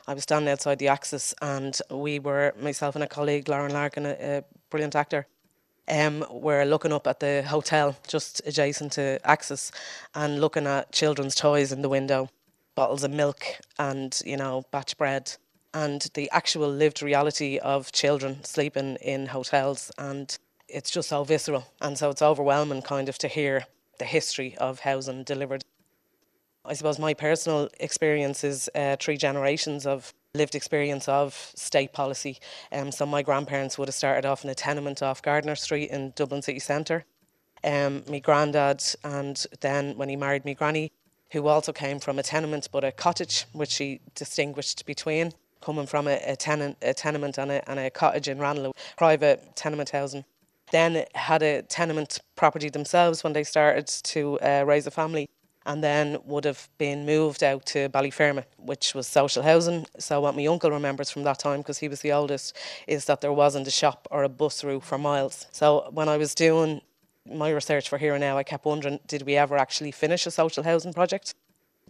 I 0.06 0.14
was 0.14 0.24
standing 0.24 0.50
outside 0.50 0.78
the 0.78 0.88
Axis, 0.88 1.32
and 1.40 1.78
we 1.90 2.18
were 2.18 2.54
myself 2.60 2.96
and 2.96 3.04
a 3.04 3.06
colleague, 3.06 3.48
Lauren 3.48 3.72
Larkin, 3.72 4.06
a, 4.06 4.10
a 4.38 4.44
brilliant 4.68 4.96
actor. 4.96 5.26
Um, 5.88 6.24
we're 6.30 6.64
looking 6.64 6.92
up 6.92 7.06
at 7.06 7.20
the 7.20 7.42
hotel 7.42 7.96
just 8.08 8.40
adjacent 8.44 8.92
to 8.92 9.20
Axis 9.24 9.70
and 10.14 10.40
looking 10.40 10.66
at 10.66 10.92
children's 10.92 11.34
toys 11.34 11.70
in 11.72 11.82
the 11.82 11.88
window, 11.88 12.30
bottles 12.74 13.04
of 13.04 13.10
milk 13.10 13.44
and 13.78 14.20
you 14.24 14.36
know 14.36 14.64
batch 14.72 14.96
bread, 14.96 15.36
and 15.72 16.08
the 16.14 16.28
actual 16.32 16.68
lived 16.68 17.02
reality 17.02 17.58
of 17.58 17.92
children 17.92 18.42
sleeping 18.44 18.96
in 18.96 19.26
hotels, 19.26 19.92
and 19.98 20.36
it's 20.68 20.90
just 20.90 21.10
so 21.10 21.22
visceral, 21.22 21.66
and 21.80 21.96
so 21.96 22.10
it's 22.10 22.22
overwhelming 22.22 22.82
kind 22.82 23.08
of 23.08 23.18
to 23.18 23.28
hear 23.28 23.66
the 23.98 24.04
history 24.04 24.56
of 24.58 24.80
housing 24.80 25.22
delivered 25.22 25.62
I 26.64 26.74
suppose 26.74 26.98
my 26.98 27.12
personal 27.12 27.68
experience 27.80 28.44
is 28.44 28.70
uh, 28.74 28.96
three 29.00 29.16
generations 29.16 29.84
of 29.84 30.14
lived 30.34 30.54
experience 30.54 31.08
of 31.08 31.52
state 31.56 31.92
policy. 31.92 32.38
Um, 32.70 32.92
so 32.92 33.04
my 33.04 33.22
grandparents 33.22 33.76
would 33.78 33.88
have 33.88 33.94
started 33.94 34.24
off 34.24 34.44
in 34.44 34.50
a 34.50 34.54
tenement 34.54 35.02
off 35.02 35.22
Gardiner 35.22 35.56
Street 35.56 35.90
in 35.90 36.12
Dublin 36.14 36.40
city 36.40 36.60
centre. 36.60 37.04
Um, 37.64 38.04
my 38.08 38.20
granddad, 38.20 38.82
and 39.02 39.44
then 39.60 39.96
when 39.96 40.08
he 40.08 40.16
married 40.16 40.44
my 40.44 40.52
granny, 40.52 40.92
who 41.32 41.48
also 41.48 41.72
came 41.72 41.98
from 41.98 42.18
a 42.18 42.22
tenement 42.22 42.68
but 42.70 42.84
a 42.84 42.92
cottage, 42.92 43.44
which 43.52 43.76
he 43.76 44.00
distinguished 44.14 44.86
between 44.86 45.32
coming 45.60 45.86
from 45.86 46.06
a, 46.06 46.14
a 46.26 46.32
a 46.82 46.94
tenement 46.94 47.38
and 47.38 47.50
a, 47.50 47.70
and 47.70 47.78
a 47.80 47.90
cottage 47.90 48.28
in 48.28 48.38
Ranelagh, 48.38 48.72
private 48.96 49.56
tenement 49.56 49.90
housing. 49.90 50.24
Then 50.70 51.04
had 51.14 51.42
a 51.42 51.62
tenement 51.62 52.20
property 52.36 52.68
themselves 52.68 53.24
when 53.24 53.32
they 53.32 53.44
started 53.44 53.86
to 53.86 54.38
uh, 54.40 54.64
raise 54.66 54.86
a 54.86 54.90
family 54.90 55.28
and 55.66 55.82
then 55.82 56.18
would 56.24 56.44
have 56.44 56.68
been 56.78 57.06
moved 57.06 57.42
out 57.42 57.66
to 57.66 57.88
Ballyfermot, 57.88 58.44
which 58.58 58.94
was 58.94 59.06
social 59.06 59.42
housing. 59.42 59.86
So 59.98 60.20
what 60.20 60.36
my 60.36 60.46
uncle 60.46 60.70
remembers 60.70 61.10
from 61.10 61.22
that 61.24 61.38
time, 61.38 61.60
because 61.60 61.78
he 61.78 61.88
was 61.88 62.00
the 62.00 62.12
oldest, 62.12 62.56
is 62.86 63.04
that 63.06 63.20
there 63.20 63.32
wasn't 63.32 63.66
a 63.66 63.70
shop 63.70 64.08
or 64.10 64.22
a 64.24 64.28
bus 64.28 64.64
route 64.64 64.84
for 64.84 64.98
miles. 64.98 65.46
So 65.52 65.88
when 65.92 66.08
I 66.08 66.16
was 66.16 66.34
doing 66.34 66.80
my 67.26 67.50
research 67.50 67.88
for 67.88 67.98
Here 67.98 68.14
and 68.14 68.20
Now, 68.20 68.36
I 68.36 68.42
kept 68.42 68.64
wondering, 68.64 69.00
did 69.06 69.22
we 69.22 69.36
ever 69.36 69.56
actually 69.56 69.92
finish 69.92 70.26
a 70.26 70.30
social 70.30 70.64
housing 70.64 70.92
project? 70.92 71.34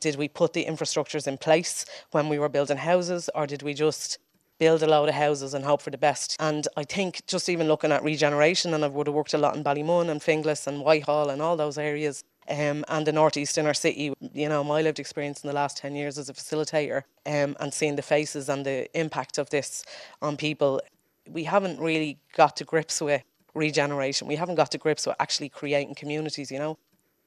Did 0.00 0.16
we 0.16 0.28
put 0.28 0.52
the 0.52 0.64
infrastructures 0.64 1.26
in 1.26 1.38
place 1.38 1.86
when 2.10 2.28
we 2.28 2.38
were 2.38 2.48
building 2.48 2.76
houses, 2.76 3.30
or 3.34 3.46
did 3.46 3.62
we 3.62 3.72
just 3.72 4.18
build 4.62 4.80
a 4.80 4.86
load 4.86 5.08
of 5.08 5.14
houses 5.16 5.54
and 5.54 5.64
hope 5.64 5.82
for 5.82 5.90
the 5.90 5.98
best. 5.98 6.36
And 6.38 6.68
I 6.76 6.84
think 6.84 7.26
just 7.26 7.48
even 7.48 7.66
looking 7.66 7.90
at 7.90 8.04
regeneration, 8.04 8.72
and 8.72 8.84
I 8.84 8.86
would 8.86 9.08
have 9.08 9.14
worked 9.14 9.34
a 9.34 9.38
lot 9.38 9.56
in 9.56 9.64
Ballymun 9.64 10.08
and 10.08 10.20
Finglas 10.20 10.68
and 10.68 10.84
Whitehall 10.84 11.30
and 11.30 11.42
all 11.42 11.56
those 11.56 11.78
areas, 11.78 12.22
Um, 12.48 12.84
and 12.88 13.06
the 13.06 13.12
northeast 13.12 13.56
inner 13.56 13.74
city, 13.74 14.12
you 14.20 14.48
know, 14.48 14.64
my 14.64 14.82
lived 14.82 14.98
experience 14.98 15.44
in 15.44 15.48
the 15.48 15.54
last 15.54 15.76
10 15.76 15.94
years 15.94 16.18
as 16.18 16.28
a 16.28 16.32
facilitator 16.32 17.04
um, 17.24 17.56
and 17.60 17.72
seeing 17.72 17.96
the 17.96 18.02
faces 18.02 18.48
and 18.48 18.66
the 18.66 18.88
impact 18.98 19.38
of 19.38 19.50
this 19.50 19.84
on 20.20 20.36
people, 20.36 20.80
we 21.28 21.44
haven't 21.44 21.78
really 21.78 22.18
got 22.34 22.56
to 22.56 22.64
grips 22.64 23.00
with 23.00 23.22
regeneration. 23.54 24.26
We 24.26 24.36
haven't 24.36 24.56
got 24.56 24.70
to 24.72 24.78
grips 24.78 25.06
with 25.06 25.16
actually 25.20 25.50
creating 25.50 25.94
communities, 25.94 26.50
you 26.50 26.58
know. 26.58 26.78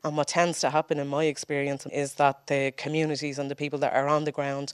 And 0.03 0.15
what 0.15 0.27
tends 0.27 0.59
to 0.59 0.69
happen 0.69 0.99
in 0.99 1.07
my 1.07 1.23
experience 1.23 1.87
is 1.87 2.13
that 2.15 2.45
the 2.45 2.71
communities 2.77 3.39
and 3.39 3.49
the 3.49 3.55
people 3.55 3.79
that 3.79 3.93
are 3.93 4.07
on 4.07 4.23
the 4.23 4.31
ground 4.31 4.71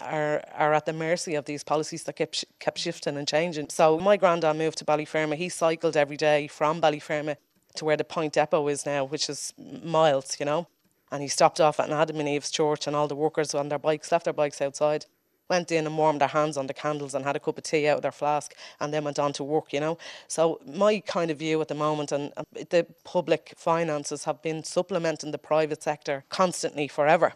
are 0.00 0.42
are 0.54 0.72
at 0.72 0.86
the 0.86 0.94
mercy 0.94 1.34
of 1.34 1.44
these 1.44 1.62
policies 1.62 2.04
that 2.04 2.16
kept 2.16 2.46
kept 2.60 2.78
shifting 2.78 3.18
and 3.18 3.28
changing. 3.28 3.68
So 3.68 3.98
my 3.98 4.16
granddad 4.16 4.56
moved 4.56 4.78
to 4.78 4.86
Ballyfermot. 4.86 5.36
He 5.36 5.50
cycled 5.50 5.98
every 5.98 6.16
day 6.16 6.46
from 6.46 6.80
Ballyfermot 6.80 7.36
to 7.76 7.84
where 7.84 7.96
the 7.96 8.04
Point 8.04 8.32
Depot 8.32 8.66
is 8.68 8.86
now, 8.86 9.04
which 9.04 9.28
is 9.28 9.52
miles, 9.82 10.38
you 10.38 10.46
know. 10.46 10.66
And 11.12 11.22
he 11.22 11.28
stopped 11.28 11.60
off 11.60 11.80
at 11.80 11.88
an 11.88 11.92
Adam 11.92 12.20
and 12.20 12.28
Eve's 12.28 12.50
church, 12.50 12.86
and 12.86 12.94
all 12.94 13.08
the 13.08 13.16
workers 13.16 13.54
on 13.54 13.68
their 13.68 13.78
bikes 13.78 14.12
left 14.12 14.24
their 14.24 14.32
bikes 14.32 14.60
outside 14.60 15.06
went 15.50 15.70
in 15.72 15.84
and 15.84 15.98
warmed 15.98 16.20
their 16.20 16.28
hands 16.28 16.56
on 16.56 16.68
the 16.68 16.72
candles 16.72 17.12
and 17.14 17.24
had 17.24 17.36
a 17.36 17.40
cup 17.40 17.58
of 17.58 17.64
tea 17.64 17.88
out 17.88 17.96
of 17.96 18.02
their 18.02 18.12
flask 18.12 18.54
and 18.78 18.94
then 18.94 19.04
went 19.04 19.18
on 19.18 19.32
to 19.34 19.44
work, 19.44 19.72
you 19.72 19.80
know. 19.80 19.98
So 20.28 20.60
my 20.64 21.00
kind 21.00 21.30
of 21.30 21.38
view 21.38 21.60
at 21.60 21.68
the 21.68 21.74
moment 21.74 22.12
and 22.12 22.32
the 22.54 22.86
public 23.04 23.52
finances 23.56 24.24
have 24.24 24.40
been 24.40 24.62
supplementing 24.62 25.32
the 25.32 25.38
private 25.38 25.82
sector 25.82 26.24
constantly 26.30 26.88
forever 26.88 27.34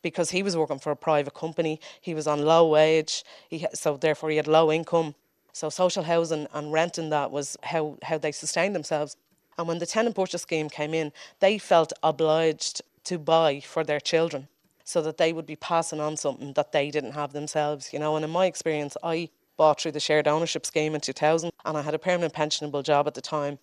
because 0.00 0.30
he 0.30 0.42
was 0.42 0.56
working 0.56 0.80
for 0.80 0.90
a 0.90 0.96
private 0.96 1.34
company, 1.34 1.78
he 2.00 2.12
was 2.12 2.26
on 2.26 2.44
low 2.44 2.66
wage, 2.66 3.22
he, 3.48 3.64
so 3.72 3.96
therefore 3.96 4.30
he 4.30 4.36
had 4.36 4.48
low 4.48 4.72
income. 4.72 5.14
So 5.52 5.68
social 5.68 6.02
housing 6.02 6.48
and 6.54 6.72
renting 6.72 7.10
that 7.10 7.30
was 7.30 7.56
how, 7.62 7.98
how 8.02 8.18
they 8.18 8.32
sustained 8.32 8.74
themselves. 8.74 9.16
And 9.58 9.68
when 9.68 9.78
the 9.78 9.86
tenant 9.86 10.16
purchase 10.16 10.42
scheme 10.42 10.68
came 10.68 10.94
in, 10.94 11.12
they 11.40 11.58
felt 11.58 11.92
obliged 12.02 12.82
to 13.04 13.18
buy 13.18 13.60
for 13.60 13.84
their 13.84 14.00
children 14.00 14.48
so 14.84 15.02
that 15.02 15.16
they 15.16 15.32
would 15.32 15.46
be 15.46 15.56
passing 15.56 16.00
on 16.00 16.16
something 16.16 16.52
that 16.54 16.72
they 16.72 16.90
didn't 16.90 17.12
have 17.12 17.32
themselves, 17.32 17.92
you 17.92 17.98
know. 17.98 18.16
And 18.16 18.24
in 18.24 18.30
my 18.30 18.46
experience, 18.46 18.96
I 19.02 19.28
bought 19.56 19.80
through 19.80 19.92
the 19.92 20.00
shared 20.00 20.26
ownership 20.26 20.66
scheme 20.66 20.94
in 20.94 21.00
2000 21.00 21.52
and 21.64 21.76
I 21.76 21.82
had 21.82 21.94
a 21.94 21.98
permanent 21.98 22.34
pensionable 22.34 22.82
job 22.82 23.06
at 23.06 23.14
the 23.14 23.20
time. 23.20 23.58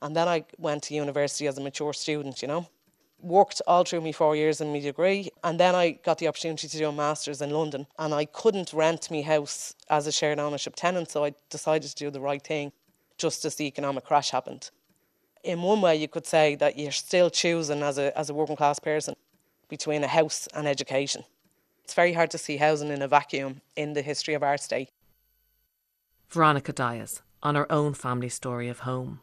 And 0.00 0.14
then 0.14 0.28
I 0.28 0.44
went 0.58 0.84
to 0.84 0.94
university 0.94 1.46
as 1.46 1.58
a 1.58 1.62
mature 1.62 1.92
student, 1.92 2.42
you 2.42 2.48
know. 2.48 2.68
Worked 3.20 3.62
all 3.66 3.84
through 3.84 4.02
my 4.02 4.12
four 4.12 4.36
years 4.36 4.60
in 4.60 4.70
my 4.70 4.80
degree, 4.80 5.30
and 5.42 5.58
then 5.58 5.74
I 5.74 5.92
got 5.92 6.18
the 6.18 6.28
opportunity 6.28 6.68
to 6.68 6.78
do 6.78 6.88
a 6.88 6.92
master's 6.92 7.40
in 7.40 7.50
London. 7.50 7.86
And 7.98 8.12
I 8.12 8.26
couldn't 8.26 8.74
rent 8.74 9.10
my 9.10 9.22
house 9.22 9.74
as 9.88 10.06
a 10.06 10.12
shared 10.12 10.38
ownership 10.38 10.74
tenant, 10.76 11.10
so 11.10 11.24
I 11.24 11.34
decided 11.48 11.88
to 11.88 11.94
do 11.94 12.10
the 12.10 12.20
right 12.20 12.42
thing 12.42 12.72
just 13.16 13.46
as 13.46 13.54
the 13.54 13.64
economic 13.64 14.04
crash 14.04 14.30
happened. 14.30 14.70
In 15.44 15.60
one 15.60 15.82
way, 15.82 15.94
you 15.94 16.08
could 16.08 16.26
say 16.26 16.54
that 16.56 16.78
you're 16.78 16.90
still 16.90 17.28
choosing 17.28 17.82
as 17.82 17.98
a, 17.98 18.18
as 18.18 18.30
a 18.30 18.34
working 18.34 18.56
class 18.56 18.78
person 18.78 19.14
between 19.68 20.02
a 20.02 20.08
house 20.08 20.48
and 20.54 20.66
education. 20.66 21.22
It's 21.84 21.92
very 21.92 22.14
hard 22.14 22.30
to 22.30 22.38
see 22.38 22.56
housing 22.56 22.88
in 22.88 23.02
a 23.02 23.08
vacuum 23.08 23.60
in 23.76 23.92
the 23.92 24.00
history 24.00 24.32
of 24.32 24.42
our 24.42 24.56
state. 24.56 24.88
Veronica 26.30 26.72
Dias 26.72 27.20
on 27.42 27.56
her 27.56 27.70
own 27.70 27.92
family 27.92 28.30
story 28.30 28.70
of 28.70 28.80
home. 28.80 29.20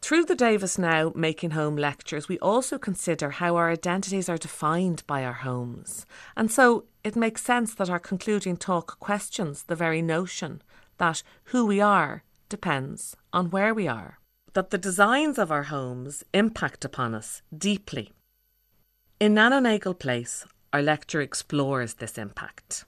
Through 0.00 0.24
the 0.24 0.34
Davis 0.34 0.78
Now 0.78 1.12
Making 1.14 1.50
Home 1.50 1.76
lectures, 1.76 2.28
we 2.28 2.38
also 2.38 2.78
consider 2.78 3.30
how 3.30 3.56
our 3.56 3.70
identities 3.70 4.28
are 4.28 4.38
defined 4.38 5.02
by 5.06 5.24
our 5.24 5.32
homes. 5.32 6.06
And 6.36 6.50
so 6.50 6.84
it 7.02 7.16
makes 7.16 7.42
sense 7.42 7.74
that 7.74 7.90
our 7.90 7.98
concluding 7.98 8.56
talk 8.56 8.98
questions 8.98 9.64
the 9.64 9.76
very 9.76 10.02
notion 10.02 10.62
that 10.98 11.22
who 11.44 11.66
we 11.66 11.80
are 11.80 12.22
depends 12.48 13.16
on 13.32 13.50
where 13.50 13.74
we 13.74 13.88
are. 13.88 14.18
That 14.54 14.70
the 14.70 14.78
designs 14.78 15.38
of 15.38 15.50
our 15.52 15.64
homes 15.64 16.24
impact 16.32 16.84
upon 16.84 17.14
us 17.14 17.42
deeply 17.56 18.12
in 19.20 19.34
Nano 19.34 19.60
Nagle 19.60 19.94
Place, 19.94 20.44
our 20.72 20.82
lecture 20.82 21.20
explores 21.20 21.94
this 21.94 22.18
impact. 22.18 22.84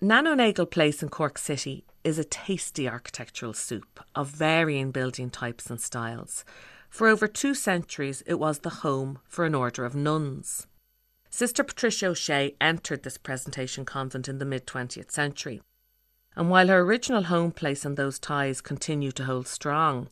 Nano 0.00 0.34
Nagle 0.34 0.66
Place 0.66 1.02
in 1.02 1.08
Cork 1.10 1.38
City 1.38 1.84
is 2.02 2.18
a 2.18 2.24
tasty 2.24 2.88
architectural 2.88 3.52
soup 3.52 4.00
of 4.14 4.28
varying 4.28 4.90
building 4.90 5.28
types 5.30 5.68
and 5.68 5.80
styles. 5.80 6.44
For 6.88 7.06
over 7.06 7.28
two 7.28 7.54
centuries, 7.54 8.22
it 8.26 8.38
was 8.38 8.60
the 8.60 8.80
home 8.84 9.18
for 9.24 9.44
an 9.44 9.54
order 9.54 9.84
of 9.84 9.94
nuns. 9.94 10.66
Sister 11.28 11.62
Patricia 11.62 12.08
O'Shea 12.08 12.56
entered 12.60 13.02
this 13.02 13.18
presentation 13.18 13.84
convent 13.84 14.26
in 14.26 14.38
the 14.38 14.44
mid 14.44 14.66
20th 14.66 15.10
century. 15.10 15.60
And 16.36 16.48
while 16.48 16.68
her 16.68 16.80
original 16.80 17.24
home 17.24 17.50
place 17.50 17.84
and 17.84 17.96
those 17.96 18.18
ties 18.18 18.60
continue 18.60 19.10
to 19.12 19.24
hold 19.24 19.48
strong, 19.48 20.08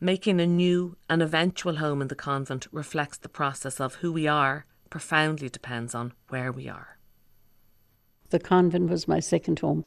making 0.00 0.40
a 0.40 0.46
new 0.46 0.96
and 1.08 1.22
eventual 1.22 1.76
home 1.76 2.02
in 2.02 2.08
the 2.08 2.14
convent 2.14 2.66
reflects 2.72 3.18
the 3.18 3.28
process 3.28 3.80
of 3.80 3.96
who 3.96 4.12
we 4.12 4.26
are 4.26 4.66
profoundly 4.90 5.48
depends 5.48 5.94
on 5.94 6.12
where 6.28 6.52
we 6.52 6.68
are. 6.68 6.98
The 8.28 8.38
convent 8.38 8.90
was 8.90 9.08
my 9.08 9.20
second 9.20 9.60
home. 9.60 9.86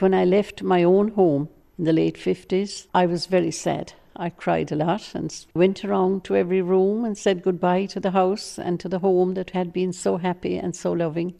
When 0.00 0.12
I 0.12 0.24
left 0.24 0.62
my 0.62 0.82
own 0.82 1.12
home 1.12 1.48
in 1.78 1.84
the 1.84 1.92
late 1.92 2.16
50s, 2.16 2.88
I 2.92 3.06
was 3.06 3.26
very 3.26 3.52
sad. 3.52 3.92
I 4.16 4.30
cried 4.30 4.72
a 4.72 4.76
lot 4.76 5.14
and 5.14 5.46
went 5.54 5.84
around 5.84 6.24
to 6.24 6.36
every 6.36 6.62
room 6.62 7.04
and 7.04 7.16
said 7.16 7.42
goodbye 7.42 7.86
to 7.86 8.00
the 8.00 8.10
house 8.10 8.58
and 8.58 8.78
to 8.80 8.88
the 8.88 9.00
home 9.00 9.34
that 9.34 9.50
had 9.50 9.72
been 9.72 9.92
so 9.92 10.16
happy 10.16 10.56
and 10.56 10.74
so 10.74 10.92
loving 10.92 11.34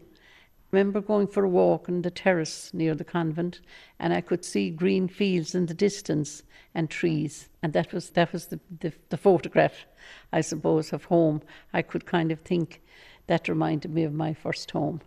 remember 0.75 1.01
going 1.01 1.29
for 1.29 1.45
a 1.45 1.49
walk 1.49 1.89
on 1.89 2.03
the 2.03 2.11
terrace 2.11 2.75
near 2.75 2.97
the 2.97 3.05
convent, 3.05 3.61
and 4.01 4.13
I 4.13 4.21
could 4.21 4.45
see 4.45 4.71
green 4.71 5.07
fields 5.07 5.55
in 5.55 5.67
the 5.67 5.75
distance 5.75 6.43
and 6.75 6.91
trees, 6.91 7.49
and 7.63 7.73
that 7.73 7.93
was 7.93 8.11
that 8.11 8.33
was 8.33 8.47
the, 8.47 8.59
the, 8.81 8.93
the 9.09 9.17
photograph, 9.17 9.87
I 10.33 10.41
suppose, 10.41 10.93
of 10.93 11.05
home. 11.05 11.43
I 11.73 11.83
could 11.83 12.07
kind 12.07 12.33
of 12.33 12.41
think 12.41 12.83
that 13.29 13.49
reminded 13.49 13.95
me 13.95 14.03
of 14.03 14.13
my 14.13 14.35
first 14.35 14.73
home, 14.73 15.01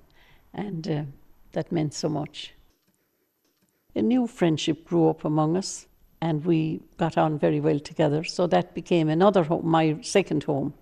and 0.53 0.87
uh, 0.87 1.03
that 1.51 1.71
meant 1.71 1.93
so 1.93 2.07
much. 2.07 2.53
A 3.93 4.01
new 4.01 4.25
friendship 4.25 4.85
grew 4.85 5.09
up 5.09 5.25
among 5.25 5.57
us, 5.57 5.87
and 6.21 6.45
we 6.45 6.79
got 6.95 7.17
on 7.17 7.37
very 7.37 7.59
well 7.59 7.79
together. 7.79 8.23
So 8.23 8.47
that 8.47 8.73
became 8.73 9.09
another 9.09 9.43
home, 9.43 9.67
my 9.67 9.97
second 10.01 10.45
home 10.45 10.73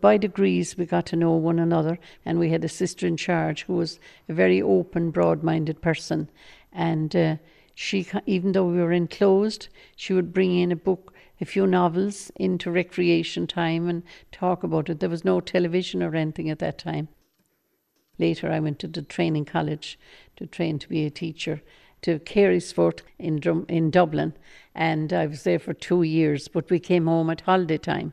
by 0.00 0.16
degrees 0.16 0.76
we 0.76 0.86
got 0.86 1.06
to 1.06 1.16
know 1.16 1.32
one 1.32 1.58
another 1.58 1.98
and 2.24 2.38
we 2.38 2.50
had 2.50 2.64
a 2.64 2.68
sister 2.68 3.06
in 3.06 3.16
charge 3.16 3.62
who 3.64 3.74
was 3.74 3.98
a 4.28 4.32
very 4.32 4.60
open 4.60 5.10
broad-minded 5.10 5.80
person. 5.80 6.28
And 6.72 7.14
uh, 7.14 7.36
she 7.74 8.06
even 8.26 8.52
though 8.52 8.66
we 8.66 8.78
were 8.78 8.92
enclosed 8.92 9.68
she 9.96 10.12
would 10.12 10.32
bring 10.32 10.58
in 10.58 10.72
a 10.72 10.76
book 10.76 11.12
a 11.40 11.44
few 11.44 11.66
novels 11.66 12.30
into 12.36 12.70
recreation 12.70 13.46
time 13.46 13.88
and 13.88 14.02
talk 14.30 14.62
about 14.62 14.90
it. 14.90 15.00
There 15.00 15.08
was 15.08 15.24
no 15.24 15.40
television 15.40 16.02
or 16.02 16.14
anything 16.14 16.50
at 16.50 16.58
that 16.58 16.78
time. 16.78 17.08
Later 18.18 18.50
i 18.50 18.60
went 18.60 18.78
to 18.80 18.88
the 18.88 19.02
training 19.02 19.46
college 19.46 19.98
to 20.36 20.46
train 20.46 20.78
to 20.78 20.88
be 20.88 21.06
a 21.06 21.10
teacher 21.10 21.62
to 22.02 22.18
Carysfort 22.18 23.00
in, 23.18 23.40
in 23.68 23.90
Dublin, 23.90 24.34
and 24.74 25.12
I 25.12 25.26
was 25.26 25.42
there 25.42 25.58
for 25.58 25.74
two 25.74 26.02
years. 26.02 26.48
But 26.48 26.70
we 26.70 26.78
came 26.78 27.06
home 27.06 27.30
at 27.30 27.42
holiday 27.42 27.78
time, 27.78 28.12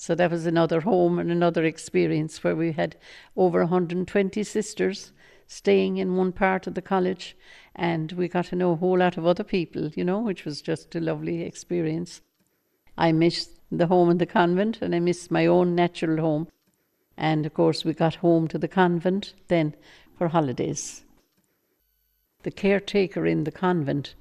so 0.00 0.14
that 0.14 0.30
was 0.30 0.46
another 0.46 0.80
home 0.80 1.18
and 1.18 1.30
another 1.30 1.62
experience 1.62 2.42
where 2.42 2.56
we 2.56 2.72
had 2.72 2.96
over 3.36 3.60
120 3.60 4.42
sisters 4.42 5.12
staying 5.46 5.98
in 5.98 6.16
one 6.16 6.32
part 6.32 6.66
of 6.66 6.72
the 6.72 6.80
college 6.80 7.36
and 7.76 8.12
we 8.12 8.26
got 8.26 8.46
to 8.46 8.56
know 8.56 8.72
a 8.72 8.76
whole 8.76 8.96
lot 8.96 9.18
of 9.18 9.26
other 9.26 9.44
people, 9.44 9.90
you 9.90 10.02
know, 10.02 10.18
which 10.18 10.46
was 10.46 10.62
just 10.62 10.94
a 10.94 11.00
lovely 11.00 11.42
experience. 11.42 12.22
I 12.96 13.12
missed 13.12 13.50
the 13.70 13.88
home 13.88 14.08
in 14.08 14.16
the 14.16 14.24
convent 14.24 14.80
and 14.80 14.94
I 14.94 15.00
missed 15.00 15.30
my 15.30 15.44
own 15.44 15.74
natural 15.74 16.16
home. 16.16 16.48
And 17.18 17.44
of 17.44 17.52
course, 17.52 17.84
we 17.84 17.92
got 17.92 18.14
home 18.14 18.48
to 18.48 18.56
the 18.56 18.68
convent 18.68 19.34
then 19.48 19.74
for 20.16 20.28
holidays. 20.28 21.04
The 22.42 22.50
caretaker 22.50 23.26
in 23.26 23.44
the 23.44 23.52
convent 23.52 24.14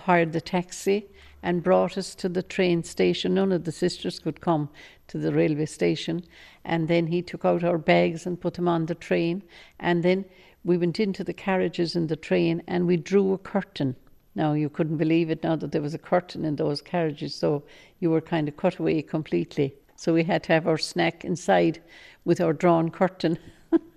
hired 0.00 0.32
the 0.32 0.40
taxi 0.40 1.10
and 1.46 1.62
brought 1.62 1.96
us 1.96 2.16
to 2.16 2.28
the 2.28 2.42
train 2.42 2.82
station. 2.82 3.34
None 3.34 3.52
of 3.52 3.62
the 3.62 3.70
sisters 3.70 4.18
could 4.18 4.40
come 4.40 4.68
to 5.06 5.16
the 5.16 5.32
railway 5.32 5.66
station. 5.66 6.24
And 6.64 6.88
then 6.88 7.06
he 7.06 7.22
took 7.22 7.44
out 7.44 7.62
our 7.62 7.78
bags 7.78 8.26
and 8.26 8.40
put 8.40 8.54
them 8.54 8.66
on 8.66 8.86
the 8.86 8.96
train. 8.96 9.44
And 9.78 10.02
then 10.02 10.24
we 10.64 10.76
went 10.76 10.98
into 10.98 11.22
the 11.22 11.32
carriages 11.32 11.94
in 11.94 12.08
the 12.08 12.16
train 12.16 12.64
and 12.66 12.84
we 12.88 12.96
drew 12.96 13.32
a 13.32 13.38
curtain. 13.38 13.94
Now, 14.34 14.54
you 14.54 14.68
couldn't 14.68 14.96
believe 14.96 15.30
it 15.30 15.44
now 15.44 15.54
that 15.54 15.70
there 15.70 15.80
was 15.80 15.94
a 15.94 15.98
curtain 15.98 16.44
in 16.44 16.56
those 16.56 16.82
carriages, 16.82 17.36
so 17.36 17.62
you 18.00 18.10
were 18.10 18.20
kind 18.20 18.48
of 18.48 18.56
cut 18.56 18.78
away 18.78 19.00
completely. 19.00 19.72
So 19.94 20.14
we 20.14 20.24
had 20.24 20.42
to 20.44 20.52
have 20.52 20.66
our 20.66 20.76
snack 20.76 21.24
inside 21.24 21.80
with 22.24 22.40
our 22.40 22.54
drawn 22.54 22.90
curtain. 22.90 23.38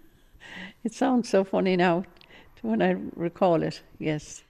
it 0.83 0.93
sounds 0.93 1.27
so 1.27 1.43
funny 1.43 1.75
now 1.75 2.03
when 2.61 2.83
I 2.83 2.95
recall 3.15 3.63
it, 3.63 3.81
yes. 3.97 4.43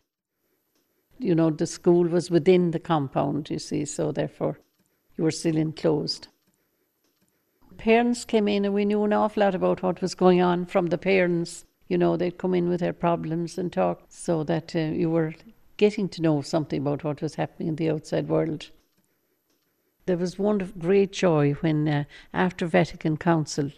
You 1.19 1.35
know, 1.35 1.49
the 1.49 1.67
school 1.67 2.05
was 2.05 2.31
within 2.31 2.71
the 2.71 2.79
compound, 2.79 3.49
you 3.49 3.59
see, 3.59 3.85
so 3.85 4.11
therefore 4.11 4.59
you 5.17 5.23
were 5.23 5.31
still 5.31 5.57
enclosed 5.57 6.29
parents 7.79 8.25
came 8.25 8.47
in 8.47 8.65
and 8.65 8.73
we 8.73 8.85
knew 8.85 9.03
an 9.03 9.13
awful 9.13 9.41
lot 9.41 9.55
about 9.55 9.81
what 9.81 10.01
was 10.01 10.13
going 10.13 10.41
on 10.41 10.65
from 10.65 10.87
the 10.87 10.97
parents. 10.97 11.65
You 11.87 11.97
know, 11.97 12.17
they'd 12.17 12.37
come 12.37 12.53
in 12.53 12.69
with 12.69 12.81
their 12.81 12.93
problems 12.93 13.57
and 13.57 13.73
talk 13.73 14.03
so 14.09 14.43
that 14.43 14.75
uh, 14.75 14.79
you 14.79 15.09
were 15.09 15.33
getting 15.77 16.09
to 16.09 16.21
know 16.21 16.41
something 16.41 16.81
about 16.81 17.03
what 17.03 17.21
was 17.21 17.35
happening 17.35 17.69
in 17.69 17.75
the 17.77 17.89
outside 17.89 18.27
world. 18.27 18.69
There 20.05 20.17
was 20.17 20.37
one 20.37 20.73
great 20.77 21.13
joy 21.13 21.53
when, 21.61 21.87
uh, 21.87 22.03
after 22.33 22.67
Vatican 22.67 23.15
Council, 23.17 23.71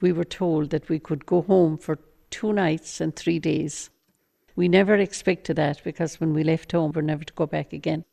we 0.00 0.10
were 0.10 0.24
told 0.24 0.70
that 0.70 0.88
we 0.88 0.98
could 0.98 1.26
go 1.26 1.42
home 1.42 1.76
for 1.76 1.98
two 2.30 2.52
nights 2.52 3.00
and 3.00 3.14
three 3.14 3.38
days. 3.38 3.90
We 4.56 4.68
never 4.68 4.94
expected 4.94 5.56
that 5.56 5.82
because 5.82 6.20
when 6.20 6.32
we 6.32 6.44
left 6.44 6.72
home, 6.72 6.92
we 6.92 6.96
were 6.96 7.02
never 7.02 7.24
to 7.24 7.32
go 7.32 7.46
back 7.46 7.72
again. 7.72 8.04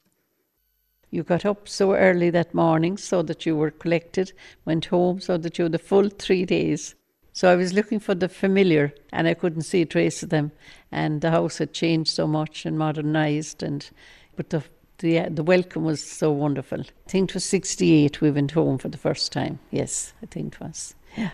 You 1.11 1.23
got 1.23 1.45
up 1.45 1.67
so 1.67 1.93
early 1.93 2.29
that 2.29 2.53
morning 2.53 2.97
so 2.97 3.21
that 3.23 3.45
you 3.45 3.55
were 3.55 3.71
collected, 3.71 4.31
went 4.65 4.85
home 4.85 5.19
so 5.19 5.37
that 5.37 5.57
you 5.57 5.63
had 5.63 5.73
the 5.73 5.79
full 5.79 6.09
three 6.09 6.45
days. 6.45 6.95
So 7.33 7.51
I 7.51 7.55
was 7.55 7.73
looking 7.73 7.99
for 7.99 8.15
the 8.15 8.29
familiar 8.29 8.93
and 9.11 9.27
I 9.27 9.33
couldn't 9.33 9.63
see 9.63 9.81
a 9.81 9.85
trace 9.85 10.23
of 10.23 10.29
them. 10.29 10.51
And 10.91 11.21
the 11.21 11.31
house 11.31 11.57
had 11.57 11.73
changed 11.73 12.11
so 12.11 12.27
much 12.27 12.65
and 12.65 12.77
modernised 12.77 13.61
and 13.61 13.89
but 14.35 14.49
the 14.49 14.63
the 14.99 15.27
the 15.29 15.43
welcome 15.43 15.83
was 15.83 16.03
so 16.03 16.31
wonderful. 16.31 16.81
I 16.81 17.09
think 17.09 17.31
it 17.31 17.33
was 17.33 17.45
sixty 17.45 17.91
eight 17.93 18.21
we 18.21 18.31
went 18.31 18.51
home 18.51 18.77
for 18.77 18.87
the 18.87 18.97
first 18.97 19.31
time. 19.31 19.59
Yes, 19.69 20.13
I 20.23 20.27
think 20.27 20.53
it 20.53 20.61
was. 20.61 20.95
Yeah. 21.17 21.31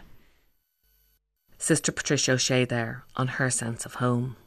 Sister 1.57 1.91
Patricia 1.91 2.33
O'Shea 2.33 2.65
there 2.65 3.03
on 3.15 3.27
her 3.27 3.49
sense 3.49 3.85
of 3.85 3.95
home. 3.95 4.37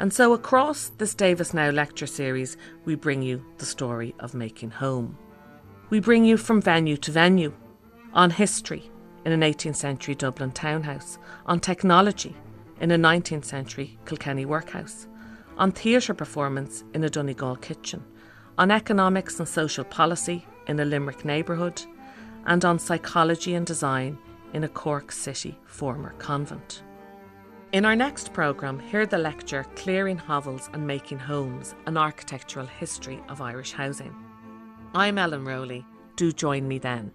And 0.00 0.14
so, 0.14 0.32
across 0.32 0.88
this 0.96 1.14
Davis 1.14 1.52
Now 1.52 1.68
lecture 1.68 2.06
series, 2.06 2.56
we 2.86 2.94
bring 2.94 3.20
you 3.20 3.44
the 3.58 3.66
story 3.66 4.14
of 4.18 4.32
making 4.32 4.70
home. 4.70 5.18
We 5.90 6.00
bring 6.00 6.24
you 6.24 6.38
from 6.38 6.62
venue 6.62 6.96
to 6.96 7.12
venue, 7.12 7.52
on 8.14 8.30
history 8.30 8.90
in 9.26 9.32
an 9.32 9.42
18th 9.42 9.76
century 9.76 10.14
Dublin 10.14 10.52
townhouse, 10.52 11.18
on 11.44 11.60
technology 11.60 12.34
in 12.80 12.90
a 12.92 12.96
19th 12.96 13.44
century 13.44 13.98
Kilkenny 14.06 14.46
workhouse, 14.46 15.06
on 15.58 15.70
theatre 15.70 16.14
performance 16.14 16.82
in 16.94 17.04
a 17.04 17.10
Donegal 17.10 17.56
kitchen, 17.56 18.02
on 18.56 18.70
economics 18.70 19.38
and 19.38 19.46
social 19.46 19.84
policy 19.84 20.46
in 20.66 20.80
a 20.80 20.84
Limerick 20.86 21.26
neighbourhood, 21.26 21.82
and 22.46 22.64
on 22.64 22.78
psychology 22.78 23.54
and 23.54 23.66
design 23.66 24.16
in 24.54 24.64
a 24.64 24.68
Cork 24.68 25.12
City 25.12 25.58
former 25.66 26.14
convent. 26.14 26.84
In 27.72 27.84
our 27.84 27.94
next 27.94 28.32
programme, 28.32 28.80
hear 28.80 29.06
the 29.06 29.16
lecture 29.16 29.64
Clearing 29.76 30.18
Hovels 30.18 30.68
and 30.72 30.84
Making 30.84 31.20
Homes 31.20 31.76
An 31.86 31.96
Architectural 31.96 32.66
History 32.66 33.22
of 33.28 33.40
Irish 33.40 33.70
Housing. 33.70 34.12
I'm 34.92 35.18
Ellen 35.18 35.44
Rowley. 35.44 35.86
Do 36.16 36.32
join 36.32 36.66
me 36.66 36.78
then. 36.80 37.12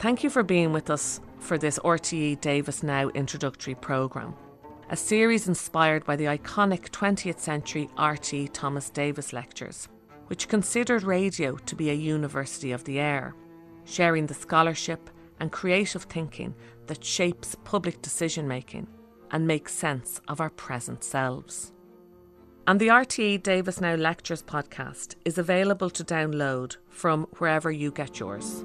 Thank 0.00 0.24
you 0.24 0.30
for 0.30 0.42
being 0.42 0.72
with 0.72 0.90
us 0.90 1.20
for 1.38 1.56
this 1.56 1.78
RTE 1.78 2.40
Davis 2.40 2.82
Now 2.82 3.10
introductory 3.10 3.76
programme, 3.76 4.34
a 4.90 4.96
series 4.96 5.46
inspired 5.46 6.04
by 6.04 6.16
the 6.16 6.24
iconic 6.24 6.90
20th 6.90 7.38
century 7.38 7.88
RTE 7.96 8.50
Thomas 8.52 8.90
Davis 8.90 9.32
lectures, 9.32 9.88
which 10.26 10.48
considered 10.48 11.04
radio 11.04 11.54
to 11.58 11.76
be 11.76 11.90
a 11.90 11.94
university 11.94 12.72
of 12.72 12.82
the 12.82 12.98
air 12.98 13.36
sharing 13.84 14.26
the 14.26 14.34
scholarship 14.34 15.10
and 15.40 15.50
creative 15.50 16.04
thinking 16.04 16.54
that 16.86 17.04
shapes 17.04 17.56
public 17.64 18.00
decision 18.02 18.46
making 18.46 18.86
and 19.30 19.46
makes 19.46 19.72
sense 19.72 20.20
of 20.28 20.40
our 20.40 20.50
present 20.50 21.02
selves. 21.02 21.72
And 22.66 22.78
the 22.78 22.88
RTE 22.88 23.42
Davis 23.42 23.80
Now 23.80 23.96
Lectures 23.96 24.42
podcast 24.42 25.16
is 25.24 25.36
available 25.36 25.90
to 25.90 26.04
download 26.04 26.76
from 26.88 27.26
wherever 27.38 27.72
you 27.72 27.90
get 27.90 28.20
yours. 28.20 28.64